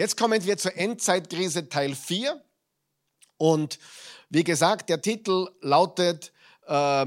Jetzt 0.00 0.16
kommen 0.16 0.42
wir 0.46 0.56
zur 0.56 0.74
Endzeitkrise 0.78 1.68
Teil 1.68 1.94
4. 1.94 2.42
Und 3.36 3.78
wie 4.30 4.44
gesagt, 4.44 4.88
der 4.88 5.02
Titel 5.02 5.50
lautet 5.60 6.32
äh, 6.66 7.04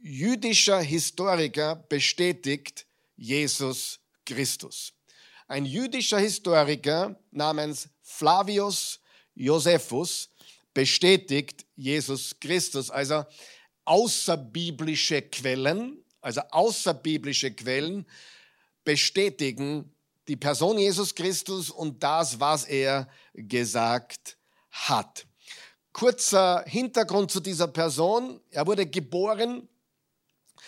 Jüdischer 0.00 0.80
Historiker 0.80 1.76
bestätigt 1.76 2.86
Jesus 3.14 4.00
Christus. 4.24 4.94
Ein 5.48 5.66
jüdischer 5.66 6.18
Historiker 6.18 7.14
namens 7.30 7.90
Flavius 8.00 9.00
Josephus 9.34 10.30
bestätigt 10.72 11.66
Jesus 11.76 12.40
Christus. 12.40 12.90
Also 12.90 13.26
außerbiblische 13.84 15.20
Quellen, 15.20 16.02
also 16.22 16.40
außerbiblische 16.52 17.50
Quellen 17.50 18.06
bestätigen 18.82 19.94
die 20.30 20.36
Person 20.36 20.78
Jesus 20.78 21.12
Christus 21.12 21.70
und 21.70 22.00
das, 22.04 22.38
was 22.38 22.64
er 22.64 23.08
gesagt 23.34 24.38
hat. 24.70 25.26
Kurzer 25.92 26.62
Hintergrund 26.68 27.32
zu 27.32 27.40
dieser 27.40 27.66
Person. 27.66 28.40
Er 28.52 28.64
wurde 28.64 28.86
geboren 28.86 29.68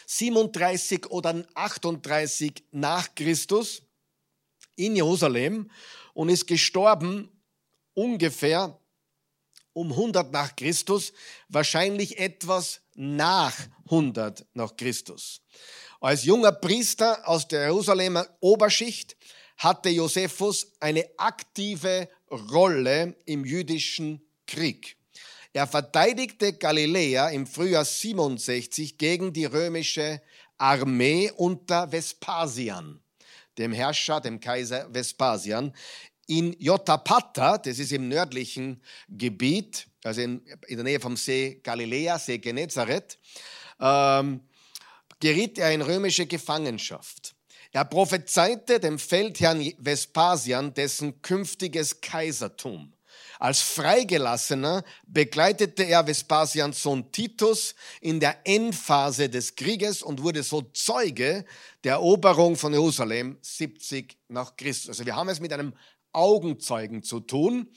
37 0.06 1.06
oder 1.12 1.46
38 1.54 2.64
nach 2.72 3.14
Christus 3.14 3.82
in 4.74 4.96
Jerusalem 4.96 5.70
und 6.12 6.28
ist 6.28 6.48
gestorben 6.48 7.30
ungefähr 7.94 8.76
um 9.74 9.92
100 9.92 10.32
nach 10.32 10.56
Christus, 10.56 11.12
wahrscheinlich 11.48 12.18
etwas 12.18 12.80
nach 12.96 13.54
100 13.84 14.44
nach 14.54 14.74
Christus. 14.76 15.40
Als 16.00 16.24
junger 16.24 16.50
Priester 16.50 17.28
aus 17.28 17.46
der 17.46 17.66
Jerusalemer 17.66 18.26
Oberschicht 18.40 19.16
hatte 19.58 19.88
Josephus 19.88 20.72
eine 20.80 21.04
aktive 21.16 22.08
Rolle 22.30 23.16
im 23.26 23.44
jüdischen 23.44 24.20
Krieg. 24.46 24.96
Er 25.52 25.66
verteidigte 25.66 26.54
Galiläa 26.54 27.28
im 27.28 27.46
Frühjahr 27.46 27.84
67 27.84 28.96
gegen 28.96 29.32
die 29.32 29.44
römische 29.44 30.22
Armee 30.56 31.30
unter 31.36 31.92
Vespasian, 31.92 33.00
dem 33.58 33.72
Herrscher, 33.72 34.20
dem 34.20 34.40
Kaiser 34.40 34.92
Vespasian 34.92 35.74
in 36.26 36.56
Jotapata, 36.58 37.58
das 37.58 37.78
ist 37.78 37.92
im 37.92 38.08
nördlichen 38.08 38.82
Gebiet, 39.08 39.88
also 40.04 40.20
in, 40.20 40.42
in 40.66 40.76
der 40.76 40.84
Nähe 40.84 41.00
vom 41.00 41.16
See 41.16 41.60
Galiläa, 41.62 42.18
See 42.18 42.38
Genezareth, 42.38 43.18
ähm, 43.80 44.40
geriet 45.20 45.58
er 45.58 45.72
in 45.72 45.82
römische 45.82 46.26
Gefangenschaft. 46.26 47.34
Er 47.74 47.86
prophezeite 47.86 48.80
dem 48.80 48.98
Feldherrn 48.98 49.72
Vespasian 49.78 50.74
dessen 50.74 51.22
künftiges 51.22 52.02
Kaisertum. 52.02 52.92
Als 53.38 53.62
Freigelassener 53.62 54.84
begleitete 55.06 55.84
er 55.84 56.06
Vespasians 56.06 56.82
Sohn 56.82 57.10
Titus 57.12 57.74
in 58.02 58.20
der 58.20 58.36
Endphase 58.44 59.30
des 59.30 59.56
Krieges 59.56 60.02
und 60.02 60.22
wurde 60.22 60.42
so 60.42 60.60
Zeuge 60.74 61.46
der 61.82 61.94
Eroberung 61.94 62.56
von 62.56 62.74
Jerusalem 62.74 63.38
70 63.40 64.18
nach 64.28 64.54
Christus. 64.56 64.90
Also 64.90 65.06
wir 65.06 65.16
haben 65.16 65.30
es 65.30 65.40
mit 65.40 65.52
einem 65.52 65.72
Augenzeugen 66.12 67.02
zu 67.02 67.20
tun, 67.20 67.68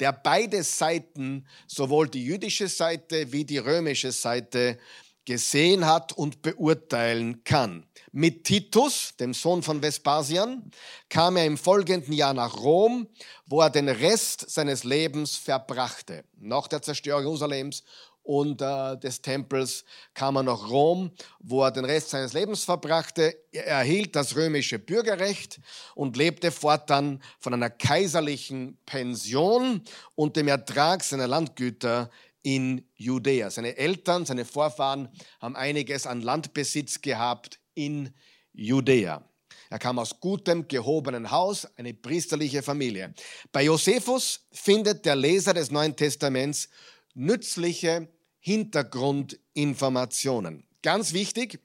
der 0.00 0.12
beide 0.12 0.62
Seiten, 0.62 1.46
sowohl 1.66 2.08
die 2.08 2.24
jüdische 2.24 2.68
Seite 2.68 3.32
wie 3.32 3.44
die 3.44 3.58
römische 3.58 4.12
Seite, 4.12 4.78
gesehen 5.24 5.86
hat 5.86 6.12
und 6.12 6.42
beurteilen 6.42 7.44
kann. 7.44 7.86
Mit 8.10 8.44
Titus, 8.44 9.14
dem 9.18 9.34
Sohn 9.34 9.62
von 9.62 9.80
Vespasian, 9.82 10.70
kam 11.08 11.36
er 11.36 11.46
im 11.46 11.56
folgenden 11.56 12.12
Jahr 12.12 12.34
nach 12.34 12.58
Rom, 12.58 13.08
wo 13.46 13.60
er 13.60 13.70
den 13.70 13.88
Rest 13.88 14.50
seines 14.50 14.84
Lebens 14.84 15.36
verbrachte. 15.36 16.24
Nach 16.38 16.68
der 16.68 16.82
Zerstörung 16.82 17.22
Jerusalems 17.22 17.84
und 18.22 18.62
äh, 18.62 18.96
des 18.98 19.20
Tempels 19.20 19.84
kam 20.14 20.36
er 20.36 20.42
nach 20.44 20.70
Rom, 20.70 21.10
wo 21.40 21.64
er 21.64 21.72
den 21.72 21.84
Rest 21.84 22.10
seines 22.10 22.32
Lebens 22.32 22.64
verbrachte. 22.64 23.36
Er 23.50 23.66
erhielt 23.66 24.14
das 24.14 24.36
römische 24.36 24.78
Bürgerrecht 24.78 25.60
und 25.94 26.16
lebte 26.16 26.52
fortan 26.52 27.22
von 27.40 27.54
einer 27.54 27.70
kaiserlichen 27.70 28.78
Pension 28.86 29.82
und 30.14 30.36
dem 30.36 30.48
Ertrag 30.48 31.02
seiner 31.02 31.26
Landgüter 31.26 32.10
in 32.42 32.84
Judäa. 32.94 33.50
Seine 33.50 33.76
Eltern, 33.76 34.24
seine 34.26 34.44
Vorfahren 34.44 35.08
haben 35.40 35.56
einiges 35.56 36.06
an 36.06 36.20
Landbesitz 36.22 37.00
gehabt 37.00 37.58
in 37.74 38.12
Judäa. 38.52 39.24
Er 39.70 39.78
kam 39.78 39.98
aus 39.98 40.20
gutem, 40.20 40.68
gehobenen 40.68 41.30
Haus, 41.30 41.66
eine 41.76 41.94
priesterliche 41.94 42.62
Familie. 42.62 43.14
Bei 43.52 43.62
Josephus 43.62 44.46
findet 44.52 45.06
der 45.06 45.16
Leser 45.16 45.54
des 45.54 45.70
Neuen 45.70 45.96
Testaments 45.96 46.68
nützliche 47.14 48.08
Hintergrundinformationen. 48.40 50.66
Ganz 50.82 51.14
wichtig, 51.14 51.58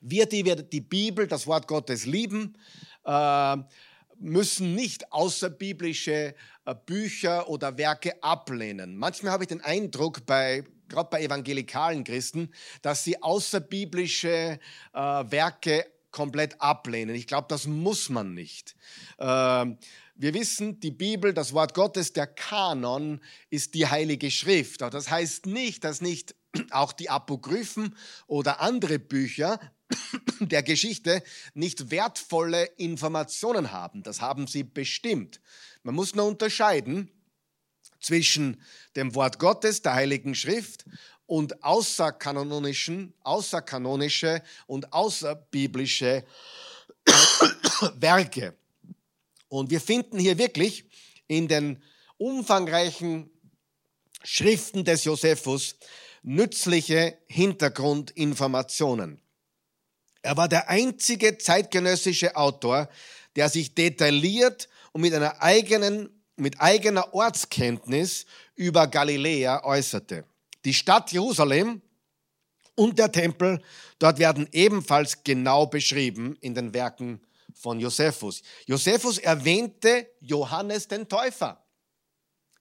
wir, 0.00 0.26
die 0.26 0.44
wir 0.44 0.56
die 0.56 0.82
Bibel, 0.82 1.26
das 1.26 1.46
Wort 1.46 1.66
Gottes 1.68 2.04
lieben, 2.06 2.56
äh, 3.04 3.56
müssen 4.20 4.74
nicht 4.74 5.12
außerbiblische 5.12 6.34
äh, 6.66 6.74
Bücher 6.86 7.48
oder 7.48 7.76
Werke 7.78 8.22
ablehnen. 8.22 8.96
Manchmal 8.96 9.32
habe 9.32 9.44
ich 9.44 9.48
den 9.48 9.62
Eindruck, 9.62 10.26
bei, 10.26 10.64
gerade 10.88 11.08
bei 11.10 11.22
evangelikalen 11.22 12.04
Christen, 12.04 12.50
dass 12.82 13.02
sie 13.02 13.22
außerbiblische 13.22 14.60
äh, 14.92 14.98
Werke 14.98 15.86
komplett 16.10 16.60
ablehnen. 16.60 17.14
Ich 17.14 17.26
glaube, 17.26 17.46
das 17.48 17.66
muss 17.66 18.08
man 18.08 18.34
nicht. 18.34 18.76
Ähm, 19.18 19.78
wir 20.16 20.34
wissen, 20.34 20.80
die 20.80 20.90
Bibel, 20.90 21.32
das 21.32 21.54
Wort 21.54 21.72
Gottes, 21.72 22.12
der 22.12 22.26
Kanon 22.26 23.20
ist 23.48 23.74
die 23.74 23.86
Heilige 23.86 24.30
Schrift. 24.30 24.82
Aber 24.82 24.90
das 24.90 25.10
heißt 25.10 25.46
nicht, 25.46 25.82
dass 25.84 26.02
nicht 26.02 26.34
auch 26.70 26.92
die 26.92 27.08
Apokryphen 27.08 27.96
oder 28.26 28.60
andere 28.60 28.98
Bücher 28.98 29.58
der 30.40 30.62
Geschichte 30.62 31.22
nicht 31.54 31.90
wertvolle 31.90 32.64
Informationen 32.76 33.72
haben. 33.72 34.02
Das 34.02 34.20
haben 34.20 34.46
sie 34.46 34.62
bestimmt. 34.62 35.40
Man 35.82 35.94
muss 35.94 36.14
nur 36.14 36.26
unterscheiden 36.26 37.10
zwischen 38.00 38.62
dem 38.96 39.14
Wort 39.14 39.38
Gottes, 39.38 39.82
der 39.82 39.94
Heiligen 39.94 40.34
Schrift 40.34 40.84
und 41.26 41.62
außerkanonischen, 41.62 43.14
außerkanonische 43.20 44.42
und 44.66 44.92
außerbiblische 44.92 46.24
Werke. 47.94 48.56
Und 49.48 49.70
wir 49.70 49.80
finden 49.80 50.18
hier 50.18 50.38
wirklich 50.38 50.84
in 51.26 51.48
den 51.48 51.82
umfangreichen 52.18 53.30
Schriften 54.22 54.84
des 54.84 55.04
Josephus 55.04 55.76
nützliche 56.22 57.16
Hintergrundinformationen. 57.26 59.20
Er 60.22 60.36
war 60.36 60.48
der 60.48 60.68
einzige 60.68 61.38
zeitgenössische 61.38 62.36
Autor, 62.36 62.88
der 63.36 63.48
sich 63.48 63.74
detailliert 63.74 64.68
und 64.92 65.00
mit 65.02 65.14
einer 65.14 65.42
eigenen, 65.42 66.22
mit 66.36 66.60
eigener 66.60 67.14
Ortskenntnis 67.14 68.26
über 68.54 68.86
Galiläa 68.86 69.64
äußerte. 69.64 70.24
Die 70.64 70.74
Stadt 70.74 71.12
Jerusalem 71.12 71.80
und 72.74 72.98
der 72.98 73.12
Tempel 73.12 73.62
dort 73.98 74.18
werden 74.18 74.48
ebenfalls 74.52 75.22
genau 75.24 75.66
beschrieben 75.66 76.36
in 76.40 76.54
den 76.54 76.74
Werken 76.74 77.20
von 77.54 77.80
Josephus. 77.80 78.42
Josephus 78.66 79.18
erwähnte 79.18 80.10
Johannes 80.20 80.88
den 80.88 81.08
Täufer. 81.08 81.64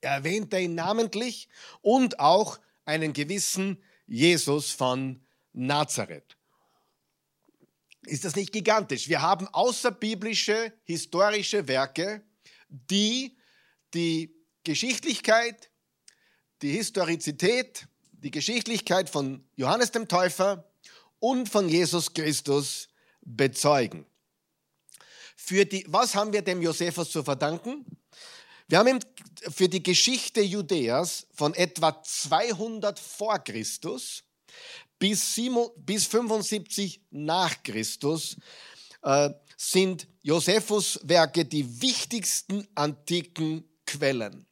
Er 0.02 0.12
erwähnte 0.12 0.60
ihn 0.60 0.76
namentlich 0.76 1.50
und 1.82 2.20
auch 2.20 2.60
einen 2.86 3.14
gewissen 3.14 3.84
Jesus 4.08 4.72
von 4.72 5.22
Nazareth. 5.54 6.39
Ist 8.10 8.26
das 8.26 8.36
nicht 8.36 8.52
gigantisch? 8.52 9.08
Wir 9.08 9.22
haben 9.22 9.48
außerbiblische, 9.48 10.74
historische 10.84 11.68
Werke, 11.68 12.24
die 12.68 13.38
die 13.94 14.36
Geschichtlichkeit, 14.64 15.70
die 16.64 16.72
Historizität, 16.72 17.88
die 18.12 18.32
Geschichtlichkeit 18.32 19.10
von 19.10 19.48
Johannes 19.56 19.92
dem 19.92 20.08
Täufer 20.08 20.68
und 21.20 21.50
von 21.50 21.70
Jesus 21.70 22.14
Christus 22.14 22.90
bezeugen. 23.22 24.08
Für 25.36 25.66
die, 25.66 25.86
was 25.88 26.16
haben 26.16 26.34
wir 26.34 26.42
dem 26.42 26.64
Josephus 26.64 27.12
zu 27.12 27.24
verdanken? 27.24 27.86
Wir 28.68 28.80
haben 28.80 28.88
ihm 28.88 29.00
für 29.52 29.70
die 29.70 29.84
Geschichte 29.84 30.42
Judäas 30.42 31.28
von 31.34 31.54
etwa 31.54 32.02
200 32.02 33.00
vor 33.00 33.38
Christus 33.40 34.24
bis, 35.00 35.36
7, 35.36 35.70
bis 35.78 36.06
75 36.06 37.02
nach 37.10 37.64
Christus 37.64 38.38
äh, 39.02 39.30
sind 39.58 40.08
Josephus 40.22 41.00
Werke 41.04 41.46
die 41.46 41.82
wichtigsten 41.82 42.68
antiken 42.76 43.64
Quellen. 43.86 44.46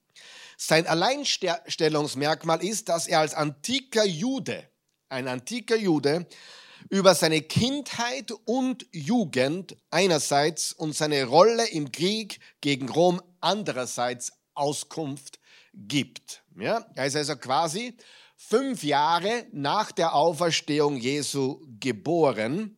Sein 0.57 0.87
Alleinstellungsmerkmal 0.87 2.63
ist, 2.63 2.89
dass 2.89 3.07
er 3.07 3.19
als 3.19 3.35
antiker 3.35 4.05
Jude, 4.05 4.67
ein 5.09 5.27
antiker 5.27 5.75
Jude, 5.75 6.25
über 6.89 7.13
seine 7.13 7.41
Kindheit 7.41 8.31
und 8.45 8.87
Jugend 8.91 9.75
einerseits 9.91 10.73
und 10.73 10.93
seine 10.93 11.25
Rolle 11.25 11.67
im 11.67 11.91
Krieg 11.91 12.39
gegen 12.61 12.89
Rom 12.89 13.21
andererseits 13.39 14.33
Auskunft 14.53 15.39
gibt. 15.73 16.43
Ja, 16.59 16.85
er 16.95 17.05
ist 17.05 17.15
also 17.15 17.35
quasi 17.35 17.95
fünf 18.37 18.83
Jahre 18.83 19.47
nach 19.51 19.91
der 19.91 20.13
Auferstehung 20.13 20.97
Jesu 20.97 21.59
geboren 21.79 22.77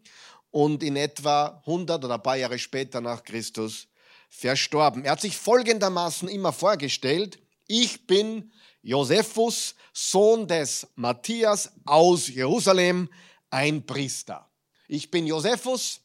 und 0.50 0.82
in 0.82 0.96
etwa 0.96 1.62
100 1.66 2.04
oder 2.04 2.16
ein 2.16 2.24
paar 2.24 2.38
Jahre 2.38 2.58
später 2.58 3.02
nach 3.02 3.24
Christus 3.24 3.88
verstorben. 4.30 5.04
Er 5.04 5.12
hat 5.12 5.22
sich 5.22 5.38
folgendermaßen 5.38 6.30
immer 6.30 6.54
vorgestellt, 6.54 7.40
ich 7.68 8.08
bin 8.08 8.52
Josephus, 8.82 9.76
Sohn 9.94 10.48
des 10.48 10.88
Matthias 10.96 11.72
aus 11.86 12.30
Jerusalem, 12.30 13.10
ein 13.52 13.86
Priester. 13.86 14.50
Ich 14.88 15.12
bin 15.12 15.28
Josephus, 15.28 16.02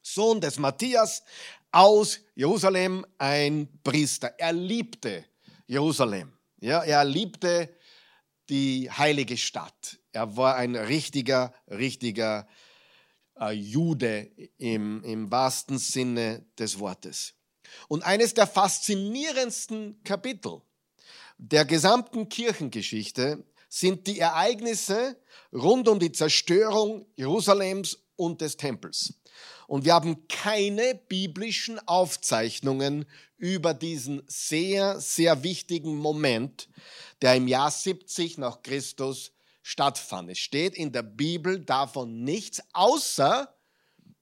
Sohn 0.00 0.40
des 0.40 0.58
Matthias 0.58 1.22
aus 1.70 2.18
Jerusalem, 2.34 3.06
ein 3.18 3.68
Priester. 3.84 4.34
Er 4.38 4.52
liebte 4.52 5.24
Jerusalem. 5.66 6.32
Ja, 6.60 6.82
er 6.82 7.04
liebte 7.04 7.68
die 8.52 8.90
heilige 8.90 9.38
Stadt. 9.38 9.98
Er 10.12 10.36
war 10.36 10.56
ein 10.56 10.76
richtiger, 10.76 11.54
richtiger 11.70 12.46
äh, 13.40 13.52
Jude 13.52 14.30
im, 14.58 15.02
im 15.04 15.30
wahrsten 15.30 15.78
Sinne 15.78 16.44
des 16.58 16.78
Wortes. 16.78 17.32
Und 17.88 18.02
eines 18.02 18.34
der 18.34 18.46
faszinierendsten 18.46 20.04
Kapitel 20.04 20.60
der 21.38 21.64
gesamten 21.64 22.28
Kirchengeschichte 22.28 23.42
sind 23.70 24.06
die 24.06 24.18
Ereignisse 24.18 25.16
rund 25.50 25.88
um 25.88 25.98
die 25.98 26.12
Zerstörung 26.12 27.06
Jerusalems 27.16 28.01
und 28.16 28.40
des 28.40 28.56
Tempels. 28.56 29.14
Und 29.66 29.84
wir 29.84 29.94
haben 29.94 30.28
keine 30.28 30.94
biblischen 31.08 31.78
Aufzeichnungen 31.88 33.06
über 33.38 33.74
diesen 33.74 34.22
sehr, 34.26 35.00
sehr 35.00 35.42
wichtigen 35.42 35.96
Moment, 35.96 36.68
der 37.22 37.36
im 37.36 37.48
Jahr 37.48 37.70
70 37.70 38.38
nach 38.38 38.62
Christus 38.62 39.32
stattfand. 39.62 40.30
Es 40.30 40.38
steht 40.38 40.74
in 40.74 40.92
der 40.92 41.02
Bibel 41.02 41.64
davon 41.64 42.24
nichts, 42.24 42.62
außer 42.72 43.54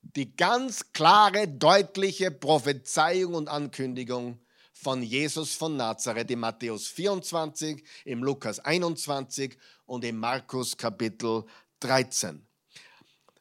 die 0.03 0.37
ganz 0.37 0.93
klare, 0.93 1.49
deutliche 1.49 2.31
Prophezeiung 2.31 3.35
und 3.35 3.49
Ankündigung 3.49 4.41
von 4.73 5.03
Jesus 5.03 5.55
von 5.55 5.77
Nazareth 5.77 6.31
im 6.31 6.41
Matthäus 6.41 6.89
24, 6.89 7.85
im 8.05 8.25
Lukas 8.25 8.61
21 8.61 9.57
und 9.87 10.05
im 10.05 10.19
Markus 10.19 10.77
Kapitel 10.77 11.45
13. 11.81 12.47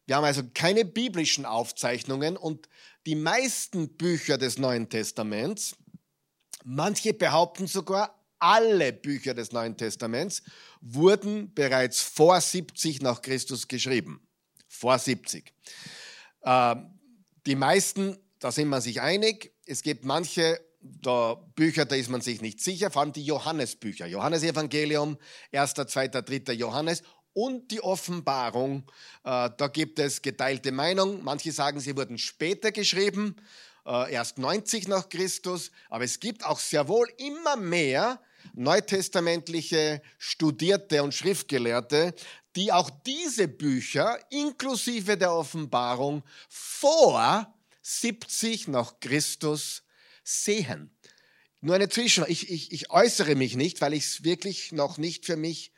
Wir 0.09 0.15
haben 0.15 0.25
also 0.25 0.41
keine 0.55 0.85
biblischen 0.85 1.45
Aufzeichnungen 1.45 2.35
und 2.35 2.67
die 3.05 3.13
meisten 3.13 3.95
Bücher 3.95 4.39
des 4.39 4.57
Neuen 4.57 4.89
Testaments, 4.89 5.75
manche 6.63 7.13
behaupten 7.13 7.67
sogar, 7.67 8.19
alle 8.39 8.91
Bücher 8.91 9.35
des 9.35 9.51
Neuen 9.51 9.77
Testaments 9.77 10.41
wurden 10.81 11.53
bereits 11.53 12.01
vor 12.01 12.41
70 12.41 13.03
nach 13.03 13.21
Christus 13.21 13.67
geschrieben. 13.67 14.27
Vor 14.67 14.97
70. 14.97 15.53
Äh, 16.41 16.75
die 17.45 17.55
meisten, 17.55 18.17
da 18.39 18.51
sind 18.51 18.69
wir 18.69 18.81
sich 18.81 19.01
einig, 19.01 19.53
es 19.67 19.83
gibt 19.83 20.05
manche 20.05 20.59
da 20.81 21.35
Bücher, 21.55 21.85
da 21.85 21.95
ist 21.95 22.09
man 22.09 22.21
sich 22.21 22.41
nicht 22.41 22.61
sicher, 22.61 22.89
vor 22.89 23.01
allem 23.01 23.13
die 23.13 23.25
Johannesbücher. 23.25 24.07
Johannesevangelium, 24.07 25.17
1., 25.51 25.73
2., 25.73 26.07
3. 26.07 26.53
Johannes 26.53 27.03
und 27.33 27.71
die 27.71 27.81
Offenbarung. 27.81 28.83
Äh, 29.23 29.49
da 29.57 29.67
gibt 29.67 29.99
es 29.99 30.21
geteilte 30.21 30.71
Meinung. 30.71 31.23
Manche 31.23 31.51
sagen, 31.51 31.79
sie 31.79 31.95
wurden 31.95 32.17
später 32.17 32.71
geschrieben, 32.71 33.35
äh, 33.85 34.11
erst 34.13 34.37
90 34.37 34.87
nach 34.87 35.09
Christus. 35.09 35.71
Aber 35.89 36.03
es 36.03 36.19
gibt 36.19 36.45
auch 36.45 36.59
sehr 36.59 36.87
wohl 36.87 37.11
immer 37.17 37.55
mehr 37.55 38.21
neutestamentliche 38.53 40.01
Studierte 40.17 41.03
und 41.03 41.13
Schriftgelehrte, 41.13 42.13
die 42.55 42.71
auch 42.71 42.89
diese 42.89 43.47
Bücher 43.47 44.19
inklusive 44.31 45.17
der 45.17 45.33
Offenbarung 45.33 46.23
vor 46.47 47.53
70 47.81 48.67
nach 48.67 48.99
Christus 48.99 49.83
sehen. 50.23 50.95
Nur 51.61 51.75
eine 51.75 51.89
Zwischen. 51.89 52.25
Ich, 52.27 52.49
ich, 52.49 52.71
ich 52.71 52.89
äußere 52.89 53.35
mich 53.35 53.55
nicht, 53.55 53.81
weil 53.81 53.93
ich 53.93 54.05
es 54.05 54.23
wirklich 54.23 54.71
noch 54.71 54.97
nicht 54.97 55.25
für 55.25 55.35
mich 55.35 55.71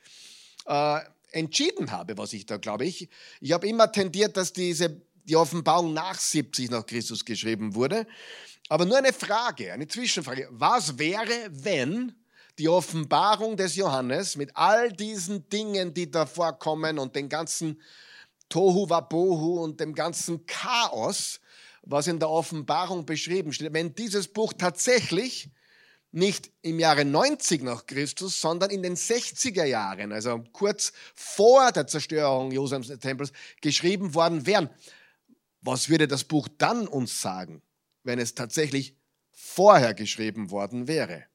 äh, 0.66 1.00
entschieden 1.32 1.92
habe, 1.92 2.18
was 2.18 2.34
ich 2.34 2.46
da 2.46 2.58
glaube. 2.58 2.86
Ich, 2.86 3.10
ich 3.40 3.52
habe 3.52 3.68
immer 3.68 3.92
tendiert, 3.92 4.38
dass 4.38 4.54
diese, 4.54 5.02
die 5.24 5.36
Offenbarung 5.36 5.94
nach 5.94 6.20
70 6.20 6.70
nach 6.70 6.86
Christus 6.86 7.26
geschrieben 7.26 7.76
wurde. 7.76 8.06
Aber 8.70 8.86
nur 8.86 8.98
eine 8.98 9.14
Frage, 9.14 9.74
eine 9.74 9.88
Zwischenfrage. 9.88 10.48
Was 10.52 10.98
wäre, 10.98 11.50
wenn 11.50 12.16
die 12.60 12.70
Offenbarung 12.70 13.58
des 13.58 13.76
Johannes 13.76 14.36
mit 14.36 14.56
all 14.56 14.92
diesen 14.92 15.50
Dingen, 15.50 15.94
die 15.94 16.10
da 16.10 16.26
vorkommen 16.26 17.00
und 17.00 17.16
den 17.16 17.30
ganzen 17.30 17.82
Tohu 18.50 18.90
Wabohu 18.90 19.64
und 19.64 19.80
dem 19.80 19.96
ganzen 19.96 20.46
Chaos, 20.46 21.40
was 21.84 22.08
in 22.08 22.20
der 22.20 22.30
Offenbarung 22.30 23.06
beschrieben 23.06 23.54
steht, 23.54 23.74
wenn 23.74 23.96
dieses 23.96 24.28
Buch 24.28 24.54
tatsächlich 24.54 25.50
nicht 26.12 26.52
im 26.62 26.80
Jahre 26.80 27.06
90 27.06 27.64
nach 27.64 27.86
Christus, 27.86 28.40
sondern 28.40 28.70
in 28.70 28.84
den 28.84 28.96
60er 28.96 29.64
Jahren, 29.64 30.12
also 30.12 30.44
kurz 30.52 30.92
vor 31.16 31.72
der 31.72 31.88
Zerstörung 31.88 32.52
Jerusalems 32.52 32.88
Tempels, 33.00 33.32
geschrieben 33.62 34.14
worden 34.14 34.46
wären. 34.46 34.70
Was 35.62 35.90
würde 35.90 36.08
das 36.08 36.24
Buch 36.24 36.48
dann 36.58 36.88
uns 36.88 37.22
sagen, 37.22 37.62
wenn 38.04 38.20
es 38.20 38.36
tatsächlich 38.36 38.96
vorher 39.32 39.94
geschrieben 39.94 40.52
worden 40.52 40.88
wäre? 40.88 41.26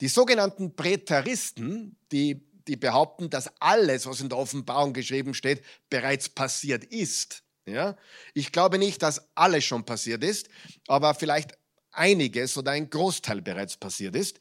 Die 0.00 0.08
sogenannten 0.08 0.74
Präteristen, 0.74 1.96
die, 2.10 2.44
die 2.66 2.76
behaupten, 2.76 3.30
dass 3.30 3.52
alles, 3.60 4.06
was 4.06 4.20
in 4.20 4.28
der 4.28 4.38
Offenbarung 4.38 4.94
geschrieben 4.94 5.34
steht, 5.34 5.62
bereits 5.88 6.28
passiert 6.28 6.84
ist, 6.84 7.44
ja? 7.66 7.96
Ich 8.34 8.50
glaube 8.50 8.78
nicht, 8.78 9.02
dass 9.02 9.30
alles 9.36 9.64
schon 9.64 9.84
passiert 9.84 10.24
ist, 10.24 10.48
aber 10.88 11.14
vielleicht 11.14 11.56
einiges 11.92 12.56
oder 12.56 12.72
ein 12.72 12.90
Großteil 12.90 13.42
bereits 13.42 13.76
passiert 13.76 14.16
ist. 14.16 14.38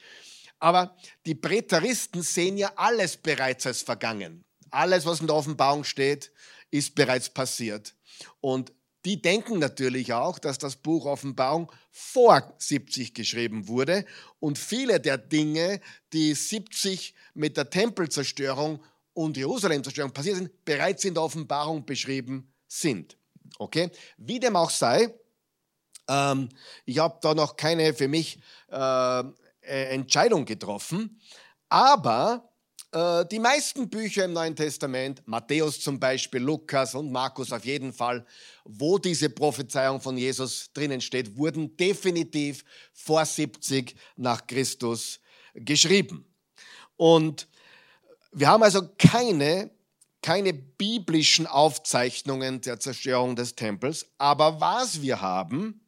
Aber 0.60 0.96
die 1.26 1.36
Präteristen 1.36 2.22
sehen 2.22 2.58
ja 2.58 2.72
alles 2.76 3.18
bereits 3.18 3.66
als 3.66 3.82
vergangen. 3.82 4.44
Alles, 4.70 5.06
was 5.06 5.20
in 5.20 5.28
der 5.28 5.36
Offenbarung 5.36 5.84
steht, 5.84 6.32
ist 6.70 6.96
bereits 6.96 7.30
passiert. 7.30 7.96
Und 8.40 8.72
die 9.06 9.22
denken 9.22 9.58
natürlich 9.58 10.14
auch, 10.14 10.38
dass 10.38 10.60
das 10.60 10.76
Buch 10.76 11.06
Offenbarung 11.06 11.72
vor 11.90 12.54
70 12.60 13.14
geschrieben 13.14 13.68
wurde 13.68 14.06
und 14.40 14.60
viele 14.60 15.00
der 15.00 15.18
Dinge, 15.18 15.82
die 16.14 16.34
70 16.34 17.16
mit 17.34 17.58
der 17.58 17.70
Tempelzerstörung 17.70 18.84
und 19.14 19.38
Jerusalemzerstörung 19.38 20.12
passiert 20.12 20.38
sind, 20.38 20.64
bereits 20.64 21.04
in 21.04 21.16
der 21.16 21.24
Offenbarung 21.24 21.86
beschrieben 21.86 22.54
sind. 22.68 23.18
Okay? 23.58 23.90
Wie 24.18 24.40
dem 24.40 24.56
auch 24.56 24.70
sei, 24.70 25.14
ähm, 26.08 26.50
ich 26.86 27.00
habe 27.00 27.18
da 27.22 27.34
noch 27.34 27.56
keine 27.56 27.94
für 27.94 28.08
mich 28.08 28.40
äh, 28.70 29.24
Entscheidung 29.62 30.46
getroffen, 30.46 31.22
aber 31.70 32.52
äh, 32.92 33.26
die 33.26 33.40
meisten 33.40 33.90
Bücher 33.90 34.26
im 34.26 34.34
Neuen 34.34 34.56
Testament, 34.56 35.22
Matthäus 35.26 35.80
zum 35.80 36.00
Beispiel, 36.00 36.42
Lukas 36.42 36.94
und 36.94 37.12
Markus 37.12 37.52
auf 37.54 37.64
jeden 37.66 37.94
Fall, 37.94 38.26
wo 38.66 38.98
diese 38.98 39.30
Prophezeiung 39.30 40.02
von 40.02 40.18
Jesus 40.18 40.72
drinnen 40.74 41.00
steht, 41.00 41.38
wurden 41.38 41.78
definitiv 41.78 42.66
vor 42.94 43.26
70 43.26 43.96
nach 44.18 44.46
Christus 44.46 45.20
geschrieben. 45.54 46.26
Und 46.98 47.48
wir 48.34 48.48
haben 48.48 48.64
also 48.64 48.82
keine 48.98 49.72
keine 50.22 50.54
biblischen 50.54 51.48
Aufzeichnungen 51.48 52.62
der 52.62 52.80
Zerstörung 52.80 53.36
des 53.36 53.56
Tempels, 53.56 54.06
aber 54.18 54.62
was 54.62 55.02
wir 55.02 55.22
haben, 55.22 55.82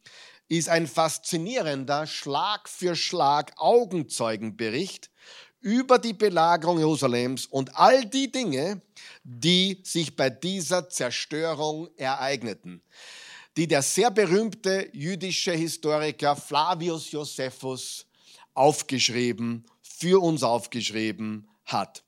ist 0.49 0.69
ein 0.69 0.87
faszinierender 0.87 2.05
Schlag 2.07 2.67
für 2.67 2.95
Schlag 2.95 3.53
Augenzeugenbericht 3.57 5.09
über 5.61 5.97
die 5.97 6.13
Belagerung 6.13 6.77
Jerusalems 6.77 7.45
und 7.45 7.77
all 7.77 8.05
die 8.05 8.31
Dinge, 8.31 8.81
die 9.23 9.79
sich 9.83 10.15
bei 10.15 10.29
dieser 10.29 10.89
Zerstörung 10.89 11.89
ereigneten, 11.95 12.81
die 13.55 13.67
der 13.67 13.81
sehr 13.81 14.11
berühmte 14.11 14.89
jüdische 14.91 15.53
Historiker 15.53 16.35
Flavius 16.35 17.11
Josephus 17.11 18.05
aufgeschrieben, 18.53 19.65
für 19.81 20.21
uns 20.21 20.43
aufgeschrieben 20.43 21.47
hat. 21.65 22.03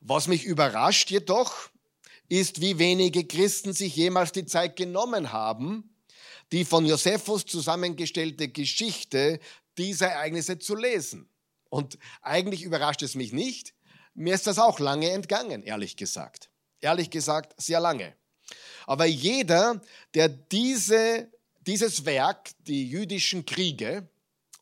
Was 0.00 0.28
mich 0.28 0.44
überrascht 0.44 1.10
jedoch, 1.10 1.70
ist, 2.28 2.60
wie 2.60 2.78
wenige 2.78 3.24
Christen 3.24 3.72
sich 3.72 3.96
jemals 3.96 4.32
die 4.32 4.46
Zeit 4.46 4.76
genommen 4.76 5.32
haben, 5.32 5.94
die 6.52 6.64
von 6.64 6.84
Josephus 6.86 7.46
zusammengestellte 7.46 8.48
Geschichte 8.48 9.40
dieser 9.76 10.08
Ereignisse 10.08 10.58
zu 10.58 10.74
lesen. 10.74 11.28
Und 11.70 11.98
eigentlich 12.22 12.62
überrascht 12.62 13.02
es 13.02 13.14
mich 13.14 13.32
nicht. 13.32 13.74
Mir 14.14 14.34
ist 14.34 14.46
das 14.46 14.58
auch 14.58 14.78
lange 14.78 15.10
entgangen, 15.10 15.62
ehrlich 15.62 15.96
gesagt. 15.96 16.50
Ehrlich 16.80 17.10
gesagt, 17.10 17.60
sehr 17.60 17.80
lange. 17.80 18.14
Aber 18.86 19.04
jeder, 19.04 19.80
der 20.14 20.28
diese, 20.28 21.30
dieses 21.66 22.04
Werk, 22.04 22.50
die 22.60 22.88
jüdischen 22.88 23.44
Kriege, 23.44 24.08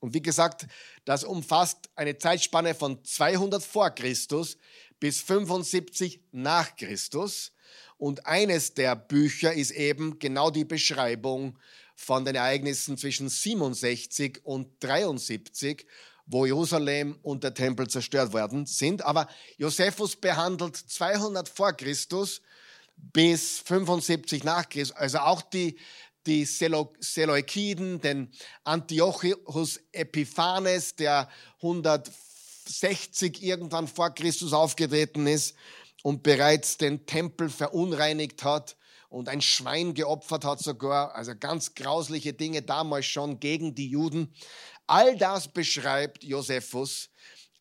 und 0.00 0.14
wie 0.14 0.22
gesagt, 0.22 0.66
das 1.04 1.24
umfasst 1.24 1.88
eine 1.94 2.18
Zeitspanne 2.18 2.74
von 2.74 3.02
200 3.02 3.62
vor 3.62 3.90
Christus 3.90 4.56
bis 5.00 5.20
75 5.20 6.20
nach 6.32 6.76
Christus. 6.76 7.52
Und 7.98 8.26
eines 8.26 8.74
der 8.74 8.94
Bücher 8.94 9.52
ist 9.52 9.70
eben 9.70 10.18
genau 10.18 10.50
die 10.50 10.64
Beschreibung 10.64 11.58
von 11.94 12.24
den 12.24 12.34
Ereignissen 12.34 12.98
zwischen 12.98 13.28
67 13.28 14.40
und 14.44 14.68
73, 14.80 15.86
wo 16.26 16.44
Jerusalem 16.44 17.18
und 17.22 17.42
der 17.42 17.54
Tempel 17.54 17.88
zerstört 17.88 18.32
worden 18.32 18.66
sind. 18.66 19.02
Aber 19.02 19.28
Josephus 19.56 20.16
behandelt 20.16 20.76
200 20.76 21.48
vor 21.48 21.72
Christus 21.72 22.42
bis 22.96 23.60
75 23.60 24.44
nach 24.44 24.68
Christus, 24.68 24.96
also 24.96 25.18
auch 25.18 25.42
die, 25.42 25.78
die 26.26 26.44
Seleukiden, 26.44 28.00
den 28.00 28.30
Antiochus 28.64 29.80
Epiphanes, 29.92 30.96
der 30.96 31.28
160 32.66 33.42
irgendwann 33.42 33.86
vor 33.88 34.10
Christus 34.10 34.52
aufgetreten 34.52 35.26
ist 35.26 35.54
und 36.02 36.22
bereits 36.22 36.76
den 36.78 37.06
Tempel 37.06 37.48
verunreinigt 37.48 38.44
hat 38.44 38.76
und 39.08 39.28
ein 39.28 39.40
Schwein 39.40 39.94
geopfert 39.94 40.44
hat 40.44 40.58
sogar, 40.60 41.14
also 41.14 41.34
ganz 41.38 41.74
grausliche 41.74 42.32
Dinge 42.32 42.62
damals 42.62 43.06
schon 43.06 43.40
gegen 43.40 43.74
die 43.74 43.88
Juden. 43.88 44.34
All 44.86 45.16
das 45.16 45.48
beschreibt 45.48 46.24
Josephus. 46.24 47.08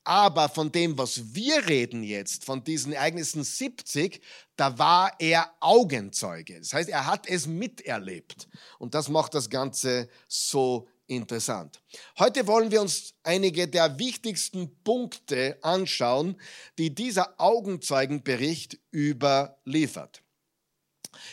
Aber 0.07 0.49
von 0.49 0.71
dem, 0.71 0.95
was 0.99 1.33
wir 1.33 1.67
reden 1.67 2.03
jetzt, 2.03 2.45
von 2.45 2.63
diesen 2.63 2.93
Ereignissen 2.93 3.43
70, 3.43 4.21
da 4.55 4.77
war 4.77 5.11
er 5.17 5.51
Augenzeuge. 5.59 6.59
Das 6.59 6.73
heißt, 6.73 6.89
er 6.89 7.07
hat 7.07 7.27
es 7.27 7.47
miterlebt. 7.47 8.47
Und 8.77 8.93
das 8.93 9.09
macht 9.09 9.33
das 9.33 9.49
Ganze 9.49 10.07
so 10.27 10.87
interessant. 11.07 11.81
Heute 12.19 12.47
wollen 12.47 12.71
wir 12.71 12.81
uns 12.81 13.13
einige 13.23 13.67
der 13.67 13.99
wichtigsten 13.99 14.75
Punkte 14.83 15.57
anschauen, 15.61 16.39
die 16.77 16.93
dieser 16.93 17.39
Augenzeugenbericht 17.39 18.79
überliefert. 18.93 20.21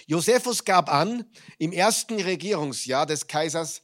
Josephus 0.07 0.65
gab 0.65 0.93
an, 0.93 1.25
im 1.59 1.73
ersten 1.73 2.21
Regierungsjahr 2.21 3.07
des 3.07 3.27
Kaisers 3.27 3.83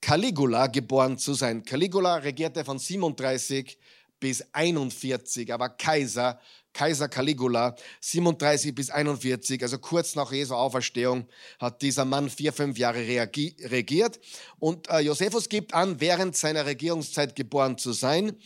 Caligula 0.00 0.66
geboren 0.66 1.18
zu 1.18 1.34
sein. 1.34 1.64
Caligula 1.64 2.16
regierte 2.16 2.64
von 2.64 2.78
37 2.78 3.78
bis 4.20 4.44
41, 4.52 5.52
aber 5.52 5.68
Kaiser, 5.70 6.40
Kaiser 6.76 7.08
Caligula, 7.08 7.74
37 8.02 8.74
bis 8.74 8.90
41, 8.90 9.62
also 9.62 9.78
kurz 9.78 10.14
nach 10.14 10.30
Jesu 10.30 10.54
Auferstehung, 10.54 11.26
hat 11.58 11.80
dieser 11.80 12.04
Mann 12.04 12.28
vier, 12.28 12.52
fünf 12.52 12.76
Jahre 12.76 12.98
regiert. 12.98 14.20
Und 14.58 14.90
äh, 14.90 14.98
Josephus 14.98 15.48
gibt 15.48 15.72
an, 15.72 16.00
während 16.00 16.36
seiner 16.36 16.66
Regierungszeit 16.66 17.34
geboren 17.34 17.78
zu 17.78 17.92
sein. 17.92 18.36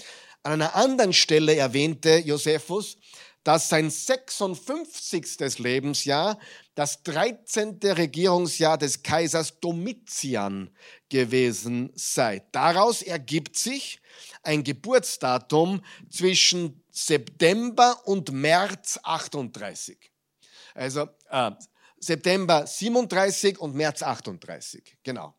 An 0.45 0.53
einer 0.53 0.77
anderen 0.77 1.13
Stelle 1.13 1.57
erwähnte 1.57 2.19
Josephus, 2.19 2.99
dass 3.43 3.69
sein 3.69 3.91
56. 3.91 5.59
Lebensjahr 5.59 6.39
das 6.77 7.03
13. 7.03 7.81
Regierungsjahr 7.83 8.79
des 8.79 9.03
Kaisers 9.03 9.59
Domitian 9.59 10.71
gewesen 11.09 11.91
sei. 11.97 12.43
Daraus 12.53 13.03
ergibt 13.03 13.57
sich 13.57 14.01
ein 14.45 14.63
Geburtsdatum 14.63 15.83
zwischen 16.11 16.80
September 16.91 18.01
und 18.05 18.33
März 18.33 18.99
38. 19.03 19.99
Also 20.75 21.09
äh, 21.31 21.51
September 21.99 22.67
37 22.67 23.59
und 23.59 23.75
März 23.75 24.03
38, 24.03 24.97
genau. 25.03 25.35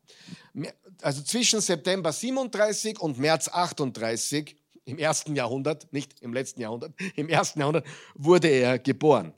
Also 1.02 1.24
zwischen 1.24 1.60
September 1.60 2.12
37 2.12 3.00
und 3.00 3.18
März 3.18 3.48
38 3.48 4.56
im 4.86 5.00
ersten 5.00 5.36
Jahrhundert, 5.36 5.92
nicht 5.92 6.22
im 6.22 6.34
letzten 6.34 6.62
Jahrhundert, 6.62 6.94
im 7.16 7.30
ersten 7.30 7.60
Jahrhundert 7.60 7.86
wurde 8.14 8.48
er 8.48 8.78
geboren. 8.78 9.34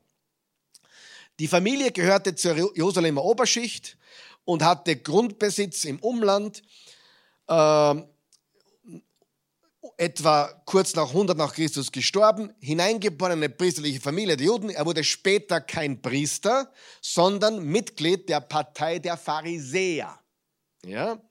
Die 1.39 1.47
Familie 1.47 1.91
gehörte 1.91 2.35
zur 2.35 2.55
Jerusalemer 2.75 3.23
Oberschicht 3.23 3.97
und 4.45 4.61
hatte 4.61 4.95
Grundbesitz 4.97 5.85
im 5.85 5.99
Umland. 5.99 6.61
Äh, 7.47 8.03
etwa 9.97 10.49
kurz 10.65 10.95
nach 10.95 11.09
100 11.09 11.37
nach 11.37 11.53
Christus 11.53 11.91
gestorben, 11.91 12.53
hineingeboren 12.59 13.33
in 13.33 13.39
eine 13.39 13.49
priesterliche 13.49 13.99
Familie 13.99 14.37
der 14.37 14.47
Juden. 14.47 14.69
Er 14.69 14.85
wurde 14.85 15.03
später 15.03 15.61
kein 15.61 16.01
Priester, 16.01 16.71
sondern 17.01 17.63
Mitglied 17.63 18.29
der 18.29 18.39
Partei 18.39 18.99
der 18.99 19.17
Pharisäer. 19.17 20.17
Ja? 20.85 21.21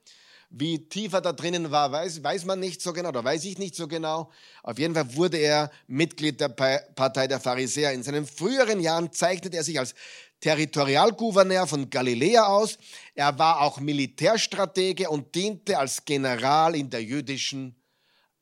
Wie 0.55 0.87
tiefer 0.87 1.19
da 1.19 1.33
drinnen 1.33 1.71
war, 1.71 1.91
weiß, 1.91 2.23
weiß 2.23 2.45
man 2.45 2.59
nicht 2.59 2.79
so 2.79 2.93
genau, 2.93 3.11
da 3.11 3.23
weiß 3.23 3.43
ich 3.45 3.57
nicht 3.57 3.75
so 3.75 3.87
genau. 3.87 4.31
Auf 4.61 4.77
jeden 4.77 4.93
Fall 4.93 5.15
wurde 5.15 5.37
er 5.37 5.71
Mitglied 5.87 6.39
der 6.39 6.49
Partei 6.49 7.25
der 7.25 7.39
Pharisäer. 7.39 7.91
In 7.91 8.03
seinen 8.03 8.27
früheren 8.27 8.79
Jahren 8.79 9.11
zeichnete 9.11 9.57
er 9.57 9.63
sich 9.63 9.79
als 9.79 9.95
Territorialgouverneur 10.41 11.65
von 11.65 11.89
Galiläa 11.89 12.45
aus. 12.45 12.77
Er 13.15 13.39
war 13.39 13.61
auch 13.61 13.79
Militärstratege 13.79 15.09
und 15.09 15.33
diente 15.33 15.79
als 15.79 16.05
General 16.05 16.75
in 16.75 16.91
der 16.91 17.01
jüdischen 17.01 17.75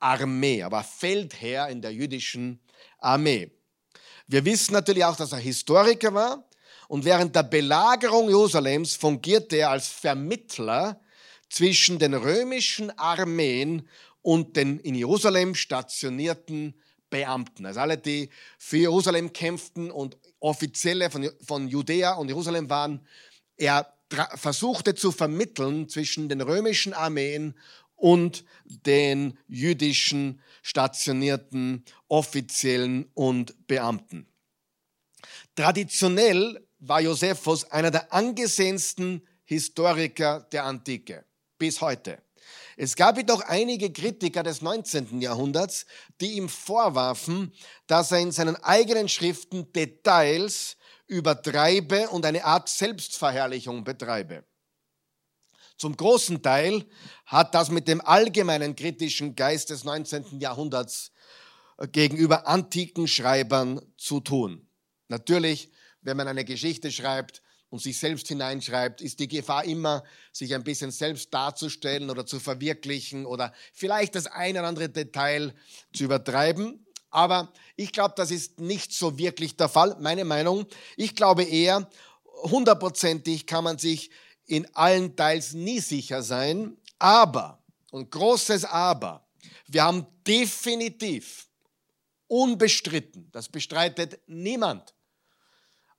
Armee. 0.01 0.59
Er 0.59 0.71
war 0.71 0.83
Feldherr 0.83 1.69
in 1.69 1.81
der 1.81 1.93
jüdischen 1.93 2.59
Armee. 2.99 3.51
Wir 4.27 4.43
wissen 4.45 4.73
natürlich 4.73 5.05
auch, 5.05 5.15
dass 5.15 5.31
er 5.31 5.39
Historiker 5.39 6.13
war 6.13 6.47
und 6.87 7.05
während 7.05 7.35
der 7.35 7.43
Belagerung 7.43 8.27
Jerusalems 8.27 8.95
fungierte 8.95 9.55
er 9.55 9.69
als 9.69 9.87
Vermittler 9.87 10.99
zwischen 11.49 11.99
den 11.99 12.13
römischen 12.13 12.97
Armeen 12.97 13.87
und 14.21 14.55
den 14.55 14.79
in 14.79 14.95
Jerusalem 14.95 15.55
stationierten 15.55 16.79
Beamten. 17.09 17.65
Also 17.65 17.79
alle, 17.79 17.97
die 17.97 18.29
für 18.57 18.77
Jerusalem 18.77 19.33
kämpften 19.33 19.91
und 19.91 20.17
Offizielle 20.39 21.09
von, 21.09 21.29
von 21.45 21.67
Judäa 21.67 22.13
und 22.13 22.27
Jerusalem 22.27 22.69
waren. 22.69 23.05
Er 23.57 23.93
versuchte 24.35 24.95
zu 24.95 25.11
vermitteln 25.11 25.87
zwischen 25.87 26.27
den 26.27 26.41
römischen 26.41 26.93
Armeen 26.93 27.55
und 28.01 28.43
den 28.65 29.37
jüdischen 29.47 30.41
stationierten 30.63 31.85
Offiziellen 32.07 33.05
und 33.13 33.67
Beamten. 33.67 34.25
Traditionell 35.55 36.65
war 36.79 36.99
Josephus 36.99 37.63
einer 37.65 37.91
der 37.91 38.11
angesehensten 38.11 39.21
Historiker 39.43 40.47
der 40.51 40.65
Antike 40.65 41.25
bis 41.59 41.79
heute. 41.79 42.17
Es 42.75 42.95
gab 42.95 43.17
jedoch 43.17 43.41
einige 43.41 43.91
Kritiker 43.91 44.41
des 44.41 44.63
19. 44.63 45.21
Jahrhunderts, 45.21 45.85
die 46.19 46.37
ihm 46.37 46.49
vorwarfen, 46.49 47.53
dass 47.85 48.11
er 48.11 48.19
in 48.19 48.31
seinen 48.31 48.55
eigenen 48.55 49.09
Schriften 49.09 49.71
Details 49.73 50.77
übertreibe 51.05 52.09
und 52.09 52.25
eine 52.25 52.43
Art 52.45 52.67
Selbstverherrlichung 52.67 53.83
betreibe. 53.83 54.43
Zum 55.81 55.97
großen 55.97 56.43
Teil 56.43 56.85
hat 57.25 57.55
das 57.55 57.71
mit 57.71 57.87
dem 57.87 58.01
allgemeinen 58.01 58.75
kritischen 58.75 59.35
Geist 59.35 59.71
des 59.71 59.83
19. 59.83 60.39
Jahrhunderts 60.39 61.11
äh, 61.79 61.87
gegenüber 61.87 62.45
antiken 62.47 63.07
Schreibern 63.07 63.81
zu 63.97 64.19
tun. 64.19 64.67
Natürlich, 65.07 65.71
wenn 66.01 66.17
man 66.17 66.27
eine 66.27 66.45
Geschichte 66.45 66.91
schreibt, 66.91 67.41
und 67.71 67.81
sich 67.81 67.97
selbst 67.97 68.27
hineinschreibt, 68.27 69.01
ist 69.01 69.19
die 69.19 69.29
Gefahr 69.29 69.63
immer, 69.63 70.03
sich 70.33 70.53
ein 70.53 70.63
bisschen 70.63 70.91
selbst 70.91 71.33
darzustellen 71.33 72.09
oder 72.11 72.27
zu 72.27 72.39
verwirklichen 72.39 73.25
oder 73.25 73.53
vielleicht 73.73 74.13
das 74.13 74.27
eine 74.27 74.59
oder 74.59 74.67
andere 74.67 74.89
Detail 74.89 75.53
zu 75.93 76.03
übertreiben. 76.03 76.85
Aber 77.09 77.51
ich 77.75 77.91
glaube, 77.91 78.13
das 78.17 78.29
ist 78.29 78.59
nicht 78.59 78.93
so 78.93 79.17
wirklich 79.17 79.55
der 79.55 79.69
Fall. 79.69 79.95
Meine 79.99 80.25
Meinung, 80.25 80.67
ich 80.97 81.15
glaube 81.15 81.43
eher, 81.43 81.89
hundertprozentig 82.43 83.47
kann 83.47 83.63
man 83.63 83.77
sich 83.77 84.11
in 84.51 84.67
allen 84.75 85.15
Teils 85.15 85.53
nie 85.53 85.79
sicher 85.79 86.23
sein. 86.23 86.75
Aber, 86.99 87.63
und 87.91 88.11
großes 88.11 88.65
Aber, 88.65 89.25
wir 89.67 89.83
haben 89.83 90.05
definitiv, 90.27 91.47
unbestritten, 92.27 93.29
das 93.31 93.47
bestreitet 93.47 94.19
niemand, 94.27 94.93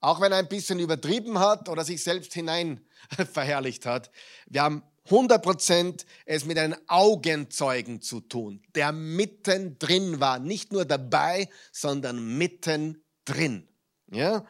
auch 0.01 0.21
wenn 0.21 0.33
er 0.33 0.39
ein 0.39 0.49
bisschen 0.49 0.79
übertrieben 0.81 1.39
hat 1.39 1.69
oder 1.69 1.85
sich 1.85 2.03
selbst 2.03 2.35
hinein 2.35 2.87
verherrlicht 3.33 3.87
hat. 3.87 4.11
Wir 4.47 4.63
haben 4.63 4.83
100% 5.09 6.05
es 6.27 6.45
mit 6.45 6.59
einem 6.59 6.77
Augenzeugen 6.89 8.03
zu 8.03 8.21
tun, 8.21 8.63
der 8.75 8.93
mittendrin 8.93 10.21
war, 10.21 10.39
nicht 10.39 10.73
nur 10.73 10.85
dabei, 10.85 11.49
sondern 11.73 12.37
mittendrin. 12.37 13.67
Ja? 14.11 14.47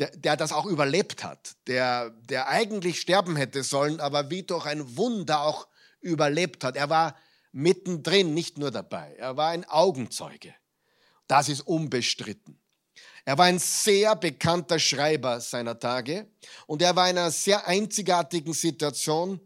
Der, 0.00 0.10
der 0.10 0.36
das 0.36 0.52
auch 0.52 0.66
überlebt 0.66 1.22
hat, 1.22 1.54
der, 1.68 2.10
der 2.10 2.48
eigentlich 2.48 3.00
sterben 3.00 3.36
hätte 3.36 3.62
sollen, 3.62 4.00
aber 4.00 4.28
wie 4.28 4.42
durch 4.42 4.66
ein 4.66 4.96
Wunder 4.96 5.42
auch 5.42 5.68
überlebt 6.00 6.64
hat. 6.64 6.76
Er 6.76 6.90
war 6.90 7.16
mittendrin, 7.52 8.34
nicht 8.34 8.58
nur 8.58 8.72
dabei. 8.72 9.14
Er 9.18 9.36
war 9.36 9.50
ein 9.50 9.64
Augenzeuge. 9.64 10.52
Das 11.28 11.48
ist 11.48 11.60
unbestritten. 11.60 12.58
Er 13.24 13.38
war 13.38 13.46
ein 13.46 13.58
sehr 13.58 14.16
bekannter 14.16 14.78
Schreiber 14.78 15.40
seiner 15.40 15.78
Tage 15.78 16.28
und 16.66 16.82
er 16.82 16.94
war 16.94 17.08
in 17.08 17.16
einer 17.16 17.30
sehr 17.30 17.66
einzigartigen 17.66 18.52
Situation 18.52 19.40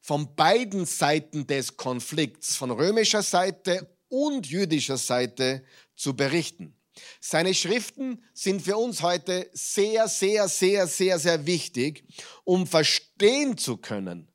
von 0.00 0.34
beiden 0.34 0.84
Seiten 0.84 1.46
des 1.46 1.76
Konflikts, 1.76 2.56
von 2.56 2.72
römischer 2.72 3.22
Seite 3.22 3.88
und 4.08 4.48
jüdischer 4.48 4.96
Seite 4.96 5.62
zu 5.94 6.16
berichten. 6.16 6.76
Seine 7.20 7.54
Schriften 7.54 8.22
sind 8.34 8.62
für 8.62 8.76
uns 8.76 9.02
heute 9.02 9.48
sehr, 9.52 10.08
sehr, 10.08 10.48
sehr, 10.48 10.86
sehr, 10.86 11.18
sehr 11.18 11.46
wichtig, 11.46 12.04
um 12.44 12.66
verstehen 12.66 13.56
zu 13.56 13.76
können, 13.78 14.28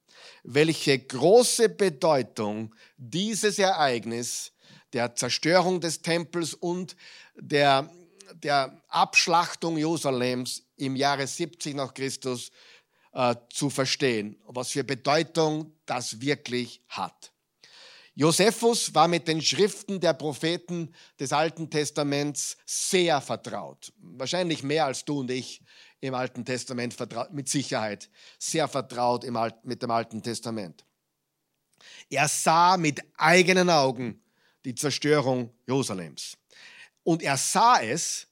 welche 0.44 0.98
große 0.98 1.70
Bedeutung 1.70 2.74
dieses 2.98 3.60
Ereignis 3.60 4.54
der 4.94 5.16
Zerstörung 5.16 5.82
des 5.82 6.02
Tempels 6.02 6.54
und 6.54 6.96
der, 7.36 7.92
der 8.34 8.82
Abschlachtung 8.88 9.78
Jerusalems 9.78 10.64
im 10.78 10.96
Jahre 10.96 11.28
70 11.28 11.76
nach 11.76 11.94
Christus 11.94 12.52
äh, 13.14 13.36
zu 13.50 13.70
verstehen, 13.70 14.42
was 14.46 14.72
für 14.72 14.84
Bedeutung 14.84 15.74
das 15.86 16.22
wirklich 16.22 16.82
hat. 16.88 17.34
Josephus 18.20 18.96
war 18.96 19.08
mit 19.08 19.28
den 19.28 19.44
Schriften 19.44 20.00
der 20.00 20.14
Propheten 20.14 20.92
des 21.20 21.32
Alten 21.32 21.70
Testaments 21.70 22.58
sehr 22.66 23.22
vertraut. 23.22 23.94
Wahrscheinlich 24.00 24.64
mehr 24.64 24.86
als 24.86 25.06
du 25.06 25.20
und 25.20 25.30
ich 25.30 25.62
im 26.00 26.16
Alten 26.16 26.44
Testament 26.44 26.96
vertraut, 26.96 27.32
mit 27.32 27.48
Sicherheit 27.48 28.10
sehr 28.40 28.68
vertraut 28.68 29.24
im 29.24 29.36
Alt, 29.36 29.64
mit 29.66 29.84
dem 29.84 29.92
Alten 29.92 30.24
Testament. 30.24 30.84
Er 32.10 32.28
sah 32.28 32.76
mit 32.76 33.04
eigenen 33.18 33.70
Augen 33.70 34.20
die 34.66 34.74
Zerstörung 34.74 35.54
Jerusalems. 35.68 36.40
Und 37.04 37.22
er 37.22 37.38
sah 37.38 37.84
es 37.84 38.26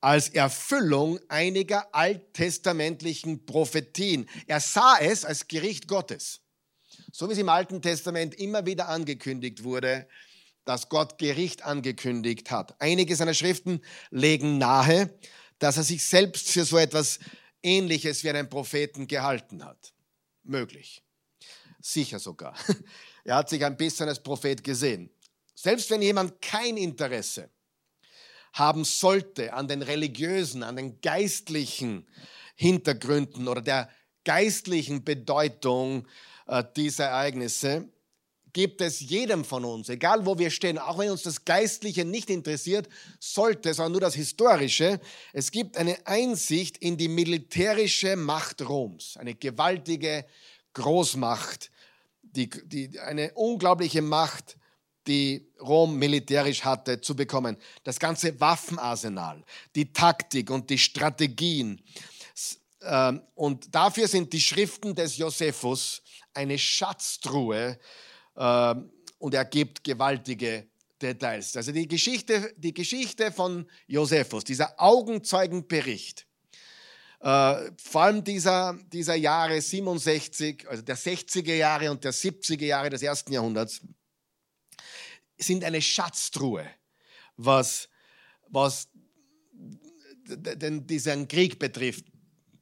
als 0.00 0.30
Erfüllung 0.30 1.20
einiger 1.28 1.94
alttestamentlichen 1.94 3.44
Prophetien. 3.44 4.26
Er 4.46 4.60
sah 4.60 4.96
es 5.00 5.26
als 5.26 5.46
Gericht 5.48 5.86
Gottes. 5.86 6.40
So 7.10 7.28
wie 7.28 7.32
es 7.32 7.38
im 7.38 7.48
Alten 7.48 7.80
Testament 7.80 8.34
immer 8.34 8.66
wieder 8.66 8.88
angekündigt 8.88 9.64
wurde, 9.64 10.06
dass 10.64 10.90
Gott 10.90 11.16
Gericht 11.18 11.64
angekündigt 11.64 12.50
hat. 12.50 12.80
Einige 12.80 13.16
seiner 13.16 13.32
Schriften 13.32 13.80
legen 14.10 14.58
nahe, 14.58 15.18
dass 15.58 15.78
er 15.78 15.84
sich 15.84 16.04
selbst 16.04 16.50
für 16.50 16.64
so 16.64 16.76
etwas 16.76 17.18
Ähnliches 17.62 18.22
wie 18.22 18.30
einen 18.30 18.48
Propheten 18.48 19.06
gehalten 19.06 19.64
hat. 19.64 19.94
Möglich. 20.42 21.02
Sicher 21.80 22.18
sogar. 22.18 22.54
Er 23.24 23.36
hat 23.36 23.50
sich 23.50 23.62
ein 23.62 23.76
bisschen 23.76 24.08
als 24.08 24.22
Prophet 24.22 24.64
gesehen. 24.64 25.10
Selbst 25.54 25.90
wenn 25.90 26.00
jemand 26.00 26.40
kein 26.40 26.78
Interesse 26.78 27.50
haben 28.54 28.84
sollte 28.84 29.52
an 29.52 29.68
den 29.68 29.82
religiösen, 29.82 30.62
an 30.62 30.76
den 30.76 30.98
geistlichen 31.02 32.08
Hintergründen 32.54 33.46
oder 33.46 33.60
der 33.60 33.90
geistlichen 34.24 35.04
Bedeutung 35.04 36.08
äh, 36.48 36.64
dieser 36.76 37.06
Ereignisse, 37.06 37.88
gibt 38.52 38.80
es 38.80 39.00
jedem 39.00 39.44
von 39.44 39.64
uns, 39.64 39.88
egal 39.88 40.26
wo 40.26 40.38
wir 40.38 40.50
stehen, 40.50 40.78
auch 40.78 40.98
wenn 40.98 41.10
uns 41.10 41.22
das 41.22 41.44
Geistliche 41.44 42.04
nicht 42.04 42.30
interessiert, 42.30 42.88
sollte, 43.20 43.72
sondern 43.74 43.92
nur 43.92 44.00
das 44.00 44.14
Historische, 44.14 45.00
es 45.32 45.50
gibt 45.50 45.76
eine 45.76 46.06
Einsicht 46.06 46.78
in 46.78 46.96
die 46.96 47.08
militärische 47.08 48.16
Macht 48.16 48.66
Roms, 48.68 49.16
eine 49.16 49.34
gewaltige 49.34 50.24
Großmacht, 50.72 51.70
die, 52.22 52.48
die, 52.48 52.98
eine 52.98 53.32
unglaubliche 53.34 54.02
Macht, 54.02 54.56
die 55.06 55.46
Rom 55.60 55.96
militärisch 55.96 56.64
hatte, 56.64 57.00
zu 57.00 57.16
bekommen. 57.16 57.56
Das 57.84 57.98
ganze 57.98 58.38
Waffenarsenal, 58.40 59.42
die 59.74 59.92
Taktik 59.92 60.50
und 60.50 60.68
die 60.68 60.78
Strategien. 60.78 61.80
Ähm, 62.82 63.22
und 63.34 63.74
dafür 63.74 64.06
sind 64.06 64.32
die 64.32 64.40
Schriften 64.40 64.94
des 64.94 65.16
Josephus 65.16 66.02
eine 66.38 66.58
Schatztruhe, 66.58 67.78
ähm, 68.36 68.90
und 69.18 69.34
er 69.34 69.44
gibt 69.44 69.82
gewaltige 69.82 70.68
Details. 71.02 71.56
Also 71.56 71.72
die 71.72 71.88
Geschichte, 71.88 72.54
die 72.56 72.72
Geschichte 72.72 73.32
von 73.32 73.68
Josephus, 73.86 74.44
dieser 74.44 74.80
Augenzeugenbericht, 74.80 76.26
äh, 77.20 77.72
vor 77.82 78.02
allem 78.02 78.22
dieser, 78.22 78.78
dieser 78.92 79.16
Jahre 79.16 79.60
67, 79.60 80.68
also 80.68 80.82
der 80.82 80.96
60er 80.96 81.54
Jahre 81.54 81.90
und 81.90 82.04
der 82.04 82.14
70er 82.14 82.64
Jahre 82.64 82.90
des 82.90 83.02
ersten 83.02 83.32
Jahrhunderts, 83.32 83.80
sind 85.36 85.64
eine 85.64 85.82
Schatztruhe, 85.82 86.64
was, 87.36 87.88
was 88.48 88.88
den, 90.24 90.86
diesen 90.86 91.26
Krieg 91.26 91.58
betrifft, 91.58 92.04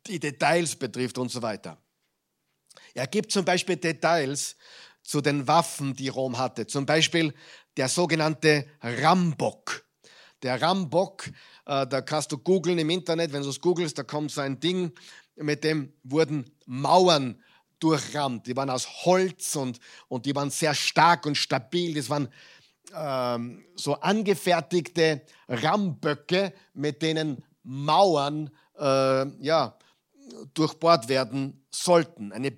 die 0.07 0.20
Details 0.20 0.77
betrifft 0.77 1.18
und 1.18 1.31
so 1.31 1.42
weiter. 1.42 1.79
Er 2.94 3.06
gibt 3.06 3.32
zum 3.32 3.44
Beispiel 3.44 3.76
Details 3.76 4.56
zu 5.02 5.20
den 5.20 5.46
Waffen, 5.46 5.94
die 5.94 6.08
Rom 6.08 6.38
hatte. 6.38 6.66
Zum 6.66 6.86
Beispiel 6.86 7.32
der 7.76 7.88
sogenannte 7.88 8.66
Rambock. 8.82 9.84
Der 10.42 10.60
Rambock, 10.60 11.28
äh, 11.64 11.86
da 11.86 12.00
kannst 12.00 12.32
du 12.32 12.38
googeln 12.38 12.78
im 12.78 12.90
Internet, 12.90 13.32
wenn 13.32 13.42
du 13.42 13.48
es 13.48 13.60
googelst, 13.60 13.98
da 13.98 14.02
kommt 14.02 14.30
so 14.30 14.40
ein 14.40 14.60
Ding, 14.60 14.92
mit 15.36 15.64
dem 15.64 15.92
wurden 16.02 16.50
Mauern 16.66 17.42
durchrammt. 17.78 18.46
Die 18.46 18.56
waren 18.56 18.70
aus 18.70 19.04
Holz 19.04 19.56
und, 19.56 19.78
und 20.08 20.26
die 20.26 20.34
waren 20.34 20.50
sehr 20.50 20.74
stark 20.74 21.26
und 21.26 21.36
stabil. 21.36 21.94
Das 21.94 22.10
waren 22.10 22.28
ähm, 22.94 23.64
so 23.74 23.94
angefertigte 23.94 25.22
Ramböcke, 25.48 26.52
mit 26.74 27.02
denen 27.02 27.44
Mauern 27.62 28.50
äh, 28.78 29.26
ja, 29.42 29.78
durchbohrt 30.54 31.08
werden 31.08 31.64
sollten. 31.70 32.32
Eine 32.32 32.56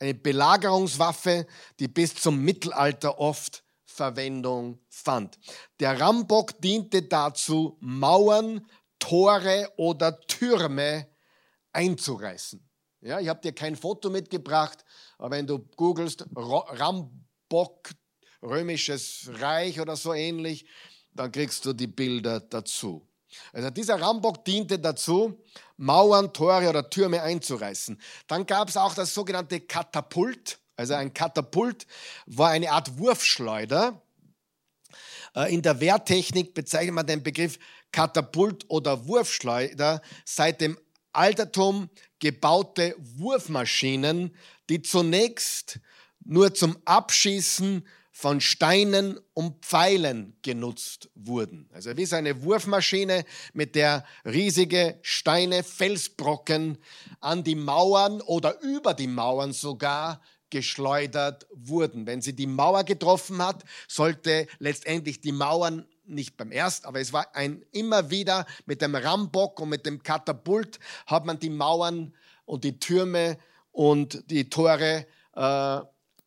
eine 0.00 0.14
Belagerungswaffe, 0.14 1.46
die 1.78 1.88
bis 1.88 2.14
zum 2.14 2.42
Mittelalter 2.42 3.18
oft 3.18 3.62
Verwendung 3.84 4.80
fand. 4.88 5.38
Der 5.78 6.00
Rambock 6.00 6.60
diente 6.60 7.02
dazu, 7.02 7.76
Mauern, 7.80 8.66
Tore 8.98 9.70
oder 9.76 10.20
Türme 10.22 11.06
einzureißen. 11.72 12.66
Ja, 13.02 13.20
ich 13.20 13.28
habe 13.28 13.40
dir 13.40 13.52
kein 13.52 13.76
Foto 13.76 14.10
mitgebracht, 14.10 14.84
aber 15.18 15.36
wenn 15.36 15.46
du 15.46 15.58
googelst 15.76 16.24
Rambock, 16.34 17.90
römisches 18.42 19.30
Reich 19.34 19.80
oder 19.80 19.96
so 19.96 20.14
ähnlich, 20.14 20.66
dann 21.12 21.32
kriegst 21.32 21.64
du 21.64 21.72
die 21.72 21.86
Bilder 21.86 22.40
dazu. 22.40 23.06
Also 23.52 23.70
dieser 23.70 24.00
Rambock 24.00 24.44
diente 24.44 24.78
dazu, 24.78 25.42
Mauern, 25.80 26.32
Tore 26.34 26.68
oder 26.68 26.90
Türme 26.90 27.22
einzureißen. 27.22 27.98
Dann 28.26 28.44
gab 28.44 28.68
es 28.68 28.76
auch 28.76 28.94
das 28.94 29.14
sogenannte 29.14 29.60
Katapult. 29.60 30.58
Also 30.76 30.94
ein 30.94 31.14
Katapult 31.14 31.86
war 32.26 32.50
eine 32.50 32.70
Art 32.70 32.98
Wurfschleuder. 32.98 34.02
Äh, 35.34 35.54
in 35.54 35.62
der 35.62 35.80
Wehrtechnik 35.80 36.52
bezeichnet 36.52 36.94
man 36.94 37.06
den 37.06 37.22
Begriff 37.22 37.58
Katapult 37.92 38.66
oder 38.68 39.06
Wurfschleuder 39.06 40.02
seit 40.26 40.60
dem 40.60 40.78
Altertum 41.12 41.88
gebaute 42.18 42.94
Wurfmaschinen, 42.98 44.36
die 44.68 44.82
zunächst 44.82 45.80
nur 46.22 46.52
zum 46.52 46.76
Abschießen 46.84 47.86
von 48.20 48.42
Steinen 48.42 49.18
und 49.32 49.64
Pfeilen 49.64 50.36
genutzt 50.42 51.08
wurden. 51.14 51.70
Also 51.72 51.96
wie 51.96 52.04
so 52.04 52.16
eine 52.16 52.42
Wurfmaschine, 52.42 53.24
mit 53.54 53.74
der 53.74 54.04
riesige 54.26 54.98
Steine, 55.00 55.62
Felsbrocken 55.62 56.76
an 57.20 57.44
die 57.44 57.54
Mauern 57.54 58.20
oder 58.20 58.60
über 58.60 58.92
die 58.92 59.06
Mauern 59.06 59.54
sogar 59.54 60.20
geschleudert 60.50 61.46
wurden. 61.54 62.06
Wenn 62.06 62.20
sie 62.20 62.34
die 62.34 62.46
Mauer 62.46 62.84
getroffen 62.84 63.42
hat, 63.42 63.64
sollte 63.88 64.48
letztendlich 64.58 65.22
die 65.22 65.32
Mauern 65.32 65.86
nicht 66.04 66.36
beim 66.36 66.52
ersten, 66.52 66.88
aber 66.88 67.00
es 67.00 67.14
war 67.14 67.34
ein 67.34 67.64
immer 67.72 68.10
wieder 68.10 68.44
mit 68.66 68.82
dem 68.82 68.96
Rambock 68.96 69.60
und 69.60 69.70
mit 69.70 69.86
dem 69.86 70.02
Katapult 70.02 70.78
hat 71.06 71.24
man 71.24 71.38
die 71.38 71.48
Mauern 71.48 72.14
und 72.44 72.64
die 72.64 72.78
Türme 72.78 73.38
und 73.72 74.30
die 74.30 74.50
Tore 74.50 75.06
äh, 75.34 75.80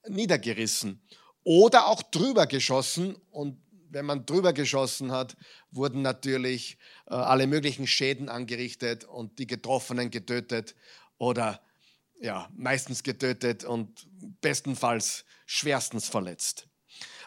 niedergerissen 0.10 1.00
oder 1.44 1.88
auch 1.88 2.02
drüber 2.02 2.48
geschossen. 2.48 3.16
Und 3.32 3.62
wenn 3.90 4.06
man 4.06 4.26
drüber 4.26 4.54
geschossen 4.54 5.12
hat, 5.12 5.36
wurden 5.72 6.02
natürlich 6.02 6.78
äh, 7.08 7.14
alle 7.14 7.48
möglichen 7.48 7.88
Schäden 7.88 8.30
angerichtet 8.30 9.04
und 9.04 9.40
die 9.40 9.48
Getroffenen 9.48 10.10
getötet 10.10 10.76
oder 11.18 11.62
ja, 12.20 12.50
meistens 12.56 13.04
getötet 13.04 13.64
und 13.64 14.08
bestenfalls 14.42 15.26
schwerstens 15.46 16.08
verletzt. 16.08 16.68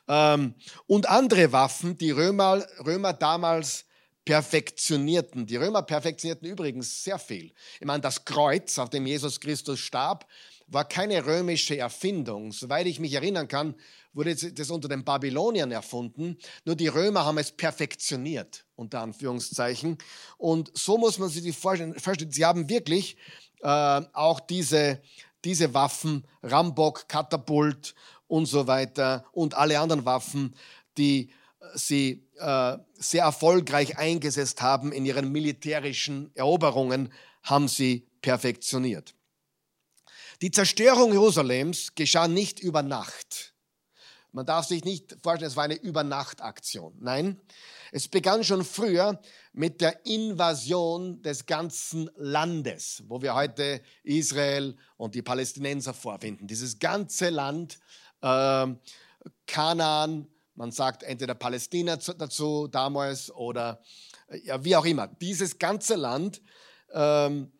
Ähm, 0.08 0.54
und 0.86 1.08
andere 1.08 1.52
Waffen, 1.52 1.98
die 1.98 2.10
Römer, 2.10 2.66
Römer 2.84 3.12
damals 3.12 3.84
perfektionierten. 4.24 5.46
Die 5.46 5.56
Römer 5.56 5.82
perfektionierten 5.82 6.48
übrigens 6.48 7.04
sehr 7.04 7.18
viel. 7.18 7.52
Ich 7.78 7.86
meine, 7.86 8.00
das 8.00 8.24
Kreuz, 8.24 8.78
auf 8.78 8.90
dem 8.90 9.06
Jesus 9.06 9.40
Christus 9.40 9.78
starb, 9.78 10.26
war 10.68 10.86
keine 10.86 11.24
römische 11.24 11.78
Erfindung. 11.78 12.52
Soweit 12.52 12.86
ich 12.86 13.00
mich 13.00 13.12
erinnern 13.14 13.48
kann, 13.48 13.74
wurde 14.12 14.34
das 14.34 14.70
unter 14.70 14.88
den 14.88 15.04
Babyloniern 15.04 15.70
erfunden. 15.70 16.38
Nur 16.64 16.74
die 16.74 16.88
Römer 16.88 17.24
haben 17.24 17.38
es 17.38 17.52
perfektioniert, 17.52 18.64
unter 18.74 19.00
Anführungszeichen. 19.00 19.98
Und 20.38 20.70
so 20.76 20.98
muss 20.98 21.18
man 21.18 21.28
sich 21.28 21.42
die 21.42 21.52
vorstellen. 21.52 21.94
Sie 22.30 22.44
haben 22.44 22.68
wirklich 22.68 23.16
äh, 23.62 24.02
auch 24.12 24.40
diese, 24.40 25.02
diese 25.44 25.74
Waffen, 25.74 26.26
Rambock, 26.42 27.08
Katapult 27.08 27.94
und 28.26 28.46
so 28.46 28.66
weiter 28.66 29.24
und 29.32 29.54
alle 29.54 29.78
anderen 29.78 30.04
Waffen, 30.04 30.56
die 30.98 31.30
sie 31.74 32.26
äh, 32.38 32.78
sehr 32.94 33.24
erfolgreich 33.24 33.98
eingesetzt 33.98 34.62
haben 34.62 34.92
in 34.92 35.04
ihren 35.04 35.30
militärischen 35.30 36.30
Eroberungen, 36.34 37.12
haben 37.42 37.68
sie 37.68 38.06
perfektioniert. 38.20 39.15
Die 40.42 40.50
Zerstörung 40.50 41.12
Jerusalems 41.12 41.94
geschah 41.94 42.28
nicht 42.28 42.60
über 42.60 42.82
Nacht. 42.82 43.54
Man 44.32 44.44
darf 44.44 44.66
sich 44.66 44.84
nicht 44.84 45.16
vorstellen, 45.22 45.50
es 45.50 45.56
war 45.56 45.64
eine 45.64 45.76
Übernachtaktion. 45.76 46.94
Nein, 47.00 47.40
es 47.90 48.06
begann 48.06 48.44
schon 48.44 48.66
früher 48.66 49.18
mit 49.54 49.80
der 49.80 50.04
Invasion 50.04 51.22
des 51.22 51.46
ganzen 51.46 52.10
Landes, 52.16 53.02
wo 53.08 53.22
wir 53.22 53.34
heute 53.34 53.80
Israel 54.02 54.76
und 54.98 55.14
die 55.14 55.22
Palästinenser 55.22 55.94
vorfinden. 55.94 56.46
Dieses 56.46 56.78
ganze 56.78 57.30
Land, 57.30 57.78
äh, 58.20 58.66
Kanaan, 59.46 60.28
man 60.54 60.70
sagt 60.70 61.02
entweder 61.02 61.34
Palästina 61.34 61.96
dazu 61.96 62.68
damals 62.68 63.30
oder 63.30 63.80
ja, 64.42 64.62
wie 64.62 64.76
auch 64.76 64.84
immer. 64.84 65.06
Dieses 65.06 65.58
ganze 65.58 65.94
Land, 65.94 66.42
ähm, 66.92 67.52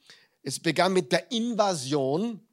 es 0.42 0.60
begann 0.60 0.92
mit 0.92 1.10
der 1.10 1.30
Invasion 1.32 2.45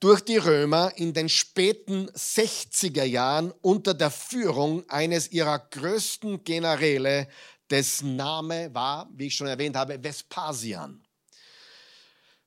durch 0.00 0.20
die 0.20 0.36
Römer 0.36 0.92
in 0.96 1.12
den 1.12 1.28
späten 1.28 2.08
60er 2.10 3.04
Jahren 3.04 3.52
unter 3.62 3.94
der 3.94 4.10
Führung 4.10 4.88
eines 4.88 5.30
ihrer 5.32 5.58
größten 5.58 6.44
Generäle, 6.44 7.28
dessen 7.70 8.16
Name 8.16 8.74
war, 8.74 9.08
wie 9.14 9.26
ich 9.26 9.36
schon 9.36 9.46
erwähnt 9.46 9.76
habe, 9.76 10.02
Vespasian. 10.02 11.02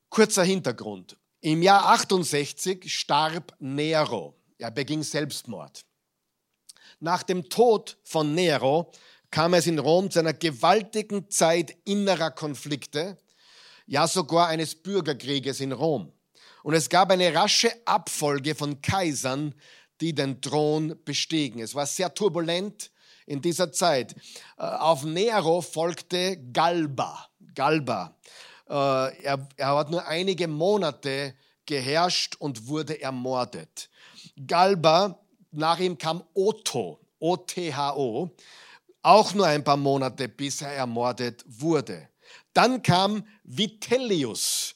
Kurzer 0.09 0.43
Hintergrund. 0.43 1.17
Im 1.41 1.61
Jahr 1.61 1.87
68 1.89 2.91
starb 2.91 3.55
Nero. 3.59 4.35
Er 4.57 4.71
beging 4.71 5.03
Selbstmord. 5.03 5.85
Nach 6.99 7.23
dem 7.23 7.49
Tod 7.49 7.97
von 8.03 8.33
Nero 8.33 8.91
kam 9.29 9.53
es 9.53 9.67
in 9.67 9.77
Rom 9.77 10.09
zu 10.09 10.19
einer 10.19 10.33
gewaltigen 10.33 11.29
Zeit 11.29 11.75
innerer 11.83 12.31
Konflikte, 12.31 13.17
ja 13.85 14.07
sogar 14.07 14.47
eines 14.47 14.75
Bürgerkrieges 14.75 15.59
in 15.59 15.71
Rom. 15.71 16.11
Und 16.67 16.73
es 16.73 16.89
gab 16.89 17.11
eine 17.11 17.33
rasche 17.33 17.71
Abfolge 17.85 18.53
von 18.53 18.81
Kaisern, 18.81 19.55
die 20.01 20.13
den 20.13 20.41
Thron 20.41 20.99
bestiegen. 21.05 21.61
Es 21.61 21.73
war 21.73 21.85
sehr 21.85 22.13
turbulent 22.13 22.91
in 23.25 23.41
dieser 23.41 23.71
Zeit. 23.71 24.13
Äh, 24.57 24.63
auf 24.63 25.05
Nero 25.05 25.61
folgte 25.61 26.35
Galba. 26.51 27.29
Galba. 27.55 28.17
Äh, 28.67 28.73
er, 28.73 29.47
er 29.55 29.77
hat 29.77 29.91
nur 29.91 30.05
einige 30.07 30.49
Monate 30.49 31.35
geherrscht 31.65 32.35
und 32.35 32.67
wurde 32.67 33.01
ermordet. 33.01 33.89
Galba 34.45 35.17
nach 35.51 35.79
ihm 35.79 35.97
kam 35.97 36.21
Otho, 36.33 36.99
O-T-H-O, 37.19 38.29
auch 39.03 39.33
nur 39.33 39.47
ein 39.47 39.63
paar 39.63 39.77
Monate, 39.77 40.27
bis 40.27 40.61
er 40.61 40.73
ermordet 40.73 41.45
wurde. 41.47 42.09
Dann 42.51 42.83
kam 42.83 43.25
Vitellius, 43.45 44.75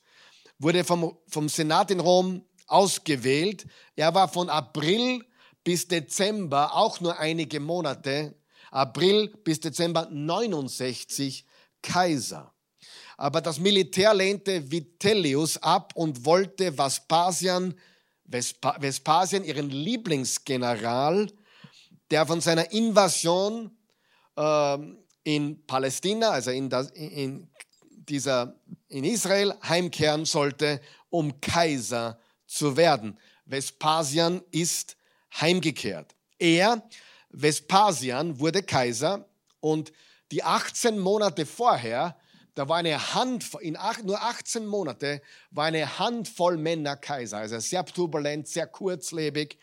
wurde 0.62 0.84
vom, 0.84 1.18
vom 1.28 1.50
Senat 1.50 1.92
in 1.92 2.00
Rom 2.00 2.46
ausgewählt. 2.68 3.66
Er 3.96 4.14
war 4.14 4.28
von 4.28 4.50
April 4.50 5.26
bis 5.64 5.88
Dezember, 5.88 6.76
auch 6.76 7.00
nur 7.02 7.18
einige 7.18 7.60
Monate, 7.60 8.36
April 8.70 9.28
bis 9.44 9.60
Dezember 9.60 10.08
69 10.10 11.46
Kaiser. 11.82 12.54
Aber 13.18 13.42
das 13.42 13.60
Militär 13.60 14.14
lehnte 14.14 14.72
Vitellius 14.72 15.58
ab 15.58 15.94
und 15.96 16.26
wollte 16.26 16.78
Vespasian 16.78 17.76
Vespasien, 18.32 19.44
ihren 19.44 19.70
Lieblingsgeneral, 19.70 21.28
der 22.10 22.26
von 22.26 22.42
seiner 22.42 22.72
Invasion 22.72 23.78
äh, 24.38 24.78
in 25.24 25.66
Palästina, 25.66 26.30
also 26.30 26.52
in, 26.52 26.70
das, 26.70 26.92
in, 26.92 27.50
dieser, 28.12 28.56
in 28.90 29.04
Israel, 29.04 29.56
heimkehren 29.64 30.26
sollte, 30.26 30.82
um 31.10 31.42
Kaiser 31.42 32.20
zu 32.46 32.78
werden. 32.78 33.18
Vespasian 33.46 34.42
ist 34.52 34.98
heimgekehrt. 35.40 36.14
Er, 36.38 36.84
Vespasian, 37.30 38.40
wurde 38.40 38.62
Kaiser 38.62 39.26
und 39.60 39.92
die 40.32 40.44
18 40.44 41.00
Monate 41.00 41.46
vorher 41.46 42.18
da 42.56 42.68
war 42.68 42.78
eine 42.78 43.14
Handvoll, 43.14 43.62
in 43.62 43.78
acht, 43.78 44.04
nur 44.04 44.22
18 44.22 44.66
Monate 44.66 45.22
war 45.52 45.66
eine 45.66 46.00
Handvoll 46.00 46.58
Männer 46.58 46.98
Kaiser, 46.98 47.38
also 47.38 47.60
sehr 47.60 47.86
turbulent, 47.86 48.48
sehr 48.48 48.68
kurzlebig. 48.68 49.58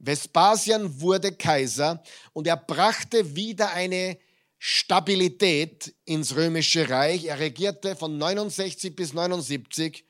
Vespasian 0.00 1.00
wurde 1.00 1.32
Kaiser 1.32 2.02
und 2.32 2.46
er 2.46 2.56
brachte 2.56 3.36
wieder 3.36 3.70
eine 3.70 4.18
Stabilität 4.66 5.94
ins 6.06 6.36
römische 6.36 6.88
Reich. 6.88 7.26
Er 7.26 7.38
regierte 7.38 7.96
von 7.96 8.16
69 8.16 8.96
bis 8.96 9.12
79 9.12 10.06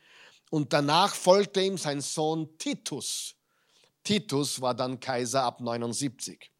und 0.48 0.72
danach 0.72 1.12
folgte 1.12 1.60
ihm 1.60 1.76
sein 1.76 2.00
Sohn 2.00 2.56
Titus. 2.56 3.34
Titus 4.04 4.60
war 4.60 4.72
dann 4.72 5.00
Kaiser 5.00 5.42
ab 5.42 5.60
79. 5.60 6.52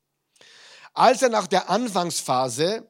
Als 0.93 1.23
er 1.23 1.29
nach 1.29 1.47
der 1.47 1.71
Anfangsphase, 1.71 2.85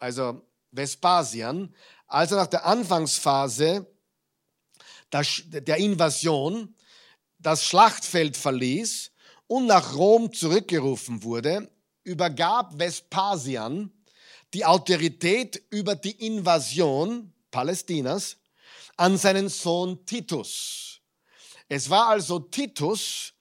also 0.00 0.42
Vespasian, 0.72 1.72
also 2.08 2.34
nach 2.34 2.48
der 2.48 2.66
Anfangsphase 2.66 3.86
der 5.12 5.76
Invasion 5.76 6.74
das 7.38 7.64
Schlachtfeld 7.64 8.36
verließ 8.36 9.12
und 9.46 9.66
nach 9.66 9.94
Rom 9.94 10.32
zurückgerufen 10.32 11.22
wurde, 11.22 11.70
übergab 12.02 12.76
Vespasian 12.76 13.92
die 14.54 14.64
Autorität 14.64 15.62
über 15.70 15.94
die 15.94 16.26
Invasion 16.26 17.32
Palästinas 17.50 18.36
an 18.96 19.18
seinen 19.18 19.48
Sohn 19.48 20.04
Titus. 20.06 21.00
Es 21.68 21.90
war 21.90 22.08
also 22.08 22.38
Titus, 22.38 23.32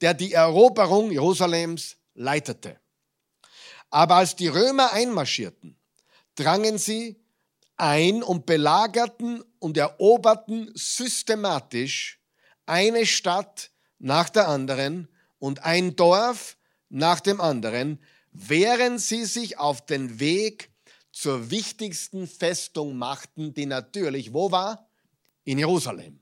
der 0.00 0.14
die 0.14 0.32
Eroberung 0.32 1.10
Jerusalems 1.10 1.96
leitete. 2.14 2.78
Aber 3.90 4.16
als 4.16 4.36
die 4.36 4.48
Römer 4.48 4.92
einmarschierten, 4.92 5.76
drangen 6.34 6.78
sie 6.78 7.20
ein 7.76 8.22
und 8.22 8.46
belagerten 8.46 9.44
und 9.58 9.76
eroberten 9.76 10.70
systematisch 10.74 12.20
eine 12.66 13.06
Stadt 13.06 13.70
nach 13.98 14.28
der 14.30 14.48
anderen 14.48 15.08
und 15.38 15.64
ein 15.64 15.96
Dorf 15.96 16.56
nach 16.88 17.20
dem 17.20 17.40
anderen, 17.40 18.02
während 18.32 19.00
sie 19.00 19.24
sich 19.24 19.58
auf 19.58 19.84
den 19.86 20.18
Weg 20.18 20.70
zur 21.12 21.50
wichtigsten 21.50 22.26
Festung 22.26 22.96
machten, 22.96 23.54
die 23.54 23.66
natürlich 23.66 24.32
wo 24.32 24.50
war? 24.50 24.88
In 25.44 25.58
Jerusalem. 25.58 26.20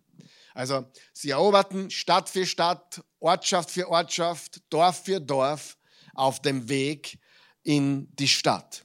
Also 0.54 0.84
sie 1.12 1.30
eroberten 1.30 1.90
Stadt 1.90 2.28
für 2.28 2.44
Stadt, 2.44 3.02
Ortschaft 3.20 3.70
für 3.70 3.88
Ortschaft, 3.88 4.60
Dorf 4.70 5.04
für 5.04 5.20
Dorf 5.20 5.78
auf 6.14 6.42
dem 6.42 6.68
Weg 6.68 7.18
in 7.62 8.08
die 8.16 8.28
Stadt. 8.28 8.84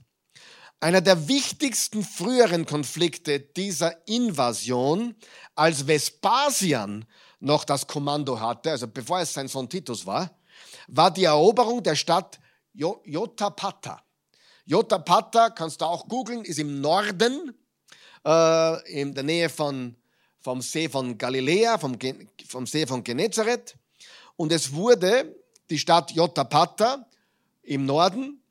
Einer 0.80 1.02
der 1.02 1.28
wichtigsten 1.28 2.04
früheren 2.04 2.66
Konflikte 2.66 3.40
dieser 3.40 4.08
Invasion, 4.08 5.16
als 5.56 5.88
Vespasian 5.88 7.06
noch 7.40 7.64
das 7.64 7.88
Kommando 7.88 8.40
hatte, 8.40 8.72
also 8.72 8.88
bevor 8.88 9.22
es 9.22 9.34
sein 9.34 9.48
Sohn 9.48 9.70
Titus 9.70 10.06
war, 10.06 10.38
war 10.88 11.12
die 11.12 11.24
Eroberung 11.24 11.82
der 11.82 11.96
Stadt 11.96 12.40
Jotapata. 12.76 14.02
Jotapata, 14.66 15.50
kannst 15.50 15.82
du 15.82 15.86
auch 15.86 16.08
googeln, 16.08 16.44
ist 16.44 16.60
im 16.60 16.82
Norden, 16.82 17.54
äh, 18.26 19.02
in 19.02 19.14
der 19.14 19.24
Nähe 19.24 19.50
von, 19.50 19.96
vom 20.40 20.62
See 20.62 20.90
von 20.90 21.18
Galiläa, 21.18 21.78
vom, 21.78 21.98
vom 22.48 22.66
See 22.66 22.86
von 22.86 23.04
Genezareth. 23.04 23.76
Und 24.36 24.52
es 24.52 24.74
wurde, 24.74 25.36
die 25.70 25.80
Stadt 25.80 26.12
Jotapata 26.12 27.08
im 27.64 27.86
Norden, 27.86 28.42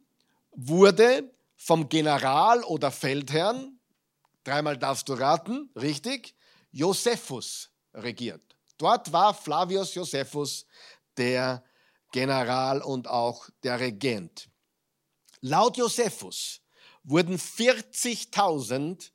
wurde 0.53 1.31
vom 1.57 1.89
General 1.89 2.63
oder 2.65 2.91
Feldherrn, 2.91 3.79
dreimal 4.45 4.79
darfst 4.79 5.09
du 5.09 5.15
raten, 5.15 5.71
richtig, 5.75 6.35
Josephus 6.71 7.71
regiert. 7.93 8.43
Dort 8.77 9.13
war 9.13 9.35
Flavius 9.35 9.95
Josephus 9.95 10.67
der 11.17 11.63
General 12.15 12.81
und 12.81 13.09
auch 13.09 13.51
der 13.65 13.81
Regent. 13.81 14.49
Laut 15.41 15.77
Josephus 15.77 16.61
wurden 17.03 17.39
40.000 17.39 19.11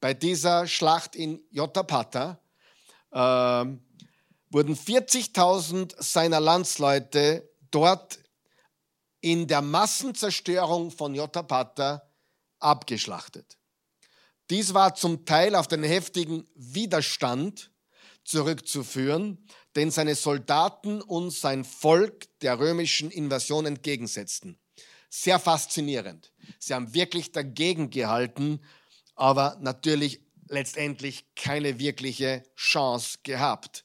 bei 0.00 0.12
dieser 0.12 0.66
Schlacht 0.66 1.14
in 1.14 1.40
Jotapata, 1.50 2.40
äh, 3.12 3.16
wurden 3.16 3.80
wurden 4.50 4.74
40.000 4.74 6.02
seiner 6.02 6.40
Landsleute 6.40 7.48
dort 7.70 8.18
in 9.20 9.46
der 9.46 9.62
Massenzerstörung 9.62 10.90
von 10.90 11.14
Jotapata 11.14 12.10
abgeschlachtet. 12.58 13.56
Dies 14.50 14.74
war 14.74 14.96
zum 14.96 15.24
Teil 15.26 15.54
auf 15.54 15.68
den 15.68 15.84
heftigen 15.84 16.44
Widerstand 16.56 17.70
zurückzuführen, 18.26 19.46
den 19.76 19.90
seine 19.90 20.14
Soldaten 20.14 21.00
und 21.00 21.30
sein 21.30 21.64
Volk 21.64 22.26
der 22.40 22.58
römischen 22.58 23.10
Invasion 23.10 23.66
entgegensetzten. 23.66 24.58
Sehr 25.08 25.38
faszinierend. 25.38 26.32
Sie 26.58 26.74
haben 26.74 26.92
wirklich 26.92 27.32
dagegen 27.32 27.90
gehalten, 27.90 28.60
aber 29.14 29.56
natürlich 29.60 30.20
letztendlich 30.48 31.24
keine 31.34 31.78
wirkliche 31.78 32.42
Chance 32.56 33.18
gehabt. 33.22 33.84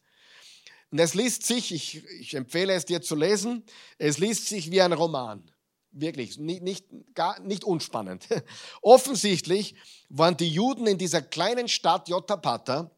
Und 0.91 0.99
es 0.99 1.13
liest 1.13 1.45
sich, 1.45 1.71
ich, 1.71 2.03
ich 2.19 2.33
empfehle 2.33 2.73
es 2.73 2.85
dir 2.85 3.01
zu 3.01 3.15
lesen, 3.15 3.63
es 3.97 4.17
liest 4.17 4.47
sich 4.47 4.71
wie 4.71 4.81
ein 4.81 4.91
Roman. 4.91 5.49
Wirklich, 5.91 6.37
nicht, 6.37 6.63
nicht, 6.63 6.85
gar, 7.13 7.39
nicht 7.41 7.63
unspannend. 7.63 8.27
Offensichtlich 8.81 9.75
waren 10.09 10.35
die 10.35 10.49
Juden 10.49 10.87
in 10.87 10.97
dieser 10.97 11.21
kleinen 11.21 11.67
Stadt 11.67 12.09
Jotapata 12.09 12.91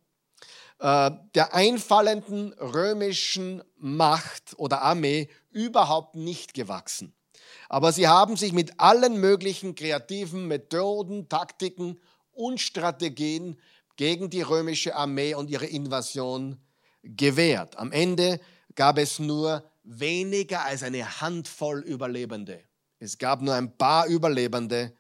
äh, 0.84 1.12
der 1.34 1.56
einfallenden 1.56 2.52
römischen 2.60 3.64
Macht 3.78 4.54
oder 4.58 4.82
Armee 4.82 5.30
überhaupt 5.50 6.16
nicht 6.16 6.54
gewachsen. 6.54 7.16
Aber 7.70 7.94
sie 7.94 8.10
haben 8.10 8.36
sich 8.36 8.52
mit 8.52 8.82
allen 8.82 9.18
möglichen 9.18 9.76
kreativen 9.76 10.46
Methoden, 10.50 11.30
Taktiken 11.30 12.02
und 12.34 12.60
Strategien 12.60 13.58
gegen 13.96 14.30
die 14.30 14.42
römische 14.42 14.94
Armee 14.94 15.36
und 15.36 15.50
ihre 15.50 15.68
Invasion 15.68 16.60
gewehrt. 17.02 17.78
Am 17.78 17.94
Ende 17.94 18.42
gab 18.76 18.98
es 18.98 19.20
nur 19.20 19.64
weniger 19.84 20.66
als 20.66 20.84
eine 20.84 21.22
Handvoll 21.22 21.80
Überlebende. 21.80 22.62
Es 23.00 23.18
gab 23.18 23.42
nur 23.42 23.54
ein 23.54 23.78
paar 23.78 24.08
Überlebende 24.08 24.94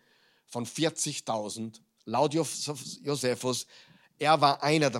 von 0.45 0.65
40.000, 0.65 1.81
laut 2.05 2.33
Josephus. 2.33 3.67
Er 4.19 4.39
war 4.41 4.63
einer, 4.63 4.91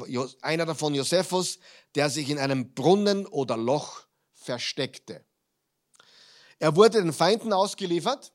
einer 0.42 0.66
davon, 0.66 0.96
Josephus, 0.96 1.60
der 1.96 2.10
sich 2.10 2.30
in 2.30 2.40
einem 2.40 2.74
Brunnen 2.74 3.26
oder 3.26 3.58
Loch 3.58 4.06
versteckte. 4.34 5.24
Er 6.60 6.76
wurde 6.76 7.02
den 7.02 7.14
Feinden 7.14 7.54
ausgeliefert 7.54 8.34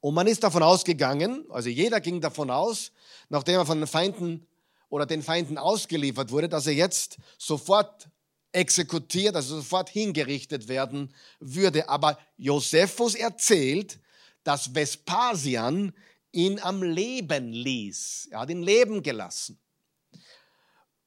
und 0.00 0.14
man 0.14 0.26
ist 0.26 0.42
davon 0.42 0.62
ausgegangen, 0.62 1.44
also 1.50 1.68
jeder 1.68 2.00
ging 2.00 2.20
davon 2.20 2.50
aus, 2.50 2.92
nachdem 3.28 3.56
er 3.56 3.66
von 3.66 3.78
den 3.78 3.86
Feinden 3.86 4.46
oder 4.88 5.06
den 5.06 5.22
Feinden 5.22 5.58
ausgeliefert 5.58 6.30
wurde, 6.30 6.48
dass 6.48 6.66
er 6.66 6.74
jetzt 6.74 7.18
sofort 7.38 8.08
exekutiert, 8.52 9.36
also 9.36 9.56
sofort 9.56 9.90
hingerichtet 9.90 10.68
werden 10.68 11.12
würde. 11.40 11.88
Aber 11.88 12.18
Josephus 12.36 13.14
erzählt, 13.14 14.00
dass 14.44 14.74
Vespasian 14.74 15.92
ihn 16.36 16.60
am 16.60 16.82
Leben 16.82 17.52
ließ. 17.52 18.28
Er 18.30 18.40
hat 18.40 18.50
ihn 18.50 18.62
leben 18.62 19.02
gelassen, 19.02 19.58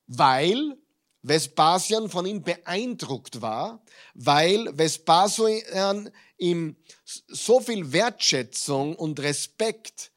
weil 0.08 0.78
Vespasian 1.22 2.10
von 2.10 2.26
ihm 2.26 2.42
beeindruckt 2.42 3.42
war, 3.42 3.84
weil 4.16 4.76
Vespasian 4.78 6.10
ihm 6.38 6.78
so 7.06 7.60
viel 7.60 7.92
Wertschätzung 7.92 8.96
und 8.96 9.20
Respekt 9.20 10.12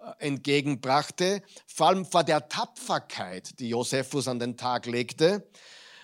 äh, 0.00 0.10
entgegenbrachte, 0.18 1.42
vor 1.66 1.88
allem 1.88 2.04
vor 2.04 2.24
der 2.24 2.48
Tapferkeit, 2.48 3.58
die 3.60 3.70
Josephus 3.70 4.28
an 4.28 4.40
den 4.40 4.56
Tag 4.56 4.86
legte, 4.86 5.48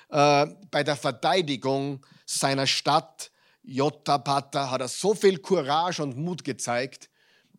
äh, 0.08 0.46
bei 0.70 0.84
der 0.84 0.96
Verteidigung 0.96 2.06
seiner 2.24 2.66
Stadt 2.66 3.30
Jotapata 3.62 4.70
hat 4.70 4.80
er 4.82 4.88
so 4.88 5.14
viel 5.14 5.38
Courage 5.38 6.02
und 6.02 6.16
Mut 6.16 6.44
gezeigt, 6.44 7.10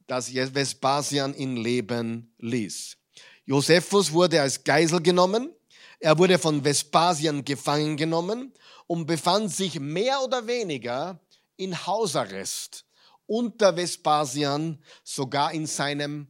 dass 0.07 0.33
Vespasian 0.33 1.33
ihn 1.35 1.57
leben 1.57 2.33
ließ. 2.39 2.97
Josephus 3.45 4.11
wurde 4.11 4.41
als 4.41 4.63
Geisel 4.63 5.01
genommen 5.01 5.55
er 5.99 6.17
wurde 6.17 6.37
von 6.37 6.63
Vespasian 6.63 7.45
gefangen 7.45 7.97
genommen 7.97 8.53
und 8.87 9.05
befand 9.05 9.51
sich 9.51 9.79
mehr 9.79 10.21
oder 10.21 10.47
weniger 10.47 11.19
in 11.57 11.85
Hausarrest 11.85 12.85
unter 13.27 13.75
Vespasian, 13.75 14.83
sogar 15.03 15.51
in 15.51 15.65
seinem 15.65 16.27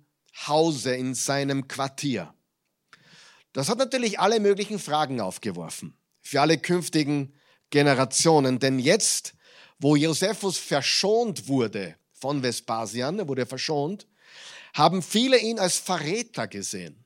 Hause, 0.47 0.95
in 0.95 1.13
seinem 1.13 1.67
Quartier. 1.67 2.33
Das 3.51 3.67
hat 3.67 3.79
natürlich 3.79 4.19
alle 4.19 4.39
möglichen 4.39 4.79
Fragen 4.79 5.19
aufgeworfen 5.19 5.97
für 6.21 6.41
alle 6.41 6.57
künftigen 6.57 7.33
Generationen, 7.69 8.59
denn 8.59 8.79
jetzt, 8.79 9.33
wo 9.77 9.95
Josephus 9.95 10.57
verschont 10.57 11.47
wurde 11.47 11.97
von 12.19 12.41
Vespasian, 12.41 13.19
er 13.19 13.27
wurde 13.27 13.45
verschont, 13.45 14.07
haben 14.73 15.01
viele 15.01 15.37
ihn 15.37 15.59
als 15.59 15.77
Verräter 15.77 16.47
gesehen. 16.47 17.05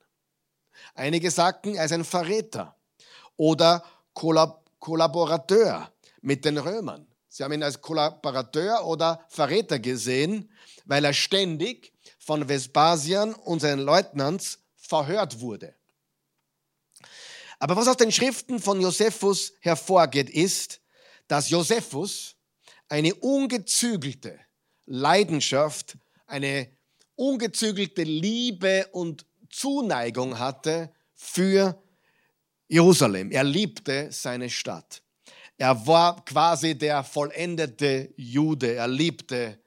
Einige 0.96 1.30
sagten, 1.30 1.76
er 1.76 1.86
ist 1.86 1.92
ein 1.92 2.06
Verräter 2.06 2.76
oder 3.36 3.84
Kollaborateur 4.14 5.92
mit 6.22 6.46
den 6.46 6.58
Römern. 6.58 7.08
Sie 7.28 7.44
haben 7.44 7.54
ihn 7.54 7.64
als 7.64 7.80
Kollaborateur 7.80 8.86
oder 8.86 9.24
Verräter 9.30 9.80
gesehen, 9.80 10.52
weil 10.86 11.06
er 11.06 11.14
ständig 11.14 11.94
von 12.18 12.48
Vespasian 12.48 13.34
und 13.34 13.60
seinen 13.60 13.80
Leutnants 13.80 14.60
verhört 14.76 15.40
wurde. 15.40 15.76
Aber 17.60 17.76
was 17.76 17.88
aus 17.88 17.98
den 17.98 18.12
Schriften 18.12 18.60
von 18.60 18.82
Josephus 18.82 19.54
hervorgeht, 19.60 20.30
ist, 20.30 20.82
dass 21.28 21.50
Josephus 21.50 22.36
eine 22.88 23.14
ungezügelte 23.14 24.40
Leidenschaft, 24.90 25.98
eine 26.26 26.68
ungezügelte 27.16 28.04
Liebe 28.04 28.88
und 28.92 29.26
Zuneigung 29.50 30.40
hatte 30.40 30.92
für 31.14 31.82
Jerusalem. 32.68 33.32
Er 33.32 33.44
liebte 33.44 34.12
seine 34.12 34.50
Stadt. 34.50 35.02
Er 35.58 35.86
war 35.86 36.24
quasi 36.26 36.76
der 36.76 37.04
vollendete 37.04 38.14
Jude. 38.16 38.76
Er 38.76 38.88
liebte 38.88 39.60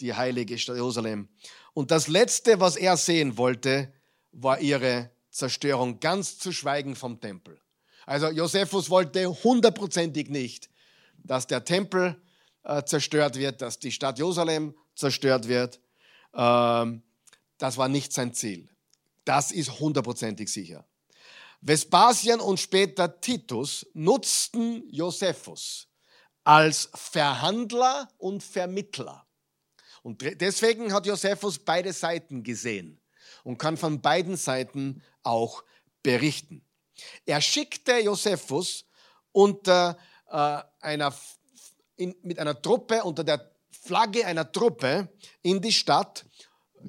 die 0.00 0.14
heilige 0.14 0.58
Stadt 0.58 0.76
Jerusalem. 0.76 1.28
Und 1.74 1.90
das 1.90 2.08
Letzte, 2.08 2.60
was 2.60 2.76
er 2.76 2.96
sehen 2.96 3.36
wollte, 3.36 3.92
war 4.32 4.60
ihre 4.60 5.10
Zerstörung, 5.30 6.00
ganz 6.00 6.38
zu 6.38 6.52
schweigen 6.52 6.96
vom 6.96 7.20
Tempel. 7.20 7.60
Also 8.06 8.28
Josephus 8.28 8.90
wollte 8.90 9.26
hundertprozentig 9.26 10.28
nicht, 10.28 10.70
dass 11.18 11.46
der 11.46 11.64
Tempel 11.64 12.20
äh, 12.64 12.84
zerstört 12.84 13.36
wird, 13.36 13.62
dass 13.62 13.78
die 13.78 13.92
Stadt 13.92 14.18
Jerusalem 14.18 14.74
zerstört 14.94 15.48
wird. 15.48 15.80
Ähm, 16.34 17.02
das 17.58 17.76
war 17.76 17.88
nicht 17.88 18.12
sein 18.12 18.34
Ziel. 18.34 18.68
Das 19.24 19.52
ist 19.52 19.80
hundertprozentig 19.80 20.50
sicher. 20.52 20.86
Vespasian 21.60 22.40
und 22.40 22.58
später 22.58 23.20
Titus 23.20 23.86
nutzten 23.92 24.88
Josephus 24.88 25.88
als 26.42 26.88
Verhandler 26.94 28.08
und 28.16 28.42
Vermittler. 28.42 29.26
Und 30.02 30.22
deswegen 30.40 30.92
hat 30.94 31.06
Josephus 31.06 31.58
beide 31.58 31.92
Seiten 31.92 32.42
gesehen 32.42 33.00
und 33.44 33.58
kann 33.58 33.76
von 33.76 34.00
beiden 34.00 34.36
Seiten 34.36 35.02
auch 35.22 35.62
berichten. 36.02 36.64
Er 37.26 37.40
schickte 37.40 37.98
Josephus 37.98 38.86
unter 39.32 39.98
äh, 40.28 40.62
einer, 40.80 41.14
in, 42.00 42.16
mit 42.22 42.38
einer 42.38 42.60
Truppe, 42.60 43.04
unter 43.04 43.22
der 43.22 43.50
Flagge 43.70 44.26
einer 44.26 44.50
Truppe 44.50 45.08
in 45.42 45.60
die 45.60 45.72
Stadt 45.72 46.24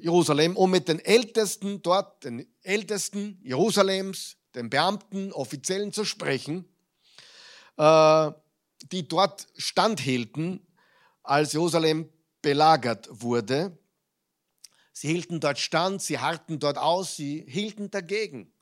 Jerusalem, 0.00 0.56
um 0.56 0.70
mit 0.70 0.88
den 0.88 0.98
Ältesten 0.98 1.82
dort, 1.82 2.24
den 2.24 2.50
Ältesten 2.62 3.38
Jerusalems, 3.44 4.38
den 4.54 4.70
Beamten, 4.70 5.32
Offiziellen 5.32 5.92
zu 5.92 6.06
sprechen, 6.06 6.66
äh, 7.76 8.30
die 8.90 9.06
dort 9.06 9.48
standhielten, 9.56 10.66
als 11.22 11.52
Jerusalem 11.52 12.08
belagert 12.40 13.08
wurde. 13.10 13.78
Sie 14.94 15.08
hielten 15.08 15.40
dort 15.40 15.58
stand, 15.58 16.00
sie 16.00 16.18
harrten 16.18 16.58
dort 16.58 16.78
aus, 16.78 17.16
sie 17.16 17.44
hielten 17.46 17.90
dagegen. 17.90 18.52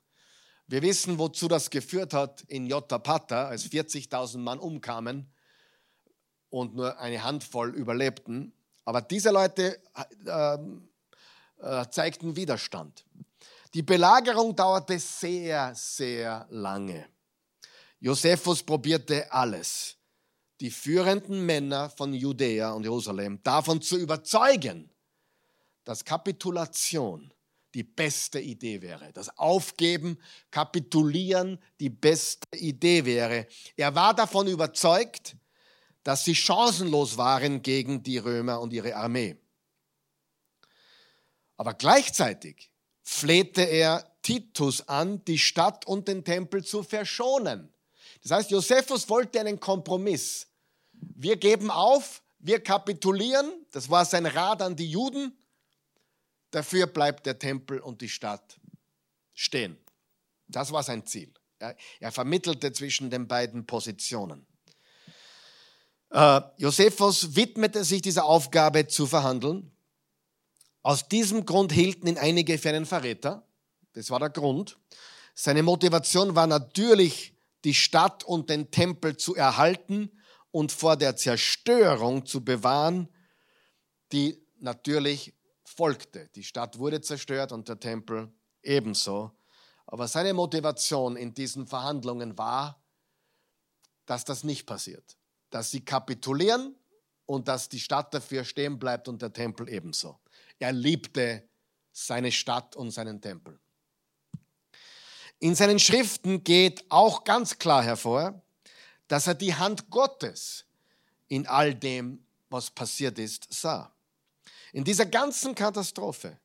Wir 0.67 0.81
wissen, 0.81 1.17
wozu 1.17 1.47
das 1.47 1.69
geführt 1.69 2.13
hat 2.13 2.41
in 2.41 2.65
Jotapata, 2.65 3.47
als 3.47 3.65
40.000 3.65 4.37
Mann 4.37 4.59
umkamen 4.59 5.30
und 6.51 6.75
nur 6.75 6.99
eine 6.99 7.23
Handvoll 7.23 7.73
überlebten. 7.73 8.53
Aber 8.85 9.01
diese 9.01 9.31
Leute 9.31 9.81
äh, 10.25 10.57
äh, 11.61 11.89
zeigten 11.89 12.35
Widerstand. 12.35 13.05
Die 13.73 13.81
Belagerung 13.81 14.55
dauerte 14.55 14.99
sehr, 14.99 15.73
sehr 15.73 16.45
lange. 16.49 17.07
Josephus 17.99 18.63
probierte 18.63 19.31
alles, 19.31 19.95
die 20.59 20.71
führenden 20.71 21.45
Männer 21.45 21.89
von 21.89 22.13
Judäa 22.13 22.71
und 22.71 22.83
Jerusalem 22.83 23.41
davon 23.43 23.81
zu 23.81 23.97
überzeugen, 23.97 24.89
dass 25.83 26.03
Kapitulation 26.03 27.33
die 27.73 27.83
beste 27.83 28.39
Idee 28.39 28.81
wäre. 28.81 29.13
Das 29.13 29.37
Aufgeben, 29.37 30.17
Kapitulieren 30.49 31.57
die 31.79 31.89
beste 31.89 32.57
Idee 32.57 33.05
wäre. 33.05 33.47
Er 33.77 33.95
war 33.95 34.13
davon 34.13 34.47
überzeugt, 34.47 35.37
dass 36.03 36.25
sie 36.25 36.35
chancenlos 36.35 37.17
waren 37.17 37.61
gegen 37.61 38.03
die 38.03 38.17
Römer 38.17 38.59
und 38.59 38.73
ihre 38.73 38.95
Armee. 38.95 39.37
Aber 41.57 41.73
gleichzeitig 41.73 42.71
flehte 43.03 43.61
er 43.61 44.11
Titus 44.21 44.87
an, 44.87 45.23
die 45.25 45.39
Stadt 45.39 45.85
und 45.85 46.07
den 46.07 46.23
Tempel 46.23 46.63
zu 46.63 46.83
verschonen. 46.83 47.71
Das 48.23 48.31
heißt, 48.31 48.51
Josephus 48.51 49.09
wollte 49.09 49.39
einen 49.39 49.59
Kompromiss. 49.59 50.47
Wir 50.93 51.37
geben 51.37 51.71
auf, 51.71 52.21
wir 52.39 52.61
kapitulieren, 52.61 53.65
das 53.71 53.89
war 53.89 54.05
sein 54.05 54.25
Rat 54.25 54.61
an 54.61 54.75
die 54.75 54.89
Juden, 54.89 55.37
dafür 56.51 56.87
bleibt 56.87 57.25
der 57.25 57.37
Tempel 57.37 57.79
und 57.79 58.01
die 58.01 58.09
Stadt 58.09 58.59
stehen. 59.33 59.77
Das 60.47 60.71
war 60.71 60.83
sein 60.83 61.05
Ziel. 61.05 61.33
Er 61.99 62.11
vermittelte 62.11 62.73
zwischen 62.73 63.09
den 63.09 63.27
beiden 63.27 63.65
Positionen. 63.65 64.45
Äh, 66.11 66.41
Josephus 66.57 67.35
widmete 67.35 67.83
sich 67.83 68.01
dieser 68.01 68.25
Aufgabe 68.25 68.87
zu 68.87 69.07
verhandeln. 69.07 69.71
Aus 70.83 71.07
diesem 71.07 71.45
Grund 71.45 71.71
hielten 71.71 72.07
ihn 72.07 72.17
einige 72.17 72.57
für 72.57 72.69
einen 72.69 72.85
Verräter. 72.85 73.47
Das 73.93 74.09
war 74.09 74.19
der 74.19 74.29
Grund. 74.29 74.77
Seine 75.33 75.63
Motivation 75.63 76.35
war 76.35 76.47
natürlich, 76.47 77.33
die 77.63 77.73
Stadt 77.73 78.23
und 78.23 78.49
den 78.49 78.71
Tempel 78.71 79.17
zu 79.17 79.35
erhalten 79.35 80.11
und 80.49 80.71
vor 80.71 80.97
der 80.97 81.15
Zerstörung 81.15 82.25
zu 82.25 82.43
bewahren, 82.43 83.07
die 84.11 84.43
natürlich 84.59 85.33
folgte. 85.63 86.29
Die 86.35 86.43
Stadt 86.43 86.79
wurde 86.79 87.01
zerstört 87.01 87.51
und 87.51 87.69
der 87.69 87.79
Tempel 87.79 88.33
ebenso. 88.63 89.31
Aber 89.85 90.07
seine 90.07 90.33
Motivation 90.33 91.15
in 91.15 91.33
diesen 91.33 91.67
Verhandlungen 91.67 92.37
war, 92.37 92.81
dass 94.05 94.25
das 94.25 94.43
nicht 94.43 94.65
passiert. 94.65 95.17
Dass 95.51 95.69
sie 95.69 95.81
kapitulieren 95.81 96.75
und 97.27 97.47
dass 97.47 97.69
die 97.69 97.79
Stadt 97.79 98.13
dafür 98.13 98.43
stehen 98.43 98.79
bleibt 98.79 99.07
und 99.07 99.21
der 99.21 99.31
Tempel 99.31 99.69
ebenso. 99.69 100.19
Er 100.57 100.71
liebte 100.71 101.47
seine 101.91 102.31
Stadt 102.31 102.75
und 102.75 102.91
seinen 102.91 103.21
Tempel. 103.21 103.59
In 105.39 105.55
seinen 105.55 105.79
Schriften 105.79 106.43
geht 106.43 106.85
auch 106.89 107.23
ganz 107.23 107.57
klar 107.57 107.83
hervor, 107.83 108.41
dass 109.07 109.27
er 109.27 109.33
die 109.33 109.55
Hand 109.55 109.89
Gottes 109.89 110.65
in 111.27 111.47
all 111.47 111.73
dem, 111.73 112.23
was 112.49 112.69
passiert 112.69 113.17
ist, 113.17 113.47
sah. 113.51 113.91
In 114.73 114.83
dieser 114.83 115.05
ganzen 115.05 115.55
Katastrophe. 115.55 116.37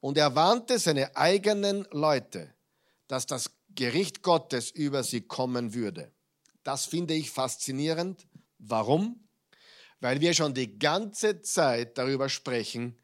Und 0.00 0.18
er 0.18 0.34
warnte 0.34 0.78
seine 0.78 1.14
eigenen 1.16 1.86
Leute, 1.90 2.52
dass 3.06 3.26
das 3.26 3.50
Gericht 3.74 4.22
Gottes 4.22 4.70
über 4.70 5.04
sie 5.04 5.20
kommen 5.20 5.74
würde. 5.74 6.10
Das 6.64 6.86
finde 6.86 7.14
ich 7.14 7.30
faszinierend. 7.30 8.26
Warum? 8.64 9.20
Weil 10.00 10.20
wir 10.20 10.34
schon 10.34 10.54
die 10.54 10.78
ganze 10.78 11.42
Zeit 11.42 11.98
darüber 11.98 12.28
sprechen, 12.28 12.96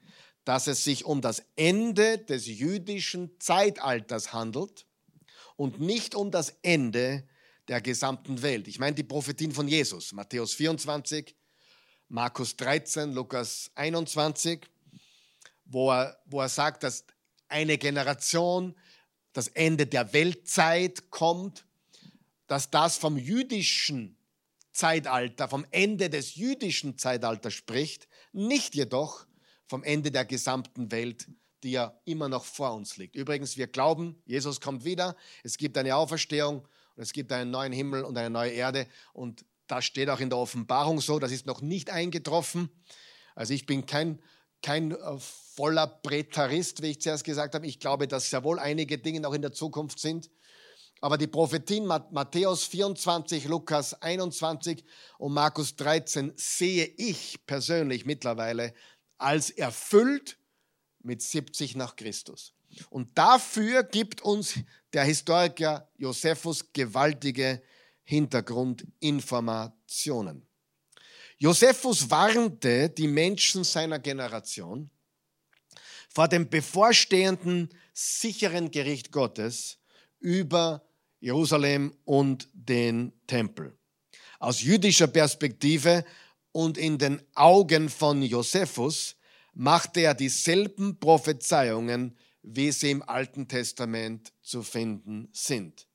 dass 0.44 0.68
es 0.68 0.84
sich 0.84 1.04
um 1.04 1.20
das 1.20 1.42
Ende 1.56 2.18
des 2.18 2.46
jüdischen 2.46 3.38
Zeitalters 3.40 4.32
handelt 4.32 4.86
und 5.56 5.80
nicht 5.80 6.14
um 6.14 6.30
das 6.30 6.56
Ende 6.62 7.28
der 7.66 7.80
gesamten 7.80 8.40
Welt. 8.40 8.68
Ich 8.68 8.78
meine 8.78 8.94
die 8.94 9.02
Prophetien 9.02 9.52
von 9.52 9.66
Jesus, 9.66 10.12
Matthäus 10.12 10.54
24, 10.54 11.34
Markus 12.08 12.56
13, 12.56 13.12
Lukas 13.12 13.70
21, 13.74 14.60
wo 15.64 15.90
er, 15.90 16.18
wo 16.24 16.40
er 16.40 16.48
sagt, 16.48 16.84
dass 16.84 17.04
eine 17.48 17.78
Generation, 17.78 18.74
das 19.32 19.48
Ende 19.48 19.86
der 19.86 20.12
Weltzeit 20.12 21.10
kommt, 21.10 21.66
dass 22.46 22.70
das 22.70 22.96
vom 22.96 23.18
jüdischen 23.18 24.17
Zeitalter, 24.78 25.48
vom 25.48 25.66
Ende 25.72 26.08
des 26.08 26.36
jüdischen 26.36 26.98
Zeitalters 26.98 27.52
spricht, 27.52 28.06
nicht 28.32 28.76
jedoch 28.76 29.26
vom 29.66 29.82
Ende 29.82 30.12
der 30.12 30.24
gesamten 30.24 30.92
Welt 30.92 31.26
die 31.62 31.72
ja 31.72 32.00
immer 32.04 32.28
noch 32.28 32.44
vor 32.44 32.72
uns 32.74 32.96
liegt. 32.98 33.16
Übrigens, 33.16 33.56
wir 33.56 33.66
glauben, 33.66 34.22
Jesus 34.26 34.60
kommt 34.60 34.84
wieder, 34.84 35.16
es 35.42 35.56
gibt 35.58 35.76
eine 35.76 35.96
Auferstehung 35.96 36.60
und 36.60 37.02
es 37.02 37.12
gibt 37.12 37.32
einen 37.32 37.50
neuen 37.50 37.72
Himmel 37.72 38.04
und 38.04 38.16
eine 38.16 38.30
neue 38.30 38.52
Erde 38.52 38.86
und 39.12 39.44
das 39.66 39.84
steht 39.84 40.08
auch 40.08 40.20
in 40.20 40.30
der 40.30 40.38
Offenbarung 40.38 41.00
so, 41.00 41.18
das 41.18 41.32
ist 41.32 41.46
noch 41.46 41.60
nicht 41.60 41.90
eingetroffen. 41.90 42.70
Also 43.34 43.52
ich 43.52 43.66
bin 43.66 43.86
kein, 43.86 44.20
kein 44.62 44.92
äh, 44.92 45.18
voller 45.18 45.86
Präterist, 45.86 46.82
wie 46.82 46.90
ich 46.90 47.00
zuerst 47.00 47.24
gesagt 47.24 47.54
habe. 47.54 47.66
Ich 47.66 47.78
glaube, 47.80 48.08
dass 48.08 48.30
sehr 48.30 48.44
wohl 48.44 48.58
einige 48.58 48.98
Dinge 48.98 49.20
noch 49.20 49.34
in 49.34 49.42
der 49.42 49.52
Zukunft 49.52 49.98
sind. 49.98 50.30
Aber 51.00 51.16
die 51.16 51.26
Prophetien 51.26 51.86
Matthäus 51.86 52.64
24, 52.64 53.44
Lukas 53.44 53.94
21 54.02 54.84
und 55.18 55.32
Markus 55.32 55.76
13 55.76 56.32
sehe 56.36 56.84
ich 56.96 57.38
persönlich 57.46 58.04
mittlerweile 58.04 58.74
als 59.16 59.48
erfüllt 59.50 60.36
mit 61.00 61.22
70 61.22 61.76
nach 61.76 61.96
Christus. 61.96 62.52
Und 62.90 63.16
dafür 63.16 63.84
gibt 63.84 64.20
uns 64.22 64.58
der 64.92 65.04
Historiker 65.04 65.88
Josephus 65.96 66.72
gewaltige 66.72 67.62
Hintergrundinformationen. 68.04 70.46
Josephus 71.38 72.10
warnte 72.10 72.90
die 72.90 73.06
Menschen 73.06 73.62
seiner 73.62 74.00
Generation 74.00 74.90
vor 76.08 76.26
dem 76.26 76.48
bevorstehenden 76.48 77.68
sicheren 77.92 78.70
Gericht 78.70 79.12
Gottes 79.12 79.78
über 80.18 80.87
Jerusalem 81.20 81.94
und 82.04 82.48
den 82.52 83.12
Tempel. 83.26 83.76
Aus 84.38 84.62
jüdischer 84.62 85.08
Perspektive 85.08 86.04
und 86.52 86.78
in 86.78 86.98
den 86.98 87.20
Augen 87.34 87.88
von 87.88 88.22
Josephus 88.22 89.16
machte 89.54 90.00
er 90.00 90.14
dieselben 90.14 90.98
Prophezeiungen, 90.98 92.16
wie 92.42 92.70
sie 92.70 92.92
im 92.92 93.02
Alten 93.02 93.48
Testament 93.48 94.32
zu 94.42 94.62
finden 94.62 95.28
sind. 95.32 95.88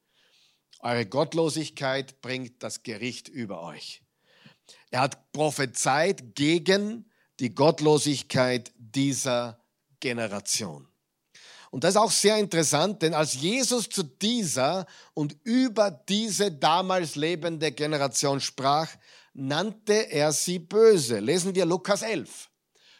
Eure 0.79 1.05
Gottlosigkeit 1.05 2.19
bringt 2.21 2.61
das 2.61 2.83
Gericht 2.83 3.29
über 3.29 3.63
euch. 3.63 4.01
Er 4.91 5.01
hat 5.01 5.31
prophezeit 5.31 6.35
gegen 6.35 7.09
die 7.39 7.55
Gottlosigkeit 7.55 8.71
dieser 8.77 9.59
Generation. 9.99 10.87
Und 11.73 11.83
das 11.83 11.95
ist 11.95 12.01
auch 12.01 12.11
sehr 12.11 12.37
interessant, 12.37 13.01
denn 13.01 13.15
als 13.15 13.33
Jesus 13.33 13.89
zu 13.89 14.03
dieser 14.03 14.85
und 15.15 15.35
über 15.43 15.89
diese 15.89 16.51
damals 16.51 17.15
lebende 17.15 17.71
Generation 17.71 18.39
sprach, 18.39 18.87
nannte 19.33 19.93
er 20.11 20.31
sie 20.33 20.59
böse. 20.59 21.17
Lesen 21.17 21.55
wir 21.55 21.65
Lukas 21.65 22.03
11. 22.03 22.51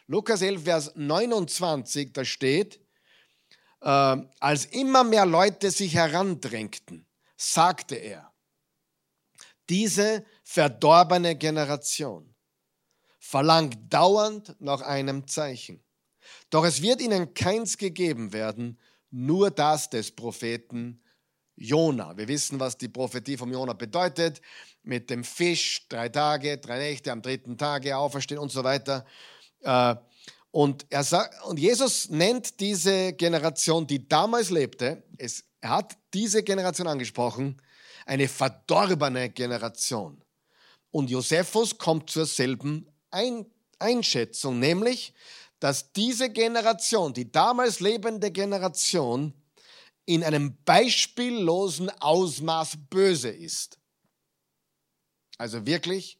Lukas 0.08 0.42
11, 0.42 0.64
Vers 0.64 0.90
29, 0.96 2.12
da 2.12 2.24
steht, 2.24 2.80
äh, 3.80 4.16
als 4.40 4.64
immer 4.64 5.04
mehr 5.04 5.24
Leute 5.24 5.70
sich 5.70 5.94
herandrängten, 5.94 7.06
sagte 7.36 7.94
er, 7.94 8.32
diese 9.68 10.24
verdorbene 10.42 11.36
Generation 11.36 12.34
verlangt 13.20 13.78
dauernd 13.88 14.56
nach 14.58 14.80
einem 14.80 15.28
Zeichen. 15.28 15.83
Doch 16.50 16.64
es 16.64 16.82
wird 16.82 17.00
ihnen 17.00 17.34
keins 17.34 17.76
gegeben 17.76 18.32
werden, 18.32 18.78
nur 19.10 19.50
das 19.50 19.90
des 19.90 20.10
Propheten 20.10 21.00
Jona. 21.56 22.16
Wir 22.16 22.28
wissen, 22.28 22.58
was 22.58 22.76
die 22.76 22.88
Prophetie 22.88 23.36
vom 23.36 23.52
Jona 23.52 23.72
bedeutet. 23.72 24.40
Mit 24.82 25.08
dem 25.10 25.24
Fisch, 25.24 25.86
drei 25.88 26.08
Tage, 26.08 26.58
drei 26.58 26.78
Nächte, 26.78 27.12
am 27.12 27.22
dritten 27.22 27.56
Tage 27.56 27.96
auferstehen 27.96 28.40
und 28.40 28.50
so 28.50 28.64
weiter. 28.64 29.06
Äh, 29.62 29.94
und, 30.50 30.86
er 30.90 31.02
sagt, 31.02 31.44
und 31.46 31.58
Jesus 31.58 32.10
nennt 32.10 32.60
diese 32.60 33.12
Generation, 33.12 33.86
die 33.86 34.06
damals 34.08 34.50
lebte, 34.50 35.02
es, 35.18 35.44
er 35.60 35.70
hat 35.70 35.96
diese 36.12 36.42
Generation 36.42 36.86
angesprochen, 36.86 37.60
eine 38.06 38.28
verdorbene 38.28 39.30
Generation. 39.30 40.22
Und 40.90 41.10
Josephus 41.10 41.76
kommt 41.76 42.10
zur 42.10 42.26
selben 42.26 42.86
Ein 43.10 43.46
Einschätzung, 43.78 44.58
nämlich, 44.58 45.12
dass 45.64 45.94
diese 45.94 46.28
Generation, 46.28 47.14
die 47.14 47.32
damals 47.32 47.80
lebende 47.80 48.30
Generation, 48.30 49.32
in 50.04 50.22
einem 50.22 50.58
beispiellosen 50.66 51.88
Ausmaß 51.88 52.76
böse 52.90 53.30
ist. 53.30 53.78
Also 55.38 55.64
wirklich 55.64 56.18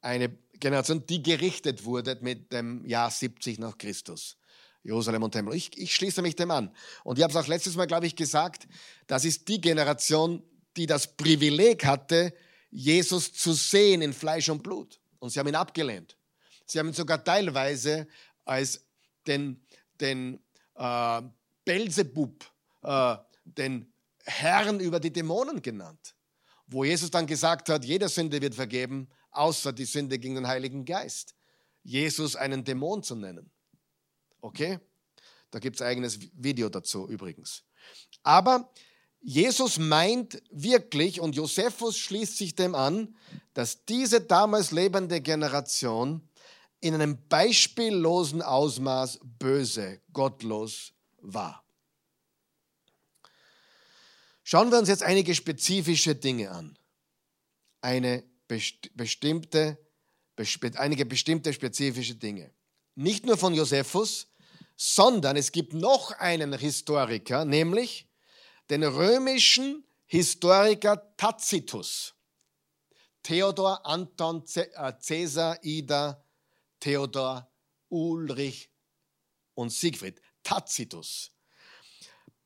eine 0.00 0.28
Generation, 0.60 1.04
die 1.06 1.24
gerichtet 1.24 1.84
wurde 1.84 2.18
mit 2.20 2.52
dem 2.52 2.86
Jahr 2.86 3.10
70 3.10 3.58
nach 3.58 3.76
Christus. 3.78 4.36
Jerusalem 4.84 5.24
und 5.24 5.32
Tempel. 5.32 5.52
Ich, 5.52 5.76
ich 5.76 5.92
schließe 5.92 6.22
mich 6.22 6.36
dem 6.36 6.52
an. 6.52 6.72
Und 7.02 7.18
ich 7.18 7.24
habe 7.24 7.32
es 7.32 7.36
auch 7.36 7.48
letztes 7.48 7.74
Mal, 7.74 7.88
glaube 7.88 8.06
ich, 8.06 8.14
gesagt, 8.14 8.68
das 9.08 9.24
ist 9.24 9.48
die 9.48 9.60
Generation, 9.60 10.40
die 10.76 10.86
das 10.86 11.16
Privileg 11.16 11.84
hatte, 11.84 12.32
Jesus 12.70 13.32
zu 13.32 13.54
sehen 13.54 14.02
in 14.02 14.12
Fleisch 14.12 14.48
und 14.48 14.62
Blut. 14.62 15.00
Und 15.18 15.30
sie 15.30 15.40
haben 15.40 15.48
ihn 15.48 15.56
abgelehnt. 15.56 16.16
Sie 16.66 16.80
haben 16.80 16.88
ihn 16.88 16.94
sogar 16.94 17.22
teilweise 17.22 18.08
als 18.46 18.86
den, 19.26 19.60
den 20.00 20.40
äh, 20.76 21.22
Belzebub, 21.64 22.44
äh, 22.82 23.16
den 23.44 23.92
Herrn 24.24 24.80
über 24.80 24.98
die 24.98 25.12
Dämonen 25.12 25.60
genannt, 25.60 26.14
wo 26.66 26.84
Jesus 26.84 27.10
dann 27.10 27.26
gesagt 27.26 27.68
hat, 27.68 27.84
jede 27.84 28.08
Sünde 28.08 28.40
wird 28.40 28.54
vergeben, 28.54 29.08
außer 29.30 29.72
die 29.72 29.84
Sünde 29.84 30.18
gegen 30.18 30.36
den 30.36 30.48
Heiligen 30.48 30.84
Geist. 30.84 31.34
Jesus 31.82 32.34
einen 32.34 32.64
Dämon 32.64 33.02
zu 33.02 33.14
nennen. 33.14 33.50
Okay? 34.40 34.80
Da 35.50 35.60
gibt 35.60 35.76
es 35.76 35.82
eigenes 35.82 36.18
Video 36.32 36.68
dazu 36.68 37.08
übrigens. 37.08 37.62
Aber 38.22 38.72
Jesus 39.20 39.78
meint 39.78 40.42
wirklich, 40.50 41.20
und 41.20 41.36
Josephus 41.36 41.96
schließt 41.98 42.36
sich 42.36 42.54
dem 42.54 42.74
an, 42.74 43.16
dass 43.54 43.84
diese 43.84 44.20
damals 44.20 44.70
lebende 44.70 45.20
Generation 45.20 46.25
in 46.80 46.94
einem 46.94 47.28
beispiellosen 47.28 48.42
Ausmaß 48.42 49.20
böse, 49.22 50.00
gottlos 50.12 50.92
war. 51.18 51.64
Schauen 54.44 54.70
wir 54.70 54.78
uns 54.78 54.88
jetzt 54.88 55.02
einige 55.02 55.34
spezifische 55.34 56.14
Dinge 56.14 56.50
an. 56.50 56.78
Eine 57.80 58.22
bestimmte, 58.46 59.78
einige 60.76 61.04
bestimmte 61.04 61.52
spezifische 61.52 62.14
Dinge. 62.14 62.54
Nicht 62.94 63.26
nur 63.26 63.36
von 63.36 63.54
Josephus, 63.54 64.28
sondern 64.76 65.36
es 65.36 65.50
gibt 65.50 65.72
noch 65.72 66.12
einen 66.12 66.56
Historiker, 66.56 67.44
nämlich 67.44 68.08
den 68.70 68.84
römischen 68.84 69.84
Historiker 70.04 71.14
Tacitus. 71.16 72.14
Theodor, 73.22 73.84
Anton, 73.84 74.44
äh, 74.54 74.92
Cäsar, 75.00 75.58
Ida, 75.64 76.24
Theodor, 76.80 77.50
Ulrich 77.88 78.70
und 79.54 79.70
Siegfried. 79.70 80.20
Tacitus. 80.42 81.32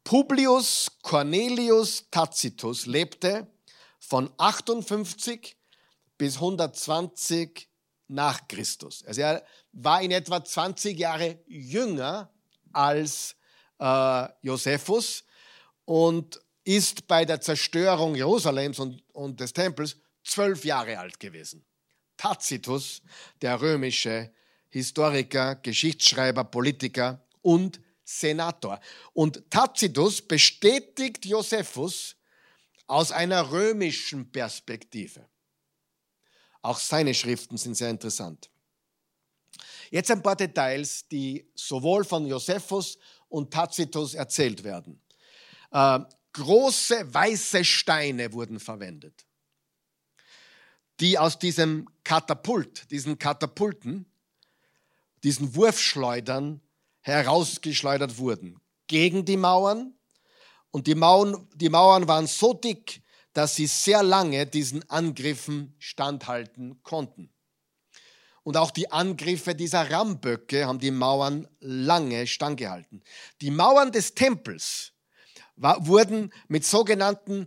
Publius 0.05 0.91
Cornelius 1.03 2.07
Tacitus 2.11 2.87
lebte 2.87 3.47
von 3.99 4.33
58 4.39 5.57
bis 6.16 6.37
120 6.37 7.68
nach 8.09 8.49
Christus. 8.49 9.05
Also 9.05 9.20
er 9.20 9.45
war 9.72 10.03
in 10.03 10.11
etwa 10.11 10.45
20 10.45 10.99
Jahre 10.99 11.39
jünger 11.47 12.33
als 12.72 13.37
äh, 13.78 14.28
Josephus 14.43 15.24
und 15.85 16.41
ist 16.64 17.07
bei 17.07 17.24
der 17.24 17.41
Zerstörung 17.41 18.14
Jerusalems 18.14 18.78
und, 18.78 19.03
und 19.12 19.41
des 19.41 19.53
Tempels 19.53 19.97
zwölf 20.24 20.64
Jahre 20.64 20.99
alt 20.99 21.18
gewesen. 21.18 21.64
Tacitus, 22.21 23.01
der 23.41 23.62
römische 23.62 24.31
Historiker, 24.68 25.55
Geschichtsschreiber, 25.55 26.45
Politiker 26.45 27.27
und 27.41 27.81
Senator. 28.05 28.79
Und 29.14 29.51
Tacitus 29.51 30.21
bestätigt 30.21 31.25
Josephus 31.25 32.16
aus 32.87 33.11
einer 33.11 33.51
römischen 33.51 34.31
Perspektive. 34.31 35.27
Auch 36.61 36.79
seine 36.79 37.14
Schriften 37.14 37.57
sind 37.57 37.75
sehr 37.75 37.89
interessant. 37.89 38.51
Jetzt 39.91 40.11
ein 40.11 40.23
paar 40.23 40.37
Details, 40.37 41.09
die 41.09 41.51
sowohl 41.55 42.05
von 42.05 42.27
Josephus 42.27 42.99
und 43.31 43.51
Tacitus 43.51 44.12
erzählt 44.12 44.62
werden. 44.62 45.01
Äh, 45.71 46.01
große 46.35 47.14
weiße 47.14 47.64
Steine 47.64 48.31
wurden 48.35 48.61
verwendet, 48.61 49.25
die 51.01 51.18
aus 51.18 51.38
diesem 51.38 51.88
Katapult, 52.05 52.90
diesen 52.90 53.18
Katapulten, 53.18 54.07
diesen 55.22 55.55
Wurfschleudern 55.55 56.61
herausgeschleudert 57.01 58.18
wurden. 58.18 58.61
Gegen 58.86 59.24
die 59.24 59.36
Mauern. 59.36 59.94
Und 60.70 60.86
die 60.86 60.94
Mauern, 60.94 61.48
die 61.55 61.68
Mauern 61.68 62.07
waren 62.07 62.26
so 62.26 62.53
dick, 62.55 63.03
dass 63.32 63.57
sie 63.57 63.66
sehr 63.66 64.03
lange 64.03 64.46
diesen 64.46 64.88
Angriffen 64.90 65.74
standhalten 65.78 66.82
konnten. 66.82 67.30
Und 68.42 68.57
auch 68.57 68.70
die 68.70 68.90
Angriffe 68.90 69.55
dieser 69.55 69.90
Ramböcke 69.90 70.66
haben 70.66 70.78
die 70.78 70.90
Mauern 70.90 71.46
lange 71.61 72.26
standgehalten. 72.26 73.03
Die 73.40 73.51
Mauern 73.51 73.92
des 73.92 74.14
Tempels 74.14 74.92
war, 75.57 75.86
wurden 75.86 76.32
mit 76.48 76.64
sogenannten, 76.64 77.46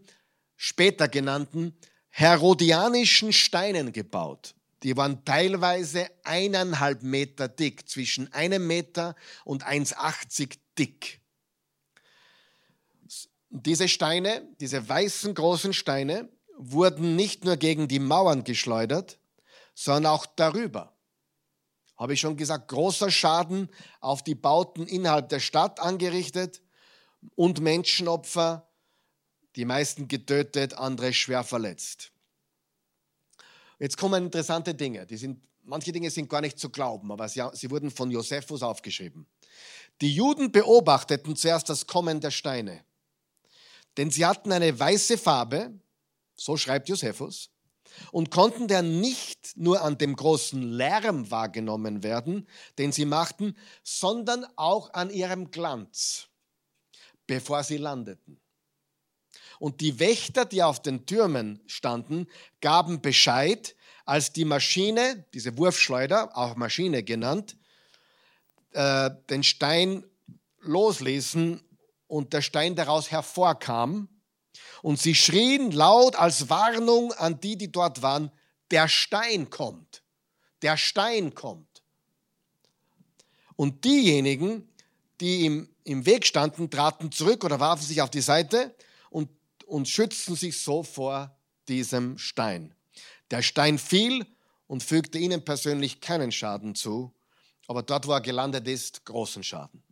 später 0.55 1.07
genannten, 1.07 1.77
herodianischen 2.15 3.33
Steinen 3.33 3.91
gebaut. 3.91 4.53
Die 4.83 4.95
waren 4.95 5.25
teilweise 5.25 6.07
eineinhalb 6.23 7.01
Meter 7.01 7.47
dick, 7.47 7.89
zwischen 7.89 8.31
einem 8.33 8.67
Meter 8.67 9.15
und 9.45 9.65
1,80 9.65 10.57
dick. 10.77 11.21
Diese 13.49 13.87
Steine, 13.87 14.47
diese 14.59 14.87
weißen 14.87 15.33
großen 15.33 15.73
Steine, 15.73 16.29
wurden 16.55 17.15
nicht 17.15 17.45
nur 17.45 17.57
gegen 17.57 17.87
die 17.87 17.99
Mauern 17.99 18.43
geschleudert, 18.43 19.17
sondern 19.73 20.13
auch 20.13 20.27
darüber. 20.27 20.93
Habe 21.97 22.13
ich 22.13 22.19
schon 22.19 22.37
gesagt, 22.37 22.67
großer 22.67 23.09
Schaden 23.09 23.69
auf 24.01 24.21
die 24.21 24.35
Bauten 24.35 24.85
innerhalb 24.85 25.29
der 25.29 25.39
Stadt 25.39 25.79
angerichtet 25.79 26.61
und 27.33 27.59
Menschenopfer, 27.59 28.69
die 29.55 29.65
meisten 29.65 30.07
getötet, 30.07 30.73
andere 30.73 31.13
schwer 31.13 31.43
verletzt. 31.43 32.11
Jetzt 33.79 33.97
kommen 33.97 34.25
interessante 34.25 34.73
Dinge. 34.73 35.05
Die 35.05 35.17
sind, 35.17 35.41
manche 35.63 35.91
Dinge 35.91 36.09
sind 36.09 36.29
gar 36.29 36.41
nicht 36.41 36.59
zu 36.59 36.69
glauben, 36.69 37.11
aber 37.11 37.27
sie, 37.27 37.43
sie 37.53 37.69
wurden 37.69 37.91
von 37.91 38.11
Josephus 38.11 38.63
aufgeschrieben. 38.63 39.27
Die 40.01 40.13
Juden 40.13 40.51
beobachteten 40.51 41.35
zuerst 41.35 41.69
das 41.69 41.85
Kommen 41.85 42.19
der 42.19 42.31
Steine, 42.31 42.83
denn 43.97 44.09
sie 44.09 44.25
hatten 44.25 44.51
eine 44.51 44.77
weiße 44.79 45.17
Farbe, 45.17 45.71
so 46.35 46.57
schreibt 46.57 46.89
Josephus, 46.89 47.49
und 48.11 48.31
konnten 48.31 48.67
dann 48.67 49.01
nicht 49.01 49.55
nur 49.55 49.81
an 49.81 49.97
dem 49.97 50.15
großen 50.15 50.61
Lärm 50.61 51.29
wahrgenommen 51.29 52.01
werden, 52.01 52.47
den 52.77 52.91
sie 52.91 53.05
machten, 53.05 53.55
sondern 53.83 54.45
auch 54.55 54.93
an 54.93 55.11
ihrem 55.11 55.51
Glanz, 55.51 56.27
bevor 57.27 57.63
sie 57.63 57.77
landeten. 57.77 58.39
Und 59.63 59.79
die 59.79 59.97
Wächter, 59.97 60.43
die 60.43 60.61
auf 60.61 60.81
den 60.81 61.05
Türmen 61.05 61.61
standen, 61.67 62.27
gaben 62.59 62.99
Bescheid, 62.99 63.77
als 64.03 64.33
die 64.33 64.43
Maschine, 64.43 65.25
diese 65.33 65.57
Wurfschleuder, 65.57 66.37
auch 66.37 66.57
Maschine 66.57 67.01
genannt, 67.01 67.55
äh, 68.73 69.09
den 69.29 69.41
Stein 69.41 70.03
losließen 70.59 71.63
und 72.07 72.33
der 72.33 72.41
Stein 72.41 72.75
daraus 72.75 73.09
hervorkam. 73.09 74.09
Und 74.81 74.99
sie 74.99 75.15
schrien 75.15 75.71
laut 75.71 76.17
als 76.17 76.49
Warnung 76.49 77.13
an 77.13 77.39
die, 77.39 77.57
die 77.57 77.71
dort 77.71 78.01
waren, 78.01 78.33
der 78.69 78.89
Stein 78.89 79.49
kommt, 79.49 80.03
der 80.61 80.75
Stein 80.75 81.35
kommt. 81.35 81.83
Und 83.55 83.85
diejenigen, 83.85 84.67
die 85.21 85.45
im, 85.45 85.69
im 85.85 86.05
Weg 86.05 86.25
standen, 86.25 86.69
traten 86.69 87.13
zurück 87.13 87.45
oder 87.45 87.61
warfen 87.61 87.85
sich 87.85 88.01
auf 88.01 88.09
die 88.09 88.19
Seite 88.19 88.75
und 89.65 89.87
schützten 89.87 90.35
sich 90.35 90.61
so 90.61 90.83
vor 90.83 91.37
diesem 91.67 92.17
Stein. 92.17 92.75
Der 93.31 93.41
Stein 93.41 93.79
fiel 93.79 94.25
und 94.67 94.83
fügte 94.83 95.17
ihnen 95.17 95.43
persönlich 95.43 96.01
keinen 96.01 96.31
Schaden 96.31 96.75
zu, 96.75 97.13
aber 97.67 97.83
dort, 97.83 98.07
wo 98.07 98.11
er 98.11 98.21
gelandet 98.21 98.67
ist, 98.67 99.05
großen 99.05 99.43
Schaden. 99.43 99.83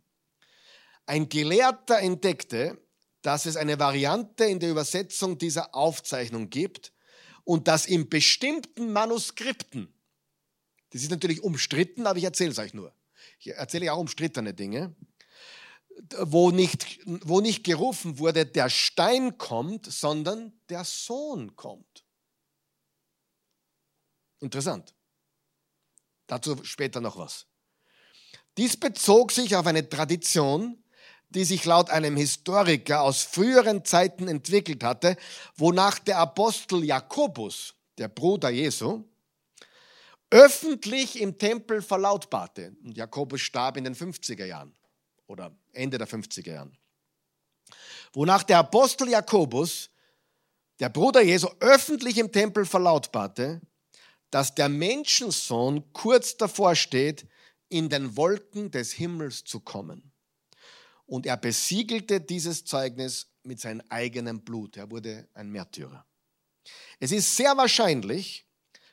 Ein 1.06 1.28
Gelehrter 1.28 1.98
entdeckte, 1.98 2.78
dass 3.22 3.46
es 3.46 3.56
eine 3.56 3.78
Variante 3.78 4.44
in 4.44 4.60
der 4.60 4.70
Übersetzung 4.70 5.38
dieser 5.38 5.74
Aufzeichnung 5.74 6.50
gibt 6.50 6.92
und 7.44 7.68
dass 7.68 7.86
in 7.86 8.08
bestimmten 8.08 8.92
Manuskripten, 8.92 9.92
das 10.90 11.02
ist 11.02 11.10
natürlich 11.10 11.42
umstritten, 11.42 12.06
aber 12.06 12.18
ich 12.18 12.24
erzähle 12.24 12.50
es 12.50 12.58
euch 12.58 12.74
nur. 12.74 12.94
Ich 13.38 13.48
erzähle 13.48 13.92
auch 13.92 13.98
umstrittene 13.98 14.54
Dinge 14.54 14.94
wo 16.18 16.50
nicht, 16.50 17.00
wo 17.04 17.40
nicht 17.40 17.64
gerufen 17.64 18.18
wurde, 18.18 18.46
der 18.46 18.68
Stein 18.68 19.38
kommt, 19.38 19.86
sondern 19.86 20.52
der 20.68 20.84
Sohn 20.84 21.54
kommt. 21.56 22.04
Interessant. 24.40 24.94
Dazu 26.26 26.62
später 26.64 27.00
noch 27.00 27.16
was. 27.16 27.46
Dies 28.56 28.76
bezog 28.76 29.32
sich 29.32 29.56
auf 29.56 29.66
eine 29.66 29.88
Tradition, 29.88 30.82
die 31.30 31.44
sich 31.44 31.64
laut 31.64 31.88
einem 31.88 32.16
Historiker 32.16 33.02
aus 33.02 33.22
früheren 33.22 33.84
Zeiten 33.84 34.28
entwickelt 34.28 34.84
hatte, 34.84 35.16
wonach 35.56 35.98
der 35.98 36.18
Apostel 36.18 36.84
Jakobus, 36.84 37.74
der 37.96 38.08
Bruder 38.08 38.50
Jesu, 38.50 39.04
öffentlich 40.30 41.20
im 41.20 41.38
Tempel 41.38 41.80
verlautbarte. 41.80 42.76
Und 42.84 42.96
Jakobus 42.96 43.40
starb 43.40 43.76
in 43.76 43.84
den 43.84 43.94
50er 43.94 44.44
Jahren 44.44 44.74
oder 45.32 45.56
Ende 45.72 45.98
der 45.98 46.06
50er 46.06 46.52
Jahren. 46.52 46.78
Wonach 48.12 48.42
der 48.42 48.58
Apostel 48.58 49.08
Jakobus, 49.08 49.90
der 50.78 50.90
Bruder 50.90 51.22
Jesu, 51.22 51.48
öffentlich 51.60 52.18
im 52.18 52.30
Tempel 52.30 52.66
verlautbarte, 52.66 53.60
dass 54.30 54.54
der 54.54 54.68
Menschensohn 54.68 55.92
kurz 55.92 56.36
davor 56.36 56.74
steht, 56.74 57.26
in 57.68 57.88
den 57.88 58.16
Wolken 58.16 58.70
des 58.70 58.92
Himmels 58.92 59.44
zu 59.44 59.60
kommen. 59.60 60.12
und 61.12 61.26
er 61.26 61.36
besiegelte 61.36 62.22
dieses 62.22 62.64
Zeugnis 62.64 63.26
mit 63.42 63.60
seinem 63.60 63.82
eigenen 63.90 64.42
Blut. 64.44 64.78
Er 64.78 64.90
wurde 64.90 65.28
ein 65.34 65.50
Märtyrer. 65.50 66.06
Es 67.00 67.12
ist 67.12 67.36
sehr 67.36 67.54
wahrscheinlich, 67.58 68.46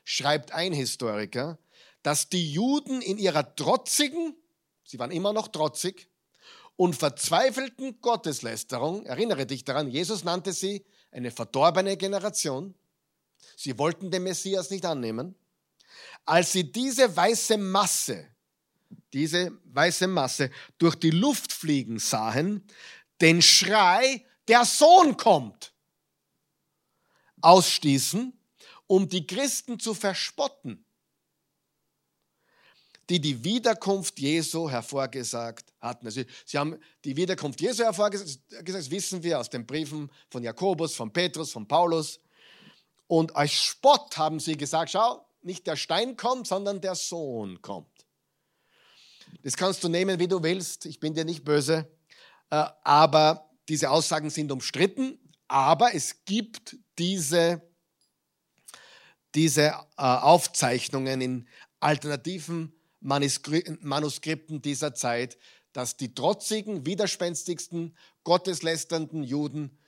schreibt 0.04 0.52
ein 0.52 0.74
Historiker, 0.74 1.58
dass 2.02 2.28
die 2.28 2.52
Juden 2.52 3.00
in 3.00 3.16
ihrer 3.16 3.56
trotzigen, 3.56 4.36
sie 4.84 4.98
waren 4.98 5.12
immer 5.12 5.32
noch 5.32 5.48
trotzig, 5.48 6.09
und 6.80 6.96
verzweifelten 6.96 8.00
Gotteslästerung, 8.00 9.04
erinnere 9.04 9.44
dich 9.44 9.64
daran, 9.64 9.90
Jesus 9.90 10.24
nannte 10.24 10.54
sie 10.54 10.82
eine 11.10 11.30
verdorbene 11.30 11.94
Generation, 11.98 12.74
sie 13.54 13.76
wollten 13.76 14.10
den 14.10 14.22
Messias 14.22 14.70
nicht 14.70 14.86
annehmen, 14.86 15.34
als 16.24 16.52
sie 16.52 16.72
diese 16.72 17.14
weiße 17.14 17.58
Masse, 17.58 18.28
diese 19.12 19.52
weiße 19.64 20.06
Masse 20.06 20.50
durch 20.78 20.94
die 20.94 21.10
Luft 21.10 21.52
fliegen 21.52 21.98
sahen, 21.98 22.66
den 23.20 23.42
Schrei, 23.42 24.24
der 24.48 24.64
Sohn 24.64 25.18
kommt, 25.18 25.74
ausstießen, 27.42 28.32
um 28.86 29.06
die 29.06 29.26
Christen 29.26 29.78
zu 29.78 29.92
verspotten 29.92 30.82
die 33.10 33.20
die 33.20 33.42
Wiederkunft 33.42 34.20
Jesu 34.20 34.70
hervorgesagt 34.70 35.69
hatten. 35.80 36.06
Also 36.06 36.22
sie 36.44 36.58
haben 36.58 36.78
die 37.04 37.16
Wiederkunft 37.16 37.60
Jesu 37.60 37.82
hervorgesagt, 37.84 38.40
das 38.66 38.90
wissen 38.90 39.22
wir 39.22 39.40
aus 39.40 39.50
den 39.50 39.66
Briefen 39.66 40.10
von 40.28 40.42
Jakobus, 40.42 40.94
von 40.94 41.12
Petrus, 41.12 41.52
von 41.52 41.66
Paulus. 41.66 42.20
Und 43.06 43.34
als 43.34 43.52
Spott 43.52 44.16
haben 44.16 44.38
sie 44.40 44.56
gesagt, 44.56 44.90
schau, 44.92 45.26
nicht 45.42 45.66
der 45.66 45.76
Stein 45.76 46.16
kommt, 46.16 46.46
sondern 46.46 46.80
der 46.80 46.94
Sohn 46.94 47.60
kommt. 47.62 47.88
Das 49.42 49.56
kannst 49.56 49.82
du 49.82 49.88
nehmen, 49.88 50.18
wie 50.18 50.28
du 50.28 50.42
willst. 50.42 50.86
Ich 50.86 51.00
bin 51.00 51.14
dir 51.14 51.24
nicht 51.24 51.44
böse. 51.44 51.90
Äh, 52.50 52.66
aber 52.82 53.50
diese 53.68 53.90
Aussagen 53.90 54.30
sind 54.30 54.52
umstritten. 54.52 55.18
Aber 55.48 55.94
es 55.94 56.24
gibt 56.24 56.76
diese, 56.98 57.62
diese 59.34 59.68
äh, 59.70 59.74
Aufzeichnungen 59.96 61.20
in 61.20 61.48
alternativen 61.80 62.74
Manuskripten 63.00 64.60
dieser 64.60 64.94
Zeit, 64.94 65.38
dass 65.72 65.96
die 65.96 66.14
trotzigen, 66.14 66.86
widerspenstigsten, 66.86 67.96
gotteslästernden 68.24 69.22
Juden 69.22 69.78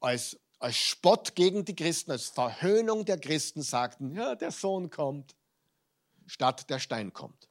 als, 0.00 0.38
als 0.58 0.76
Spott 0.76 1.34
gegen 1.34 1.64
die 1.64 1.76
Christen, 1.76 2.10
als 2.10 2.26
Verhöhnung 2.26 3.04
der 3.04 3.18
Christen 3.18 3.62
sagten, 3.62 4.14
ja, 4.14 4.34
der 4.34 4.50
Sohn 4.50 4.90
kommt, 4.90 5.34
statt 6.26 6.68
der 6.70 6.78
Stein 6.78 7.12
kommt. 7.12 7.48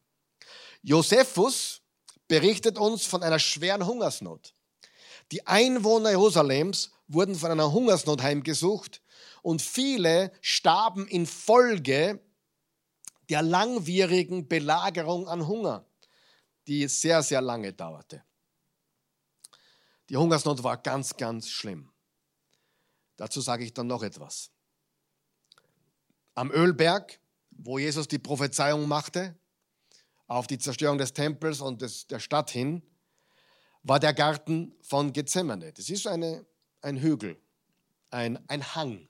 Josephus 0.81 1.81
berichtet 2.27 2.77
uns 2.77 3.05
von 3.05 3.23
einer 3.23 3.39
schweren 3.39 3.85
Hungersnot. 3.85 4.53
Die 5.31 5.47
Einwohner 5.47 6.11
Jerusalems 6.11 6.91
wurden 7.07 7.35
von 7.35 7.51
einer 7.51 7.71
Hungersnot 7.71 8.21
heimgesucht 8.21 9.01
und 9.41 9.61
viele 9.61 10.31
starben 10.41 11.07
infolge 11.07 12.19
der 13.29 13.41
langwierigen 13.41 14.47
Belagerung 14.47 15.27
an 15.27 15.47
Hunger, 15.47 15.85
die 16.67 16.87
sehr, 16.87 17.21
sehr 17.23 17.41
lange 17.41 17.73
dauerte. 17.73 18.23
Die 20.09 20.17
Hungersnot 20.17 20.63
war 20.63 20.77
ganz, 20.77 21.15
ganz 21.17 21.49
schlimm. 21.49 21.91
Dazu 23.15 23.41
sage 23.41 23.63
ich 23.63 23.73
dann 23.73 23.87
noch 23.87 24.03
etwas. 24.03 24.51
Am 26.35 26.51
Ölberg, 26.51 27.19
wo 27.51 27.77
Jesus 27.77 28.07
die 28.07 28.19
Prophezeiung 28.19 28.87
machte, 28.87 29.37
auf 30.27 30.47
die 30.47 30.57
Zerstörung 30.57 30.97
des 30.97 31.13
Tempels 31.13 31.61
und 31.61 31.81
des, 31.81 32.07
der 32.07 32.19
Stadt 32.19 32.49
hin, 32.49 32.81
war 33.83 33.99
der 33.99 34.13
Garten 34.13 34.75
von 34.81 35.13
Gethsemane. 35.13 35.73
Das 35.73 35.89
ist 35.89 36.07
eine, 36.07 36.45
ein 36.81 36.97
Hügel, 36.97 37.39
ein, 38.09 38.39
ein 38.49 38.75
Hang. 38.75 39.07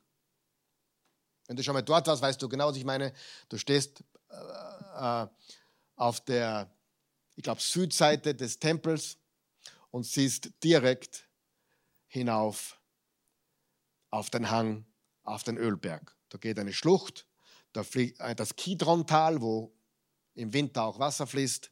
Wenn 1.47 1.55
du 1.55 1.63
schon 1.63 1.73
mal 1.73 1.81
dort 1.81 2.07
warst, 2.07 2.21
weißt 2.21 2.41
du 2.41 2.49
genau, 2.49 2.69
was 2.69 2.77
ich 2.77 2.85
meine. 2.85 3.13
Du 3.49 3.57
stehst 3.57 4.03
äh, 4.29 5.27
auf 5.95 6.21
der, 6.21 6.72
ich 7.35 7.43
glaube, 7.43 7.61
Südseite 7.61 8.35
des 8.35 8.59
Tempels 8.59 9.17
und 9.91 10.05
siehst 10.05 10.51
direkt 10.63 11.27
hinauf 12.07 12.79
auf 14.09 14.29
den 14.29 14.49
Hang, 14.49 14.85
auf 15.23 15.43
den 15.43 15.57
Ölberg. 15.57 16.15
Da 16.29 16.37
geht 16.37 16.59
eine 16.59 16.73
Schlucht, 16.73 17.27
da 17.73 17.83
fliegt 17.83 18.19
äh, 18.19 18.35
das 18.35 18.55
Kidrontal, 18.55 19.41
wo 19.41 19.73
im 20.35 20.53
Winter 20.53 20.83
auch 20.83 20.99
Wasser 20.99 21.27
fließt, 21.27 21.71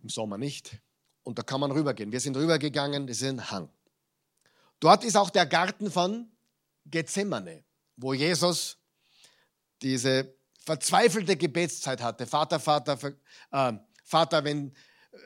im 0.00 0.08
Sommer 0.08 0.38
nicht. 0.38 0.78
Und 1.22 1.38
da 1.38 1.42
kann 1.42 1.60
man 1.60 1.70
rübergehen. 1.72 2.12
Wir 2.12 2.20
sind 2.20 2.36
rübergegangen, 2.36 3.06
das 3.06 3.22
ist 3.22 3.28
ein 3.28 3.50
Hang. 3.50 3.70
Dort 4.80 5.04
ist 5.04 5.16
auch 5.16 5.30
der 5.30 5.46
Garten 5.46 5.90
von 5.90 6.30
Gethsemane 6.86 7.64
wo 7.96 8.14
Jesus 8.14 8.78
diese 9.82 10.34
verzweifelte 10.58 11.36
Gebetszeit 11.36 12.00
hatte. 12.02 12.26
Vater, 12.26 12.58
Vater, 12.58 12.98
äh, 13.52 13.72
Vater, 14.04 14.44
wenn, 14.44 14.68
äh, 14.68 15.16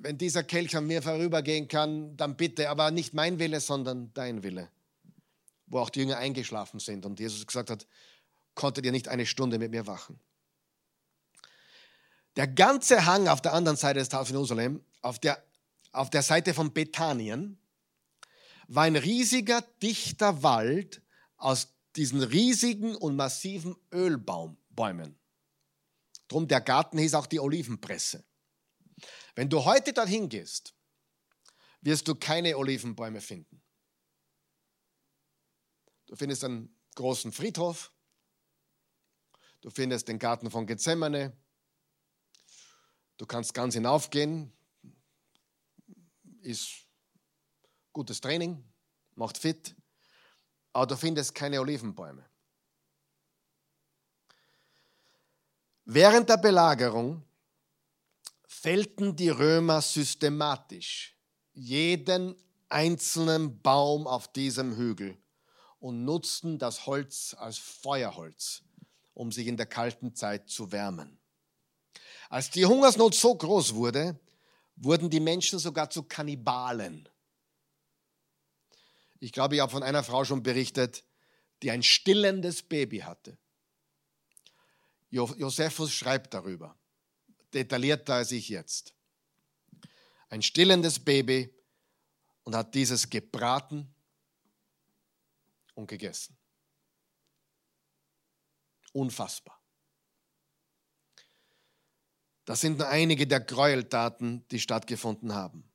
wenn 0.00 0.18
dieser 0.18 0.44
Kelch 0.44 0.76
an 0.76 0.86
mir 0.86 1.02
vorübergehen 1.02 1.66
kann, 1.66 2.16
dann 2.16 2.36
bitte, 2.36 2.70
aber 2.70 2.90
nicht 2.90 3.14
mein 3.14 3.38
Wille, 3.38 3.60
sondern 3.60 4.12
dein 4.14 4.42
Wille. 4.42 4.68
Wo 5.66 5.80
auch 5.80 5.90
die 5.90 6.00
Jünger 6.00 6.18
eingeschlafen 6.18 6.78
sind 6.78 7.04
und 7.04 7.18
Jesus 7.18 7.44
gesagt 7.44 7.70
hat, 7.70 7.86
konntet 8.54 8.84
ihr 8.84 8.92
nicht 8.92 9.08
eine 9.08 9.26
Stunde 9.26 9.58
mit 9.58 9.72
mir 9.72 9.86
wachen. 9.86 10.20
Der 12.36 12.46
ganze 12.46 13.06
Hang 13.06 13.28
auf 13.28 13.40
der 13.40 13.54
anderen 13.54 13.76
Seite 13.76 13.98
des 13.98 14.10
Tals 14.10 14.28
von 14.28 14.36
Jerusalem, 14.36 14.84
auf 15.00 15.18
der, 15.18 15.42
auf 15.92 16.10
der 16.10 16.22
Seite 16.22 16.52
von 16.52 16.72
Bethanien, 16.72 17.58
war 18.68 18.84
ein 18.84 18.96
riesiger, 18.96 19.62
dichter 19.82 20.42
Wald 20.42 21.02
aus 21.36 21.68
diesen 21.96 22.22
riesigen 22.22 22.94
und 22.94 23.16
massiven 23.16 23.74
Ölbäumen. 23.92 25.16
Drum 26.28 26.48
der 26.48 26.60
Garten 26.60 26.98
hieß 26.98 27.14
auch 27.14 27.26
die 27.26 27.40
Olivenpresse. 27.40 28.24
Wenn 29.34 29.48
du 29.48 29.64
heute 29.64 29.92
dorthin 29.92 30.28
gehst, 30.28 30.74
wirst 31.80 32.08
du 32.08 32.14
keine 32.14 32.56
Olivenbäume 32.56 33.20
finden. 33.20 33.62
Du 36.06 36.16
findest 36.16 36.44
einen 36.44 36.74
großen 36.94 37.32
Friedhof, 37.32 37.92
du 39.60 39.70
findest 39.70 40.08
den 40.08 40.18
Garten 40.18 40.50
von 40.50 40.66
Gethsemane, 40.66 41.36
du 43.18 43.26
kannst 43.26 43.54
ganz 43.54 43.74
hinaufgehen, 43.74 44.56
ist 46.40 46.86
gutes 47.92 48.20
Training, 48.20 48.72
macht 49.14 49.38
fit 49.38 49.76
aber 50.76 50.86
du 50.86 50.94
findest 50.94 51.34
keine 51.34 51.58
Olivenbäume. 51.58 52.22
Während 55.88 56.28
der 56.28 56.38
Belagerung 56.38 57.22
fällten 58.44 59.14
die 59.14 59.28
Römer 59.28 59.80
systematisch 59.80 61.16
jeden 61.52 62.34
einzelnen 62.68 63.62
Baum 63.62 64.08
auf 64.08 64.32
diesem 64.32 64.76
Hügel 64.76 65.16
und 65.78 66.04
nutzten 66.04 66.58
das 66.58 66.86
Holz 66.86 67.36
als 67.38 67.58
Feuerholz, 67.58 68.64
um 69.14 69.30
sich 69.30 69.46
in 69.46 69.56
der 69.56 69.66
kalten 69.66 70.12
Zeit 70.16 70.50
zu 70.50 70.72
wärmen. 70.72 71.20
Als 72.30 72.50
die 72.50 72.66
Hungersnot 72.66 73.14
so 73.14 73.36
groß 73.36 73.76
wurde, 73.76 74.18
wurden 74.74 75.08
die 75.08 75.20
Menschen 75.20 75.60
sogar 75.60 75.88
zu 75.88 76.02
Kannibalen. 76.02 77.08
Ich 79.20 79.30
glaube, 79.30 79.54
ich 79.54 79.60
habe 79.60 79.70
von 79.70 79.84
einer 79.84 80.02
Frau 80.02 80.24
schon 80.24 80.42
berichtet, 80.42 81.04
die 81.62 81.70
ein 81.70 81.84
stillendes 81.84 82.64
Baby 82.64 82.98
hatte. 82.98 83.38
Josephus 85.10 85.92
schreibt 85.92 86.34
darüber, 86.34 86.76
detaillierter 87.54 88.14
als 88.14 88.32
ich 88.32 88.48
jetzt. 88.48 88.94
Ein 90.28 90.42
stillendes 90.42 90.98
Baby 90.98 91.54
und 92.44 92.54
hat 92.54 92.74
dieses 92.74 93.08
gebraten 93.08 93.92
und 95.74 95.86
gegessen. 95.86 96.36
Unfassbar. 98.92 99.60
Das 102.44 102.60
sind 102.60 102.78
nur 102.78 102.88
einige 102.88 103.26
der 103.26 103.40
Gräueltaten, 103.40 104.46
die 104.48 104.60
stattgefunden 104.60 105.34
haben. 105.34 105.70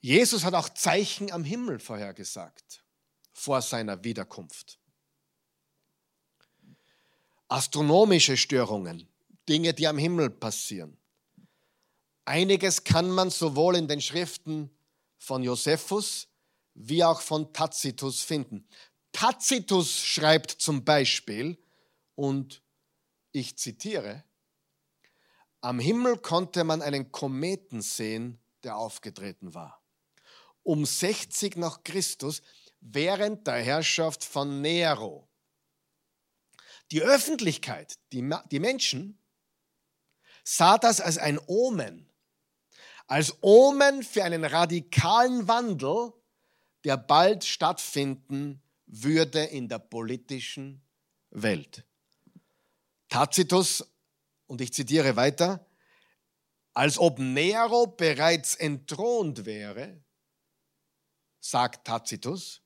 Jesus 0.00 0.44
hat 0.44 0.54
auch 0.54 0.68
Zeichen 0.70 1.30
am 1.30 1.44
Himmel 1.44 1.78
vorhergesagt 1.78 2.82
vor 3.32 3.62
seiner 3.62 4.02
Wiederkunft. 4.02 4.81
Astronomische 7.52 8.38
Störungen, 8.38 9.06
Dinge, 9.46 9.74
die 9.74 9.86
am 9.86 9.98
Himmel 9.98 10.30
passieren. 10.30 10.96
Einiges 12.24 12.82
kann 12.82 13.10
man 13.10 13.28
sowohl 13.28 13.76
in 13.76 13.86
den 13.86 14.00
Schriften 14.00 14.70
von 15.18 15.42
Josephus 15.42 16.28
wie 16.72 17.04
auch 17.04 17.20
von 17.20 17.52
Tacitus 17.52 18.22
finden. 18.22 18.66
Tacitus 19.12 20.00
schreibt 20.00 20.50
zum 20.50 20.82
Beispiel, 20.82 21.58
und 22.14 22.62
ich 23.32 23.58
zitiere, 23.58 24.24
Am 25.60 25.78
Himmel 25.78 26.16
konnte 26.16 26.64
man 26.64 26.80
einen 26.80 27.12
Kometen 27.12 27.82
sehen, 27.82 28.38
der 28.62 28.78
aufgetreten 28.78 29.52
war. 29.52 29.82
Um 30.62 30.86
60 30.86 31.58
nach 31.58 31.82
Christus, 31.84 32.40
während 32.80 33.46
der 33.46 33.56
Herrschaft 33.56 34.24
von 34.24 34.62
Nero. 34.62 35.28
Die 36.92 37.02
Öffentlichkeit, 37.02 37.98
die, 38.12 38.30
die 38.50 38.60
Menschen, 38.60 39.18
sah 40.44 40.76
das 40.76 41.00
als 41.00 41.16
ein 41.16 41.40
Omen, 41.46 42.06
als 43.06 43.36
Omen 43.40 44.02
für 44.02 44.24
einen 44.24 44.44
radikalen 44.44 45.48
Wandel, 45.48 46.12
der 46.84 46.98
bald 46.98 47.44
stattfinden 47.44 48.62
würde 48.86 49.42
in 49.42 49.68
der 49.68 49.78
politischen 49.78 50.82
Welt. 51.30 51.84
Tacitus 53.08 53.86
und 54.46 54.60
ich 54.60 54.74
zitiere 54.74 55.16
weiter, 55.16 55.66
als 56.74 56.98
ob 56.98 57.18
Nero 57.18 57.86
bereits 57.86 58.54
entthront 58.54 59.46
wäre, 59.46 60.02
sagt 61.40 61.86
Tacitus, 61.86 62.61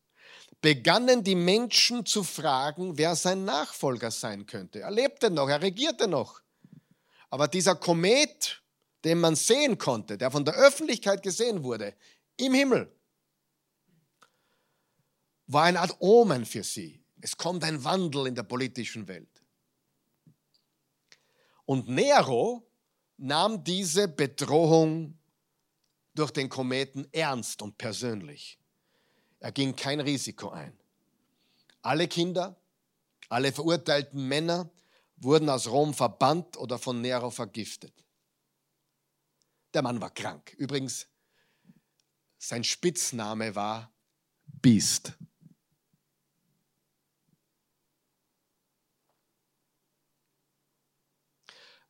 begannen 0.66 1.22
die 1.22 1.36
Menschen 1.36 2.04
zu 2.04 2.24
fragen, 2.24 2.98
wer 2.98 3.14
sein 3.14 3.44
Nachfolger 3.44 4.10
sein 4.10 4.46
könnte. 4.46 4.80
Er 4.80 4.90
lebte 4.90 5.30
noch, 5.30 5.48
er 5.48 5.62
regierte 5.62 6.08
noch. 6.08 6.40
Aber 7.30 7.46
dieser 7.46 7.76
Komet, 7.76 8.64
den 9.04 9.20
man 9.20 9.36
sehen 9.36 9.78
konnte, 9.78 10.18
der 10.18 10.28
von 10.32 10.44
der 10.44 10.54
Öffentlichkeit 10.54 11.22
gesehen 11.22 11.62
wurde, 11.62 11.94
im 12.36 12.52
Himmel, 12.52 12.92
war 15.46 15.62
eine 15.62 15.78
Art 15.78 15.94
Omen 16.00 16.44
für 16.44 16.64
sie. 16.64 17.00
Es 17.20 17.36
kommt 17.36 17.62
ein 17.62 17.84
Wandel 17.84 18.26
in 18.26 18.34
der 18.34 18.42
politischen 18.42 19.06
Welt. 19.06 19.40
Und 21.64 21.88
Nero 21.88 22.68
nahm 23.18 23.62
diese 23.62 24.08
Bedrohung 24.08 25.16
durch 26.16 26.32
den 26.32 26.48
Kometen 26.48 27.06
ernst 27.12 27.62
und 27.62 27.78
persönlich. 27.78 28.58
Er 29.46 29.52
ging 29.52 29.76
kein 29.76 30.00
Risiko 30.00 30.48
ein. 30.48 30.76
Alle 31.80 32.08
Kinder, 32.08 32.60
alle 33.28 33.52
verurteilten 33.52 34.26
Männer 34.26 34.68
wurden 35.18 35.48
aus 35.48 35.68
Rom 35.68 35.94
verbannt 35.94 36.56
oder 36.56 36.80
von 36.80 37.00
Nero 37.00 37.30
vergiftet. 37.30 37.94
Der 39.72 39.82
Mann 39.82 40.00
war 40.00 40.10
krank. 40.10 40.52
Übrigens, 40.54 41.06
sein 42.38 42.64
Spitzname 42.64 43.54
war 43.54 43.94
Beast. 44.46 45.12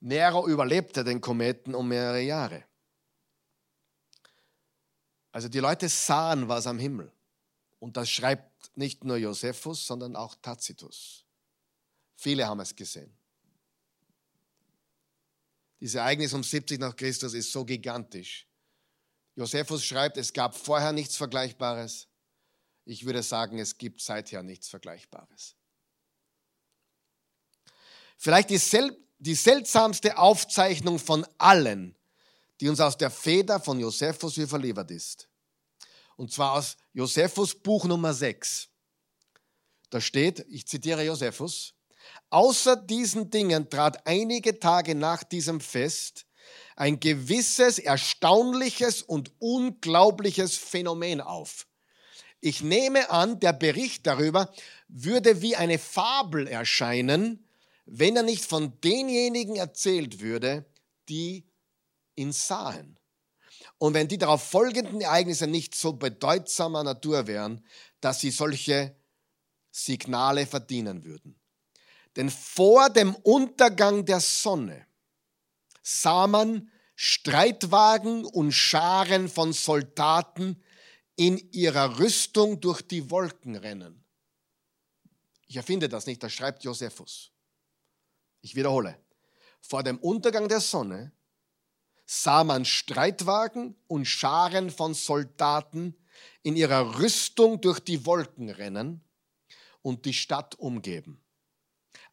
Nero 0.00 0.46
überlebte 0.46 1.04
den 1.04 1.22
Kometen 1.22 1.74
um 1.74 1.88
mehrere 1.88 2.20
Jahre. 2.20 2.64
Also 5.32 5.48
die 5.48 5.60
Leute 5.60 5.88
sahen 5.88 6.48
was 6.48 6.66
am 6.66 6.78
Himmel. 6.78 7.15
Und 7.86 7.96
das 7.96 8.10
schreibt 8.10 8.76
nicht 8.76 9.04
nur 9.04 9.16
Josephus, 9.16 9.86
sondern 9.86 10.16
auch 10.16 10.34
Tacitus. 10.42 11.24
Viele 12.16 12.44
haben 12.44 12.58
es 12.58 12.74
gesehen. 12.74 13.16
Dieses 15.78 15.94
Ereignis 15.94 16.32
um 16.32 16.42
70 16.42 16.80
nach 16.80 16.96
Christus 16.96 17.32
ist 17.32 17.52
so 17.52 17.64
gigantisch. 17.64 18.48
Josephus 19.36 19.84
schreibt, 19.84 20.16
es 20.16 20.32
gab 20.32 20.56
vorher 20.56 20.92
nichts 20.92 21.14
Vergleichbares. 21.14 22.08
Ich 22.86 23.06
würde 23.06 23.22
sagen, 23.22 23.60
es 23.60 23.78
gibt 23.78 24.00
seither 24.00 24.42
nichts 24.42 24.66
Vergleichbares. 24.66 25.54
Vielleicht 28.16 28.50
die, 28.50 28.58
sel 28.58 29.00
die 29.20 29.36
seltsamste 29.36 30.18
Aufzeichnung 30.18 30.98
von 30.98 31.24
allen, 31.38 31.94
die 32.60 32.68
uns 32.68 32.80
aus 32.80 32.96
der 32.96 33.12
Feder 33.12 33.60
von 33.60 33.78
Josephus 33.78 34.38
überliefert 34.38 34.90
ist. 34.90 35.28
Und 36.16 36.32
zwar 36.32 36.52
aus 36.52 36.76
Josephus 36.92 37.54
Buch 37.54 37.84
Nummer 37.84 38.14
6. 38.14 38.68
Da 39.90 40.00
steht, 40.00 40.44
ich 40.48 40.66
zitiere 40.66 41.04
Josephus, 41.04 41.74
außer 42.30 42.76
diesen 42.76 43.30
Dingen 43.30 43.70
trat 43.70 44.06
einige 44.06 44.58
Tage 44.58 44.94
nach 44.94 45.22
diesem 45.22 45.60
Fest 45.60 46.26
ein 46.76 47.00
gewisses, 47.00 47.78
erstaunliches 47.78 49.02
und 49.02 49.32
unglaubliches 49.38 50.56
Phänomen 50.56 51.20
auf. 51.20 51.66
Ich 52.40 52.62
nehme 52.62 53.10
an, 53.10 53.40
der 53.40 53.52
Bericht 53.52 54.06
darüber 54.06 54.52
würde 54.88 55.42
wie 55.42 55.56
eine 55.56 55.78
Fabel 55.78 56.46
erscheinen, 56.46 57.48
wenn 57.86 58.16
er 58.16 58.22
nicht 58.22 58.44
von 58.44 58.78
denjenigen 58.82 59.56
erzählt 59.56 60.20
würde, 60.20 60.66
die 61.08 61.48
ihn 62.14 62.32
sahen. 62.32 62.98
Und 63.78 63.94
wenn 63.94 64.08
die 64.08 64.18
darauf 64.18 64.42
folgenden 64.42 65.00
Ereignisse 65.00 65.46
nicht 65.46 65.74
so 65.74 65.92
bedeutsamer 65.92 66.82
Natur 66.82 67.26
wären, 67.26 67.64
dass 68.00 68.20
sie 68.20 68.30
solche 68.30 68.96
Signale 69.70 70.46
verdienen 70.46 71.04
würden. 71.04 71.38
Denn 72.16 72.30
vor 72.30 72.88
dem 72.88 73.14
Untergang 73.14 74.06
der 74.06 74.20
Sonne 74.20 74.86
sah 75.82 76.26
man 76.26 76.70
Streitwagen 76.94 78.24
und 78.24 78.52
Scharen 78.52 79.28
von 79.28 79.52
Soldaten 79.52 80.62
in 81.16 81.36
ihrer 81.52 81.98
Rüstung 81.98 82.60
durch 82.60 82.80
die 82.80 83.10
Wolken 83.10 83.56
rennen. 83.56 84.02
Ich 85.46 85.56
erfinde 85.56 85.88
das 85.88 86.06
nicht, 86.06 86.22
das 86.22 86.32
schreibt 86.32 86.64
Josephus. 86.64 87.30
Ich 88.40 88.54
wiederhole. 88.54 88.98
Vor 89.60 89.82
dem 89.82 89.98
Untergang 89.98 90.48
der 90.48 90.60
Sonne 90.60 91.12
sah 92.06 92.44
man 92.44 92.64
Streitwagen 92.64 93.76
und 93.88 94.06
Scharen 94.06 94.70
von 94.70 94.94
Soldaten 94.94 95.96
in 96.42 96.56
ihrer 96.56 97.00
Rüstung 97.00 97.60
durch 97.60 97.80
die 97.80 98.06
Wolken 98.06 98.48
rennen 98.48 99.04
und 99.82 100.04
die 100.04 100.14
Stadt 100.14 100.54
umgeben. 100.54 101.20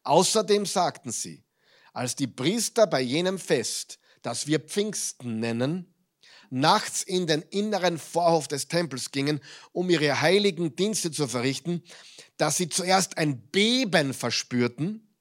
Außerdem 0.02 0.66
sagten 0.66 1.12
sie, 1.12 1.44
als 1.92 2.16
die 2.16 2.26
Priester 2.26 2.88
bei 2.88 3.00
jenem 3.00 3.38
Fest, 3.38 4.00
das 4.22 4.48
wir 4.48 4.58
Pfingsten 4.58 5.38
nennen, 5.38 5.94
nachts 6.50 7.02
in 7.02 7.26
den 7.26 7.42
inneren 7.42 7.98
Vorhof 7.98 8.48
des 8.48 8.68
Tempels 8.68 9.12
gingen, 9.12 9.40
um 9.72 9.88
ihre 9.90 10.20
heiligen 10.20 10.74
Dienste 10.74 11.10
zu 11.10 11.28
verrichten, 11.28 11.84
dass 12.36 12.56
sie 12.56 12.68
zuerst 12.68 13.16
ein 13.16 13.48
Beben 13.48 14.12
verspürten 14.12 15.14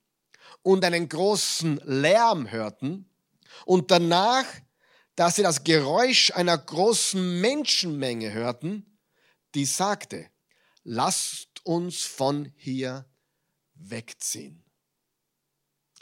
und 0.63 0.84
einen 0.84 1.09
großen 1.09 1.80
Lärm 1.86 2.49
hörten 2.51 3.12
und 3.65 3.91
danach, 3.91 4.45
dass 5.15 5.35
sie 5.35 5.43
das 5.43 5.63
Geräusch 5.63 6.31
einer 6.31 6.57
großen 6.57 7.41
Menschenmenge 7.41 8.31
hörten, 8.33 8.99
die 9.55 9.65
sagte, 9.65 10.29
lasst 10.83 11.65
uns 11.65 12.03
von 12.03 12.51
hier 12.55 13.05
wegziehen. 13.75 14.63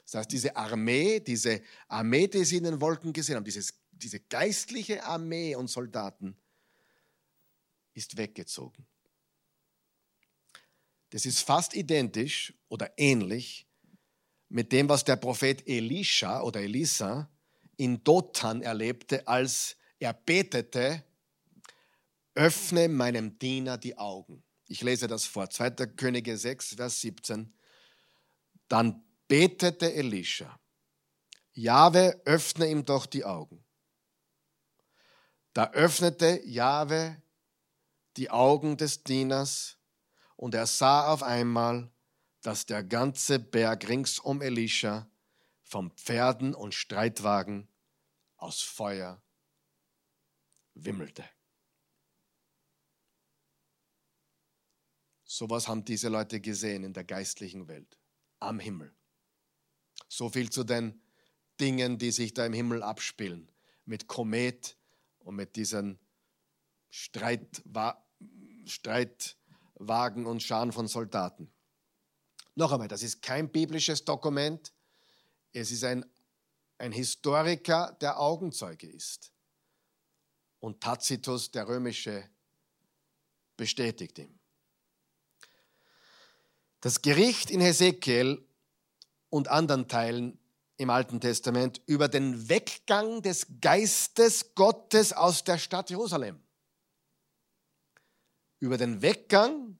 Das 0.03 0.15
heißt, 0.15 0.31
diese 0.31 0.55
Armee, 0.55 1.19
diese 1.19 1.61
Armee, 1.87 2.27
die 2.27 2.43
sie 2.43 2.57
in 2.57 2.65
den 2.65 2.81
Wolken 2.81 3.13
gesehen 3.13 3.37
haben, 3.37 3.45
dieses, 3.45 3.73
diese 3.91 4.19
geistliche 4.19 5.03
Armee 5.03 5.55
und 5.55 5.69
Soldaten, 5.69 6.35
ist 7.93 8.17
weggezogen. 8.17 8.85
Das 11.11 11.25
ist 11.25 11.41
fast 11.41 11.75
identisch 11.75 12.53
oder 12.69 12.91
ähnlich 12.97 13.67
mit 14.47 14.71
dem, 14.71 14.89
was 14.89 15.03
der 15.03 15.17
Prophet 15.17 15.65
Elisha 15.67 16.41
oder 16.41 16.61
Elisa 16.61 17.29
in 17.82 18.03
Dothan 18.03 18.61
erlebte, 18.61 19.27
als 19.27 19.75
er 19.97 20.13
betete, 20.13 21.03
öffne 22.36 22.88
meinem 22.88 23.39
Diener 23.39 23.79
die 23.79 23.97
Augen. 23.97 24.43
Ich 24.67 24.84
lese 24.84 25.07
das 25.07 25.25
vor, 25.25 25.49
2. 25.49 25.71
Könige 25.97 26.38
6, 26.38 26.75
Vers 26.75 27.01
17. 27.01 27.51
Dann 28.67 29.03
betete 29.27 29.91
Elisha, 29.95 30.59
Jahwe, 31.53 32.21
öffne 32.25 32.69
ihm 32.69 32.86
doch 32.86 33.07
die 33.07 33.25
Augen. 33.25 33.65
Da 35.53 35.71
öffnete 35.71 36.39
Jahwe 36.45 37.19
die 38.15 38.29
Augen 38.29 38.77
des 38.77 39.03
Dieners 39.03 39.79
und 40.36 40.53
er 40.53 40.67
sah 40.67 41.11
auf 41.11 41.23
einmal, 41.23 41.89
dass 42.43 42.67
der 42.67 42.84
ganze 42.84 43.39
Berg 43.39 43.89
rings 43.89 44.19
um 44.19 44.43
Elisha 44.43 45.09
von 45.63 45.89
Pferden 45.89 46.53
und 46.53 46.75
Streitwagen 46.75 47.67
aus 48.41 48.61
Feuer 48.61 49.21
wimmelte. 50.73 51.23
Sowas 55.23 55.67
haben 55.67 55.85
diese 55.85 56.09
Leute 56.09 56.41
gesehen 56.41 56.83
in 56.83 56.93
der 56.93 57.05
geistlichen 57.05 57.67
Welt, 57.67 57.97
am 58.39 58.59
Himmel. 58.59 58.93
So 60.09 60.29
viel 60.29 60.49
zu 60.49 60.63
den 60.63 61.01
Dingen, 61.59 61.97
die 61.97 62.11
sich 62.11 62.33
da 62.33 62.45
im 62.45 62.53
Himmel 62.53 62.83
abspielen, 62.83 63.49
mit 63.85 64.07
Komet 64.07 64.75
und 65.19 65.35
mit 65.35 65.55
diesen 65.55 65.99
Streitwa 66.89 68.05
Streitwagen 68.65 70.25
und 70.27 70.43
Scharen 70.43 70.71
von 70.71 70.87
Soldaten. 70.87 71.51
Noch 72.55 72.71
einmal, 72.71 72.87
das 72.87 73.01
ist 73.01 73.21
kein 73.21 73.51
biblisches 73.51 74.05
Dokument. 74.05 74.71
Es 75.53 75.71
ist 75.71 75.83
ein, 75.83 76.05
ein 76.82 76.91
Historiker, 76.91 77.95
der 78.01 78.19
Augenzeuge 78.19 78.88
ist. 78.88 79.32
Und 80.59 80.82
Tacitus, 80.82 81.51
der 81.51 81.67
römische, 81.67 82.27
bestätigt 83.55 84.17
ihm. 84.17 84.39
Das 86.82 87.03
Gericht 87.03 87.51
in 87.51 87.61
Hesekiel 87.61 88.43
und 89.29 89.47
anderen 89.47 89.88
Teilen 89.88 90.39
im 90.77 90.89
Alten 90.89 91.21
Testament 91.21 91.79
über 91.86 92.07
den 92.07 92.49
Weggang 92.49 93.21
des 93.21 93.45
Geistes 93.61 94.55
Gottes 94.55 95.13
aus 95.13 95.43
der 95.43 95.59
Stadt 95.59 95.91
Jerusalem. 95.91 96.41
Über 98.59 98.77
den 98.77 99.03
Weggang, 99.03 99.77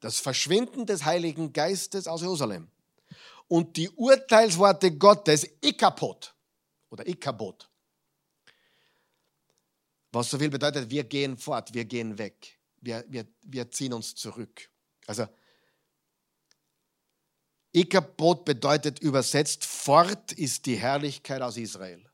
das 0.00 0.18
Verschwinden 0.18 0.86
des 0.86 1.04
Heiligen 1.04 1.52
Geistes 1.52 2.08
aus 2.08 2.22
Jerusalem. 2.22 2.70
Und 3.52 3.76
die 3.76 3.90
Urteilsworte 3.90 4.96
Gottes, 4.96 5.46
Ikapot 5.62 6.34
oder 6.88 7.06
Ikabot. 7.06 7.68
Was 10.10 10.30
so 10.30 10.38
viel 10.38 10.48
bedeutet, 10.48 10.88
wir 10.88 11.04
gehen 11.04 11.36
fort, 11.36 11.74
wir 11.74 11.84
gehen 11.84 12.16
weg, 12.16 12.58
wir, 12.80 13.04
wir, 13.08 13.26
wir 13.42 13.70
ziehen 13.70 13.92
uns 13.92 14.14
zurück. 14.14 14.70
Also 15.06 15.26
Ikabot 17.72 18.46
bedeutet 18.46 19.00
übersetzt, 19.00 19.66
fort 19.66 20.32
ist 20.32 20.64
die 20.64 20.76
Herrlichkeit 20.76 21.42
aus 21.42 21.58
Israel. 21.58 22.10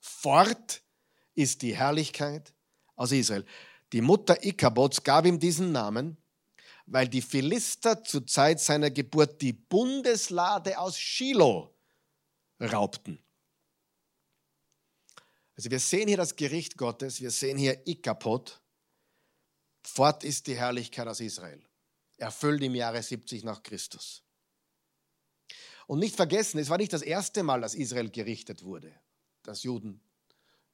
Fort 0.00 0.82
ist 1.34 1.60
die 1.60 1.76
Herrlichkeit 1.76 2.54
aus 2.96 3.12
Israel. 3.12 3.44
Die 3.92 4.00
Mutter 4.00 4.42
Ikabots 4.42 5.04
gab 5.04 5.26
ihm 5.26 5.38
diesen 5.38 5.70
Namen, 5.70 6.16
weil 6.90 7.08
die 7.08 7.22
Philister 7.22 8.02
zur 8.02 8.26
Zeit 8.26 8.60
seiner 8.60 8.90
Geburt 8.90 9.42
die 9.42 9.52
Bundeslade 9.52 10.78
aus 10.78 10.98
Shiloh 10.98 11.74
raubten. 12.60 13.22
Also 15.56 15.70
wir 15.70 15.80
sehen 15.80 16.08
hier 16.08 16.16
das 16.16 16.36
Gericht 16.36 16.76
Gottes, 16.76 17.20
wir 17.20 17.30
sehen 17.30 17.58
hier 17.58 17.86
Ikapot. 17.86 18.60
Fort 19.82 20.24
ist 20.24 20.46
die 20.46 20.56
Herrlichkeit 20.56 21.06
aus 21.08 21.20
Israel. 21.20 21.62
Erfüllt 22.16 22.62
im 22.62 22.74
Jahre 22.74 23.02
70 23.02 23.44
nach 23.44 23.62
Christus. 23.62 24.22
Und 25.86 25.98
nicht 25.98 26.16
vergessen, 26.16 26.58
es 26.58 26.68
war 26.68 26.78
nicht 26.78 26.92
das 26.92 27.02
erste 27.02 27.42
Mal, 27.42 27.60
dass 27.60 27.74
Israel 27.74 28.10
gerichtet 28.10 28.62
wurde, 28.62 28.92
dass 29.42 29.62
Juden 29.62 30.00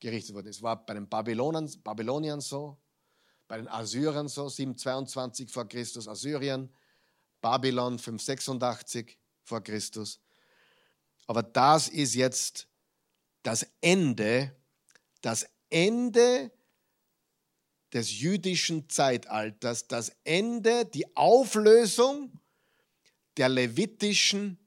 gerichtet 0.00 0.34
wurden. 0.34 0.48
Es 0.48 0.62
war 0.62 0.84
bei 0.84 0.94
den 0.94 1.08
Babylonern, 1.08 1.70
Babyloniern 1.82 2.40
so, 2.40 2.76
bei 3.49 3.57
den 3.59 3.68
Assyrern 3.68 4.28
so, 4.28 4.49
722 4.49 5.51
vor 5.51 5.68
Christus, 5.68 6.09
Assyrien, 6.09 6.72
Babylon 7.40 7.99
586 7.99 9.18
vor 9.42 9.62
Christus. 9.62 10.20
Aber 11.26 11.42
das 11.42 11.88
ist 11.88 12.14
jetzt 12.14 12.68
das 13.42 13.66
Ende, 13.80 14.55
das 15.20 15.47
Ende 15.70 16.51
des 17.92 18.18
jüdischen 18.18 18.88
Zeitalters, 18.88 19.86
das 19.86 20.11
Ende, 20.24 20.84
die 20.86 21.16
Auflösung 21.16 22.32
der 23.36 23.49
levitischen 23.49 24.59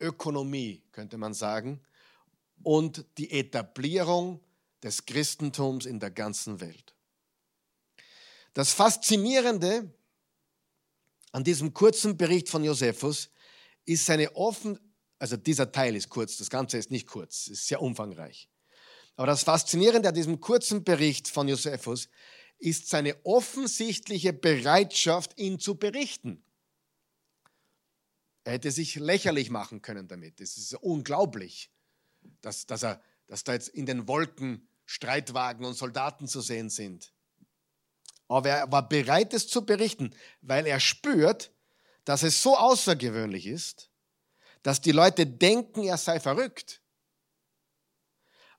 Ökonomie, 0.00 0.82
könnte 0.92 1.16
man 1.18 1.34
sagen, 1.34 1.80
und 2.62 3.04
die 3.18 3.30
Etablierung 3.30 4.40
des 4.82 5.06
Christentums 5.06 5.86
in 5.86 6.00
der 6.00 6.10
ganzen 6.10 6.60
Welt. 6.60 6.94
Das 8.54 8.72
Faszinierende 8.72 9.92
an 11.32 11.44
diesem 11.44 11.72
kurzen 11.72 12.16
Bericht 12.16 12.48
von 12.48 12.62
Josephus 12.64 13.30
ist 13.84 14.06
seine 14.06 14.36
offen, 14.36 14.78
also 15.18 15.36
dieser 15.36 15.72
Teil 15.72 15.96
ist 15.96 16.10
kurz, 16.10 16.36
das 16.36 16.50
Ganze 16.50 16.78
ist 16.78 16.90
nicht 16.90 17.06
kurz, 17.06 17.46
ist 17.46 17.66
sehr 17.66 17.80
umfangreich. 17.80 18.48
Aber 19.16 19.26
das 19.26 19.44
Faszinierende 19.44 20.08
an 20.08 20.14
diesem 20.14 20.40
kurzen 20.40 20.84
Bericht 20.84 21.28
von 21.28 21.48
Josephus 21.48 22.08
ist 22.58 22.88
seine 22.88 23.24
offensichtliche 23.24 24.32
Bereitschaft, 24.32 25.38
ihn 25.38 25.58
zu 25.58 25.76
berichten. 25.76 26.44
Er 28.44 28.54
hätte 28.54 28.70
sich 28.70 28.96
lächerlich 28.96 29.50
machen 29.50 29.82
können 29.82 30.08
damit. 30.08 30.40
Es 30.40 30.56
ist 30.56 30.74
unglaublich, 30.74 31.70
dass, 32.40 32.66
dass, 32.66 32.82
er, 32.82 33.02
dass 33.26 33.44
da 33.44 33.52
jetzt 33.52 33.68
in 33.68 33.86
den 33.86 34.08
Wolken 34.08 34.68
Streitwagen 34.84 35.64
und 35.64 35.74
Soldaten 35.74 36.26
zu 36.26 36.40
sehen 36.40 36.70
sind. 36.70 37.12
Aber 38.32 38.48
er 38.48 38.72
war 38.72 38.88
bereit, 38.88 39.34
es 39.34 39.48
zu 39.48 39.64
berichten, 39.64 40.14
weil 40.40 40.66
er 40.66 40.80
spürt, 40.80 41.52
dass 42.04 42.22
es 42.22 42.42
so 42.42 42.56
außergewöhnlich 42.56 43.46
ist, 43.46 43.90
dass 44.62 44.80
die 44.80 44.92
Leute 44.92 45.26
denken, 45.26 45.84
er 45.84 45.96
sei 45.96 46.20
verrückt, 46.20 46.80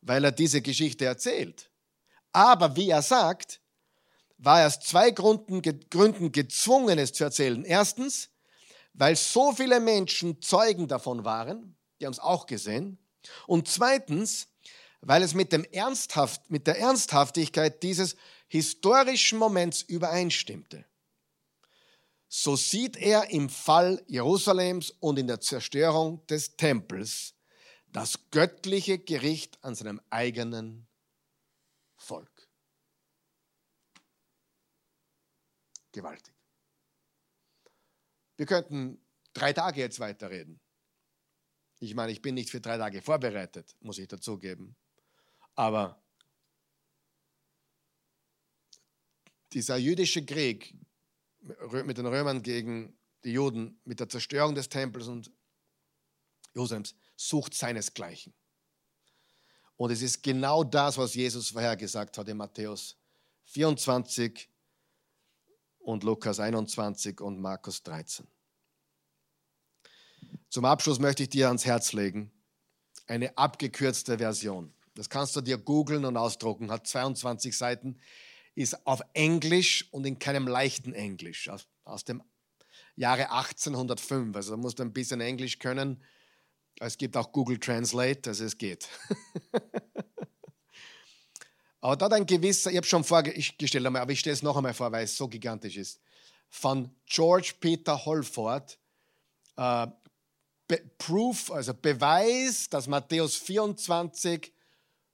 weil 0.02 0.24
er 0.24 0.32
diese 0.32 0.62
Geschichte 0.62 1.06
erzählt. 1.06 1.72
Aber 2.32 2.76
wie 2.76 2.90
er 2.90 3.02
sagt, 3.02 3.62
war 4.38 4.62
er 4.62 4.68
aus 4.68 4.80
zwei 4.80 5.12
Gründen, 5.12 5.62
gezwungen, 5.62 7.00
es 7.00 7.14
zu 7.14 7.24
erzählen. 7.24 7.64
Erstens, 7.64 8.30
weil 8.94 9.16
so 9.16 9.54
viele 9.54 9.80
Menschen 9.80 10.42
Zeugen 10.42 10.88
davon 10.88 11.24
waren, 11.24 11.78
die 12.00 12.06
haben 12.06 12.14
es 12.14 12.20
auch 12.20 12.46
gesehen. 12.46 12.98
Und 13.48 13.68
zweitens, 13.70 14.50
weil 15.02 15.24
es 15.24 15.34
mit, 15.34 15.52
dem 15.52 15.64
Ernsthaft, 15.66 16.50
mit 16.50 16.68
der 16.68 16.80
Ernsthaftigkeit 16.80 17.82
dieses 17.84 18.16
historischen 18.54 19.40
Moments 19.40 19.82
übereinstimmte. 19.82 20.86
So 22.28 22.56
sieht 22.56 22.98
er 22.98 23.32
im 23.32 23.50
Fall 23.50 24.04
Jerusalems 24.06 24.92
und 24.92 25.18
in 25.18 25.26
der 25.26 25.42
Zerstörung 25.42 26.24
des 26.28 26.56
Tempels 26.56 27.34
das 27.88 28.30
göttliche 28.30 29.00
Gericht 29.00 29.58
an 29.64 29.74
seinem 29.74 30.00
eigenen 30.12 30.88
Volk. 31.96 32.48
Gewaltig. 35.92 36.36
Wir 38.38 38.46
könnten 38.46 39.04
drei 39.34 39.52
Tage 39.54 39.80
jetzt 39.80 40.00
weiterreden. 40.00 40.62
Ich 41.80 41.96
meine, 41.96 42.12
ich 42.12 42.22
bin 42.22 42.36
nicht 42.36 42.52
für 42.52 42.62
drei 42.62 42.78
Tage 42.78 43.02
vorbereitet, 43.02 43.76
muss 43.80 43.98
ich 43.98 44.08
dazugeben. 44.08 44.76
Aber 45.56 46.03
dieser 49.54 49.78
jüdische 49.78 50.26
Krieg 50.26 50.76
mit 51.86 51.98
den 51.98 52.06
Römern 52.06 52.42
gegen 52.42 52.98
die 53.24 53.32
Juden, 53.32 53.80
mit 53.86 54.00
der 54.00 54.10
Zerstörung 54.10 54.56
des 54.56 54.70
Tempels 54.70 55.08
und 55.08 55.32
Jerusalems, 56.54 56.96
sucht 57.16 57.54
seinesgleichen. 57.54 58.34
Und 59.76 59.92
es 59.92 60.02
ist 60.02 60.22
genau 60.24 60.64
das, 60.64 60.98
was 60.98 61.16
Jesus 61.16 61.50
vorhergesagt 61.50 62.18
hat 62.18 62.28
in 62.30 62.38
Matthäus 62.38 62.98
24, 63.46 64.50
und 65.84 66.04
Lukas 66.04 66.40
21 66.40 67.20
und 67.20 67.42
Markus 67.42 67.84
13. 67.84 68.26
Zum 70.50 70.64
Abschluss 70.64 70.98
möchte 71.00 71.24
ich 71.24 71.30
dir 71.30 71.48
ans 71.48 71.66
Herz 71.66 71.92
legen 71.92 72.32
eine 73.08 73.38
abgekürzte 73.38 74.18
Version. 74.18 74.74
Das 74.96 75.10
kannst 75.10 75.36
du 75.36 75.42
dir 75.42 75.58
googeln 75.58 76.06
und 76.06 76.18
ausdrucken, 76.18 76.72
hat 76.72 76.88
22 76.88 77.58
Seiten, 77.58 78.00
ist 78.56 78.86
auf 78.86 79.02
Englisch 79.14 79.88
und 79.92 80.06
in 80.06 80.20
keinem 80.20 80.48
leichten 80.48 80.94
Englisch, 80.94 81.50
aus, 81.50 81.68
aus 81.84 82.04
dem 82.04 82.22
Jahre 82.96 83.32
1805. 83.32 84.36
Also 84.36 84.52
da 84.52 84.58
musst 84.58 84.80
du 84.80 84.84
ein 84.84 84.94
bisschen 84.94 85.22
Englisch 85.22 85.60
können. 85.60 86.04
Es 86.80 86.98
gibt 86.98 87.18
auch 87.18 87.32
Google 87.32 87.60
Translate, 87.60 88.30
also 88.30 88.46
es 88.46 88.58
geht. 88.58 88.88
Aber 91.82 91.98
da 91.98 92.08
ein 92.16 92.26
gewisser, 92.26 92.72
ich 92.72 92.78
habe 92.78 92.88
schon 92.88 93.04
vorgestellt, 93.04 93.86
aber 93.86 94.10
ich 94.14 94.22
stelle 94.22 94.34
es 94.34 94.42
noch 94.42 94.56
einmal 94.56 94.74
vor, 94.74 94.90
weil 94.94 95.04
es 95.04 95.18
so 95.18 95.28
gigantisch 95.28 95.76
ist, 95.76 96.00
von 96.48 96.96
George 97.06 97.56
Peter 97.60 98.06
Holford, 98.06 98.80
äh, 99.58 99.88
Proof, 100.98 101.52
also 101.52 101.74
Beweis, 101.74 102.70
dass 102.70 102.88
Matthäus 102.88 103.36
24 103.36 104.54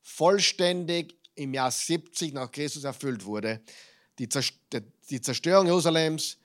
vollständig 0.03 1.18
im 1.39 1.53
Jahr 1.53 1.71
70 1.71 2.33
nach 2.33 2.51
Christus 2.51 2.83
erfüllt 2.83 3.25
wurde. 3.25 3.61
Die, 4.19 4.27
Zerstörung 4.27 5.65
Jerusalems, 5.65 6.37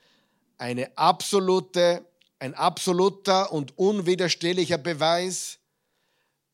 eine 0.59 0.97
absolute, 0.97 2.07
ein 2.39 2.55
absoluter 2.55 3.53
und 3.53 3.77
unwiderstehlicher 3.77 4.79
Beweis, 4.79 5.59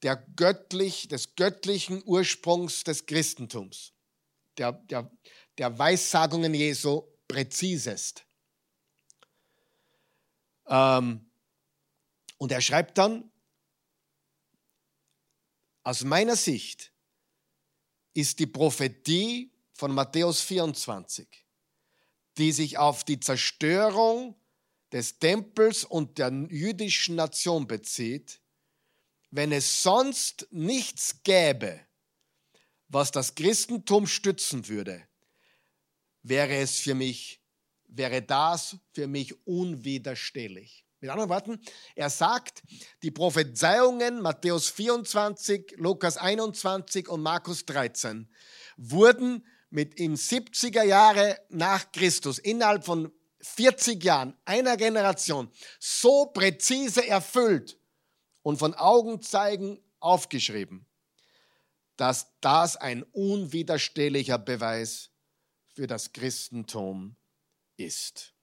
der 0.03 0.17
göttlich, 0.17 1.09
des 1.09 1.37
göttlichen 1.37 2.03
Ursprungs 2.07 2.85
des 2.85 3.05
Christentums, 3.05 3.93
der, 4.57 4.73
der, 4.73 5.11
der 5.59 5.79
Weissagungen 5.79 6.55
Jesu 6.55 7.03
präzisest. 7.29 8.25
Ähm, 10.67 11.31
und 12.39 12.51
er 12.51 12.63
schreibt 12.63 12.97
dann, 12.97 13.31
aus 15.83 16.05
meiner 16.05 16.37
Sicht 16.37 16.93
ist 18.15 18.39
die 18.39 18.47
Prophetie 18.47 19.53
von 19.73 19.93
Matthäus 19.93 20.41
24, 20.43 21.29
die 22.39 22.53
sich 22.53 22.79
auf 22.79 23.05
die 23.05 23.21
Zerstörung 23.21 24.37
des 24.93 25.19
Tempels 25.19 25.85
und 25.85 26.19
der 26.19 26.31
jüdischen 26.51 27.15
Nation 27.15 27.67
bezieht, 27.67 28.41
wenn 29.31 29.53
es 29.53 29.83
sonst 29.83 30.49
nichts 30.51 31.23
gäbe, 31.23 31.81
was 32.89 33.13
das 33.13 33.35
Christentum 33.35 34.07
stützen 34.07 34.67
würde, 34.67 35.07
wäre 36.23 36.57
es 36.57 36.81
für 36.81 36.95
mich, 36.95 37.41
wäre 37.87 38.23
das 38.23 38.77
für 38.93 39.07
mich 39.07 39.47
unwiderstehlich. 39.47 40.85
Mit 41.01 41.09
anderen 41.11 41.31
Worten, 41.31 41.61
er 41.95 42.11
sagt, 42.11 42.63
die 43.03 43.11
Prophezeiungen 43.11 44.21
Matthäus 44.21 44.69
24, 44.69 45.77
Lukas 45.79 46.19
21 46.19 47.09
und 47.09 47.23
Markus 47.23 47.65
13 47.65 48.29
wurden 48.77 49.47
mit 49.71 49.95
in 49.95 50.17
70er 50.17 50.83
Jahre 50.83 51.41
nach 51.49 51.91
Christus 51.93 52.39
innerhalb 52.39 52.85
von 52.85 53.11
40 53.41 54.05
Jahren, 54.05 54.37
einer 54.45 54.77
Generation, 54.77 55.51
so 55.79 56.27
präzise 56.27 57.07
erfüllt 57.07 57.79
und 58.43 58.59
von 58.59 58.75
Augenzeigen 58.75 59.83
aufgeschrieben, 60.01 60.87
dass 61.97 62.27
das 62.43 62.77
ein 62.77 63.05
unwiderstehlicher 63.05 64.39
Beweis 64.39 65.11
für 65.69 65.87
das 65.87 66.13
Christentum 66.13 67.17
ist. 67.79 68.35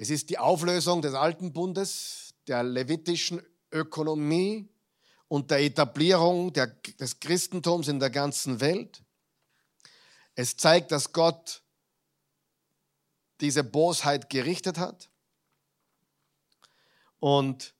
Es 0.00 0.08
ist 0.08 0.30
die 0.30 0.38
Auflösung 0.38 1.02
des 1.02 1.12
Alten 1.12 1.52
Bundes, 1.52 2.32
der 2.46 2.62
levitischen 2.62 3.42
Ökonomie 3.70 4.66
und 5.28 5.50
der 5.50 5.58
Etablierung 5.60 6.54
der, 6.54 6.68
des 6.68 7.20
Christentums 7.20 7.86
in 7.86 8.00
der 8.00 8.08
ganzen 8.08 8.60
Welt. 8.62 9.02
Es 10.34 10.56
zeigt, 10.56 10.90
dass 10.90 11.12
Gott 11.12 11.62
diese 13.42 13.62
Bosheit 13.62 14.30
gerichtet 14.30 14.78
hat. 14.78 15.10
Und 17.18 17.74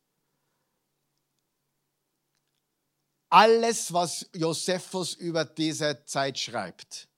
alles, 3.31 3.95
was 3.95 4.29
Josephus 4.35 5.15
über 5.15 5.47
diese 5.47 6.05
Zeit 6.05 6.39
schreibt, 6.39 7.09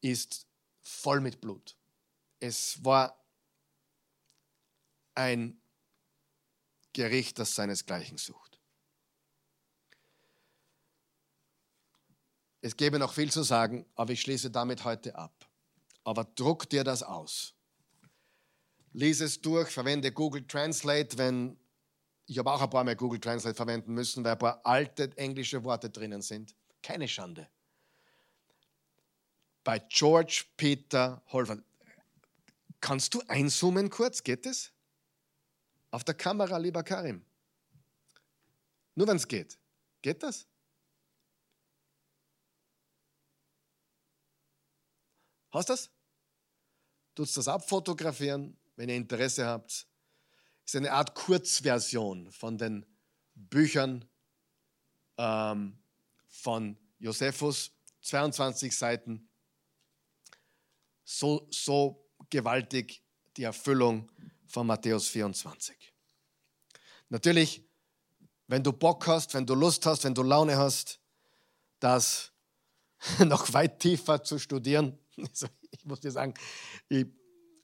ist 0.00 0.44
voll 0.80 1.20
mit 1.20 1.40
Blut. 1.40 1.76
Es 2.40 2.84
war 2.84 3.23
ein 5.14 5.60
Gericht, 6.92 7.38
das 7.38 7.54
seinesgleichen 7.54 8.18
sucht. 8.18 8.60
Es 12.60 12.76
gäbe 12.76 12.98
noch 12.98 13.12
viel 13.12 13.30
zu 13.30 13.42
sagen, 13.42 13.84
aber 13.94 14.12
ich 14.12 14.22
schließe 14.22 14.50
damit 14.50 14.84
heute 14.84 15.16
ab 15.16 15.48
aber 16.04 16.24
druck 16.24 16.68
dir 16.68 16.84
das 16.84 17.02
aus. 17.02 17.54
Lies 18.92 19.20
es 19.20 19.40
durch, 19.40 19.70
verwende 19.70 20.12
Google 20.12 20.46
Translate, 20.46 21.18
wenn 21.18 21.58
ich 22.26 22.38
habe 22.38 22.50
auch 22.50 22.62
ein 22.62 22.70
paar 22.70 22.84
Mal 22.84 22.96
Google 22.96 23.20
Translate 23.20 23.54
verwenden 23.54 23.92
müssen, 23.92 24.24
weil 24.24 24.32
ein 24.32 24.38
paar 24.38 24.64
alte 24.64 25.14
englische 25.16 25.62
Worte 25.64 25.90
drinnen 25.90 26.22
sind. 26.22 26.54
Keine 26.82 27.06
Schande. 27.06 27.48
Bei 29.62 29.78
George 29.78 30.44
Peter 30.56 31.22
Holford. 31.28 31.62
Kannst 32.80 33.12
du 33.12 33.22
einzoomen 33.28 33.90
kurz? 33.90 34.22
Geht 34.22 34.46
es? 34.46 34.72
Auf 35.94 36.02
der 36.02 36.14
Kamera, 36.16 36.56
lieber 36.56 36.82
Karim. 36.82 37.24
Nur 38.96 39.06
wenn 39.06 39.16
es 39.16 39.28
geht. 39.28 39.56
Geht 40.02 40.24
das? 40.24 40.44
Hast 45.52 45.68
du 45.68 45.72
das? 45.72 45.90
Tut 47.14 47.36
das 47.36 47.46
abfotografieren, 47.46 48.58
wenn 48.74 48.88
ihr 48.88 48.96
Interesse 48.96 49.46
habt. 49.46 49.86
Ist 50.64 50.74
eine 50.74 50.90
Art 50.90 51.14
Kurzversion 51.14 52.28
von 52.32 52.58
den 52.58 52.84
Büchern 53.36 54.04
ähm, 55.16 55.78
von 56.26 56.76
Josephus, 56.98 57.70
22 58.02 58.76
Seiten. 58.76 59.28
So, 61.04 61.46
so 61.52 62.04
gewaltig 62.30 63.00
die 63.36 63.44
Erfüllung 63.44 64.10
von 64.54 64.66
Matthäus 64.66 65.08
24. 65.08 65.76
Natürlich, 67.08 67.62
wenn 68.46 68.62
du 68.62 68.72
Bock 68.72 69.06
hast, 69.06 69.34
wenn 69.34 69.46
du 69.46 69.54
Lust 69.54 69.84
hast, 69.84 70.04
wenn 70.04 70.14
du 70.14 70.22
Laune 70.22 70.56
hast, 70.56 71.00
das 71.80 72.32
noch 73.18 73.52
weit 73.52 73.80
tiefer 73.80 74.22
zu 74.22 74.38
studieren, 74.38 74.98
Also 75.28 75.48
ich 75.70 75.84
muss 75.84 76.00
dir 76.00 76.10
sagen, 76.10 76.34
ich 76.88 77.06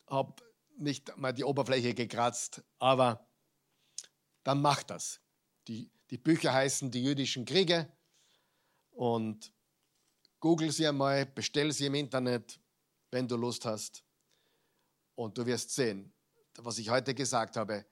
habe 0.09 0.35
nicht 0.77 1.17
mal 1.17 1.33
die 1.33 1.45
Oberfläche 1.45 1.95
gekratzt, 1.95 2.63
aber 2.79 3.29
dann 4.43 4.61
mach 4.61 4.83
das. 4.83 5.21
Die, 5.69 5.91
die 6.11 6.19
Bücher 6.19 6.53
heißen 6.53 6.91
Die 6.91 7.05
jüdischen 7.05 7.45
Kriege 7.45 7.93
und 8.91 9.53
google 10.41 10.73
sie 10.73 10.87
einmal, 10.87 11.27
bestell 11.27 11.73
sie 11.73 11.87
im 11.87 11.95
Internet, 11.95 12.59
wenn 13.11 13.29
du 13.29 13.37
Lust 13.37 13.65
hast. 13.65 14.05
Und 15.15 15.37
du 15.37 15.45
wirst 15.45 15.75
sehen, 15.75 16.13
was 16.65 16.79
ich 16.79 16.91
heute 16.91 17.15
gesagt 17.15 17.57
habe, 17.57 17.85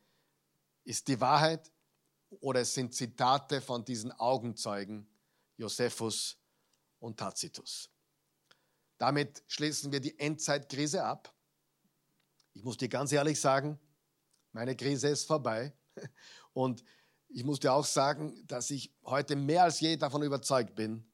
ist 0.84 1.08
die 1.08 1.20
Wahrheit 1.20 1.70
oder 2.40 2.60
es 2.60 2.74
sind 2.74 2.94
Zitate 2.94 3.60
von 3.60 3.84
diesen 3.84 4.12
Augenzeugen, 4.12 5.06
Josephus 5.56 6.36
und 6.98 7.18
Tacitus. 7.18 7.90
Damit 8.98 9.42
schließen 9.46 9.92
wir 9.92 10.00
die 10.00 10.18
Endzeitkrise 10.18 11.04
ab. 11.04 11.32
Ich 12.52 12.64
muss 12.64 12.76
dir 12.76 12.88
ganz 12.88 13.12
ehrlich 13.12 13.40
sagen, 13.40 13.78
meine 14.52 14.74
Krise 14.74 15.08
ist 15.08 15.24
vorbei. 15.24 15.72
Und 16.52 16.82
ich 17.28 17.44
muss 17.44 17.60
dir 17.60 17.72
auch 17.72 17.84
sagen, 17.84 18.44
dass 18.46 18.70
ich 18.70 18.92
heute 19.04 19.36
mehr 19.36 19.64
als 19.64 19.80
je 19.80 19.96
davon 19.96 20.22
überzeugt 20.22 20.74
bin, 20.74 21.06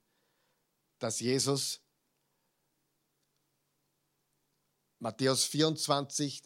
dass 0.98 1.20
Jesus 1.20 1.82
Matthäus 5.00 5.44
24, 5.44 6.42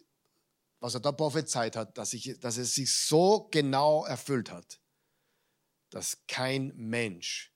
was 0.81 0.95
er 0.95 1.01
da 1.01 1.12
prophezeit 1.12 1.76
hat, 1.76 1.97
dass, 1.99 2.12
ich, 2.12 2.39
dass 2.41 2.57
es 2.57 2.74
sich 2.74 2.93
so 2.93 3.49
genau 3.51 4.05
erfüllt 4.05 4.51
hat, 4.51 4.81
dass 5.91 6.26
kein 6.26 6.72
Mensch 6.76 7.53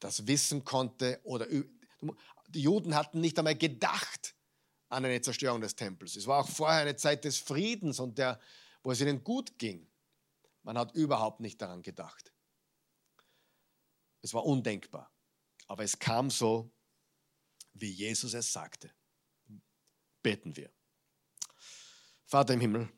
das 0.00 0.26
wissen 0.26 0.64
konnte 0.64 1.20
oder 1.24 1.46
die 2.48 2.62
Juden 2.62 2.94
hatten 2.94 3.20
nicht 3.20 3.38
einmal 3.38 3.56
gedacht 3.56 4.34
an 4.88 5.04
eine 5.04 5.20
Zerstörung 5.20 5.60
des 5.60 5.76
Tempels. 5.76 6.16
Es 6.16 6.26
war 6.26 6.40
auch 6.40 6.48
vorher 6.48 6.80
eine 6.80 6.96
Zeit 6.96 7.24
des 7.24 7.38
Friedens 7.38 8.00
und 8.00 8.18
der, 8.18 8.40
wo 8.82 8.90
es 8.90 9.00
ihnen 9.00 9.22
gut 9.22 9.58
ging. 9.58 9.88
Man 10.62 10.76
hat 10.76 10.94
überhaupt 10.94 11.40
nicht 11.40 11.60
daran 11.62 11.82
gedacht. 11.82 12.32
Es 14.22 14.34
war 14.34 14.44
undenkbar. 14.44 15.12
Aber 15.66 15.84
es 15.84 15.98
kam 15.98 16.30
so, 16.30 16.72
wie 17.74 17.90
Jesus 17.90 18.34
es 18.34 18.52
sagte. 18.52 18.92
Beten 20.22 20.56
wir. 20.56 20.72
Vater 22.30 22.54
im 22.54 22.60
Himmel, 22.60 22.88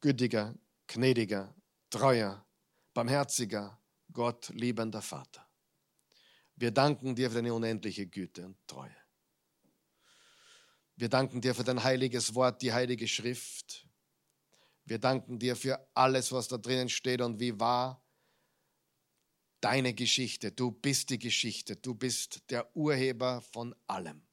gütiger, 0.00 0.52
gnädiger, 0.88 1.54
treuer, 1.90 2.44
barmherziger, 2.92 3.80
Gott 4.12 4.48
liebender 4.48 5.00
Vater. 5.00 5.48
Wir 6.56 6.72
danken 6.72 7.14
dir 7.14 7.30
für 7.30 7.36
deine 7.36 7.54
unendliche 7.54 8.08
Güte 8.08 8.46
und 8.46 8.56
Treue. 8.66 8.96
Wir 10.96 11.08
danken 11.08 11.40
dir 11.40 11.54
für 11.54 11.62
dein 11.62 11.84
heiliges 11.84 12.34
Wort, 12.34 12.62
die 12.62 12.72
heilige 12.72 13.06
Schrift. 13.06 13.86
Wir 14.84 14.98
danken 14.98 15.38
dir 15.38 15.54
für 15.54 15.78
alles, 15.94 16.32
was 16.32 16.48
da 16.48 16.58
drinnen 16.58 16.88
steht 16.88 17.20
und 17.20 17.38
wie 17.38 17.60
wahr 17.60 18.04
deine 19.60 19.94
Geschichte. 19.94 20.50
Du 20.50 20.72
bist 20.72 21.10
die 21.10 21.20
Geschichte. 21.20 21.76
Du 21.76 21.94
bist 21.94 22.42
der 22.50 22.74
Urheber 22.76 23.40
von 23.40 23.72
allem. 23.86 24.26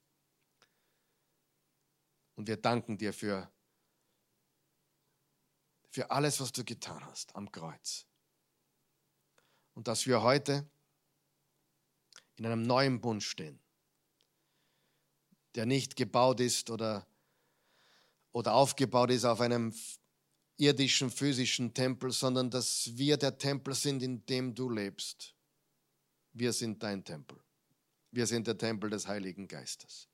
Und 2.34 2.48
wir 2.48 2.58
danken 2.58 2.98
dir 2.98 3.14
für, 3.14 3.52
für 5.98 6.12
alles, 6.12 6.40
was 6.40 6.52
du 6.52 6.64
getan 6.64 7.04
hast 7.06 7.36
am 7.36 7.52
Kreuz. 7.52 8.06
Und 9.74 9.88
dass 9.88 10.06
wir 10.06 10.22
heute 10.22 10.70
in 12.36 12.46
einem 12.46 12.62
neuen 12.62 13.02
Bund 13.02 13.24
stehen 13.24 13.60
der 15.58 15.66
nicht 15.66 15.96
gebaut 15.96 16.40
ist 16.40 16.70
oder, 16.70 17.08
oder 18.32 18.54
aufgebaut 18.54 19.10
ist 19.10 19.26
auf 19.26 19.42
einem 19.42 19.74
irdischen, 20.58 21.10
physischen 21.10 21.74
Tempel, 21.74 22.12
sondern 22.12 22.52
dass 22.52 22.96
wir 22.96 23.18
der 23.18 23.40
Tempel 23.40 23.74
sind, 23.74 24.04
in 24.04 24.24
dem 24.28 24.54
du 24.54 24.70
lebst. 24.70 25.34
Wir 26.32 26.54
sind 26.54 26.84
dein 26.84 27.04
Tempel. 27.04 27.40
Wir 28.12 28.28
sind 28.28 28.46
der 28.46 28.56
Tempel 28.56 28.92
des 28.92 29.08
Heiligen 29.08 29.48
Geistes. 29.48 30.08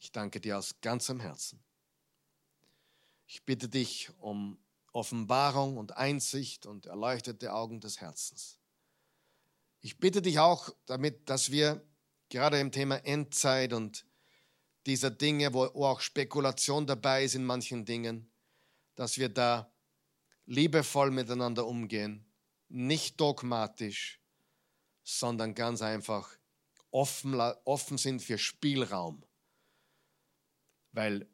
Ich 0.00 0.10
danke 0.10 0.40
dir 0.40 0.56
aus 0.56 0.80
ganzem 0.80 1.20
Herzen. 1.20 1.62
Ich 3.30 3.44
bitte 3.44 3.68
dich 3.68 4.08
um 4.20 4.58
Offenbarung 4.92 5.76
und 5.76 5.98
Einsicht 5.98 6.64
und 6.64 6.86
erleuchtete 6.86 7.52
Augen 7.52 7.78
des 7.78 8.00
Herzens. 8.00 8.58
Ich 9.80 9.98
bitte 9.98 10.22
dich 10.22 10.38
auch 10.38 10.70
damit, 10.86 11.28
dass 11.28 11.50
wir 11.50 11.86
gerade 12.30 12.58
im 12.58 12.72
Thema 12.72 12.96
Endzeit 13.04 13.74
und 13.74 14.06
dieser 14.86 15.10
Dinge, 15.10 15.52
wo 15.52 15.64
auch 15.84 16.00
Spekulation 16.00 16.86
dabei 16.86 17.22
ist 17.22 17.34
in 17.34 17.44
manchen 17.44 17.84
Dingen, 17.84 18.32
dass 18.94 19.18
wir 19.18 19.28
da 19.28 19.70
liebevoll 20.46 21.10
miteinander 21.10 21.66
umgehen, 21.66 22.24
nicht 22.68 23.20
dogmatisch, 23.20 24.22
sondern 25.04 25.54
ganz 25.54 25.82
einfach 25.82 26.34
offen, 26.90 27.38
offen 27.66 27.98
sind 27.98 28.22
für 28.22 28.38
Spielraum, 28.38 29.22
weil, 30.92 31.28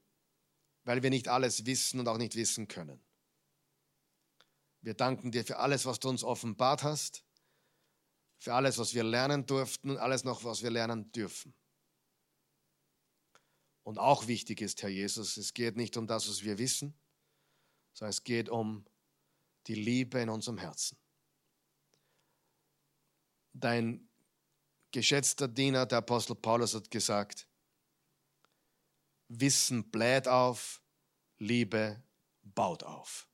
weil 0.85 1.03
wir 1.03 1.11
nicht 1.11 1.29
alles 1.29 1.67
wissen 1.67 2.01
und 2.01 2.09
auch 2.09 2.19
nicht 2.19 2.37
wissen 2.37 2.69
können. 2.69 3.03
Wir 4.83 4.95
danken 4.95 5.33
dir 5.33 5.45
für 5.45 5.59
alles, 5.59 5.87
was 5.87 5.99
du 5.99 6.11
uns 6.11 6.23
offenbart 6.23 6.83
hast, 6.83 7.25
für 8.39 8.53
alles, 8.53 8.77
was 8.77 8.93
wir 8.95 9.03
lernen 9.03 9.47
durften 9.47 9.91
und 9.91 9.97
alles 9.97 10.25
noch, 10.25 10.45
was 10.45 10.63
wir 10.63 10.71
lernen 10.71 11.11
dürfen. 11.13 11.55
Und 13.83 13.99
auch 13.99 14.27
wichtig 14.27 14.61
ist, 14.61 14.83
Herr 14.83 14.91
Jesus, 14.91 15.37
es 15.37 15.55
geht 15.55 15.77
nicht 15.77 15.97
um 15.97 16.07
das, 16.07 16.29
was 16.29 16.43
wir 16.43 16.59
wissen, 16.59 16.95
sondern 17.95 18.11
es 18.11 18.25
geht 18.25 18.49
um 18.49 18.85
die 19.67 19.75
Liebe 19.75 20.21
in 20.21 20.29
unserem 20.29 20.59
Herzen. 20.59 20.99
Dein 23.55 24.09
geschätzter 24.91 25.49
Diener, 25.49 25.87
der 25.87 25.99
Apostel 25.99 26.35
Paulus, 26.35 26.75
hat 26.75 26.91
gesagt, 26.91 27.47
Wissen 29.41 29.91
bläht 29.91 30.29
auf, 30.29 30.83
Liebe 31.39 32.03
baut 32.43 32.83
auf. 32.83 33.29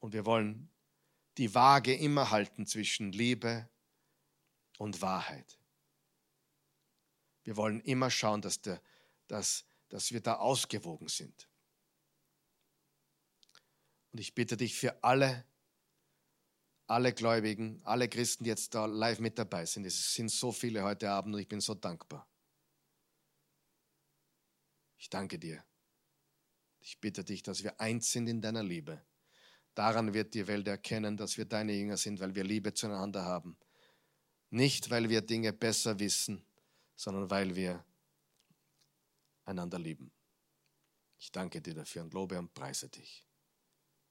Und 0.00 0.12
wir 0.12 0.26
wollen 0.26 0.70
die 1.38 1.54
Waage 1.54 1.94
immer 1.94 2.30
halten 2.30 2.66
zwischen 2.66 3.12
Liebe 3.12 3.68
und 4.78 5.00
Wahrheit. 5.02 5.58
Wir 7.44 7.56
wollen 7.56 7.80
immer 7.80 8.10
schauen, 8.10 8.42
dass, 8.42 8.60
der, 8.60 8.80
dass, 9.28 9.64
dass 9.88 10.12
wir 10.12 10.20
da 10.20 10.34
ausgewogen 10.34 11.08
sind. 11.08 11.48
Und 14.12 14.20
ich 14.20 14.34
bitte 14.34 14.56
dich 14.56 14.74
für 14.74 15.04
alle, 15.04 15.44
alle 16.86 17.12
Gläubigen, 17.12 17.80
alle 17.84 18.08
Christen, 18.08 18.44
die 18.44 18.50
jetzt 18.50 18.74
da 18.74 18.86
live 18.86 19.20
mit 19.20 19.38
dabei 19.38 19.66
sind. 19.66 19.84
Es 19.84 20.14
sind 20.14 20.30
so 20.30 20.52
viele 20.52 20.82
heute 20.82 21.10
Abend 21.10 21.34
und 21.34 21.40
ich 21.40 21.48
bin 21.48 21.60
so 21.60 21.74
dankbar. 21.74 22.26
Ich 24.96 25.10
danke 25.10 25.38
dir. 25.38 25.64
Ich 26.80 27.00
bitte 27.00 27.24
dich, 27.24 27.42
dass 27.42 27.62
wir 27.62 27.80
eins 27.80 28.12
sind 28.12 28.28
in 28.28 28.40
deiner 28.40 28.62
Liebe. 28.62 29.04
Daran 29.74 30.14
wird 30.14 30.34
die 30.34 30.46
Welt 30.46 30.68
erkennen, 30.68 31.16
dass 31.16 31.36
wir 31.36 31.44
deine 31.44 31.72
Jünger 31.72 31.96
sind, 31.96 32.20
weil 32.20 32.34
wir 32.34 32.44
Liebe 32.44 32.72
zueinander 32.72 33.24
haben. 33.24 33.58
Nicht, 34.50 34.90
weil 34.90 35.08
wir 35.08 35.20
Dinge 35.20 35.52
besser 35.52 35.98
wissen, 35.98 36.46
sondern 36.94 37.28
weil 37.30 37.54
wir 37.56 37.84
einander 39.44 39.78
lieben. 39.78 40.12
Ich 41.18 41.32
danke 41.32 41.60
dir 41.60 41.74
dafür 41.74 42.02
und 42.02 42.14
lobe 42.14 42.38
und 42.38 42.54
preise 42.54 42.88
dich. 42.88 43.26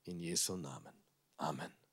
In 0.04 0.20
Jesu 0.20 0.56
Namen. 0.56 1.04
Amen. 1.38 1.85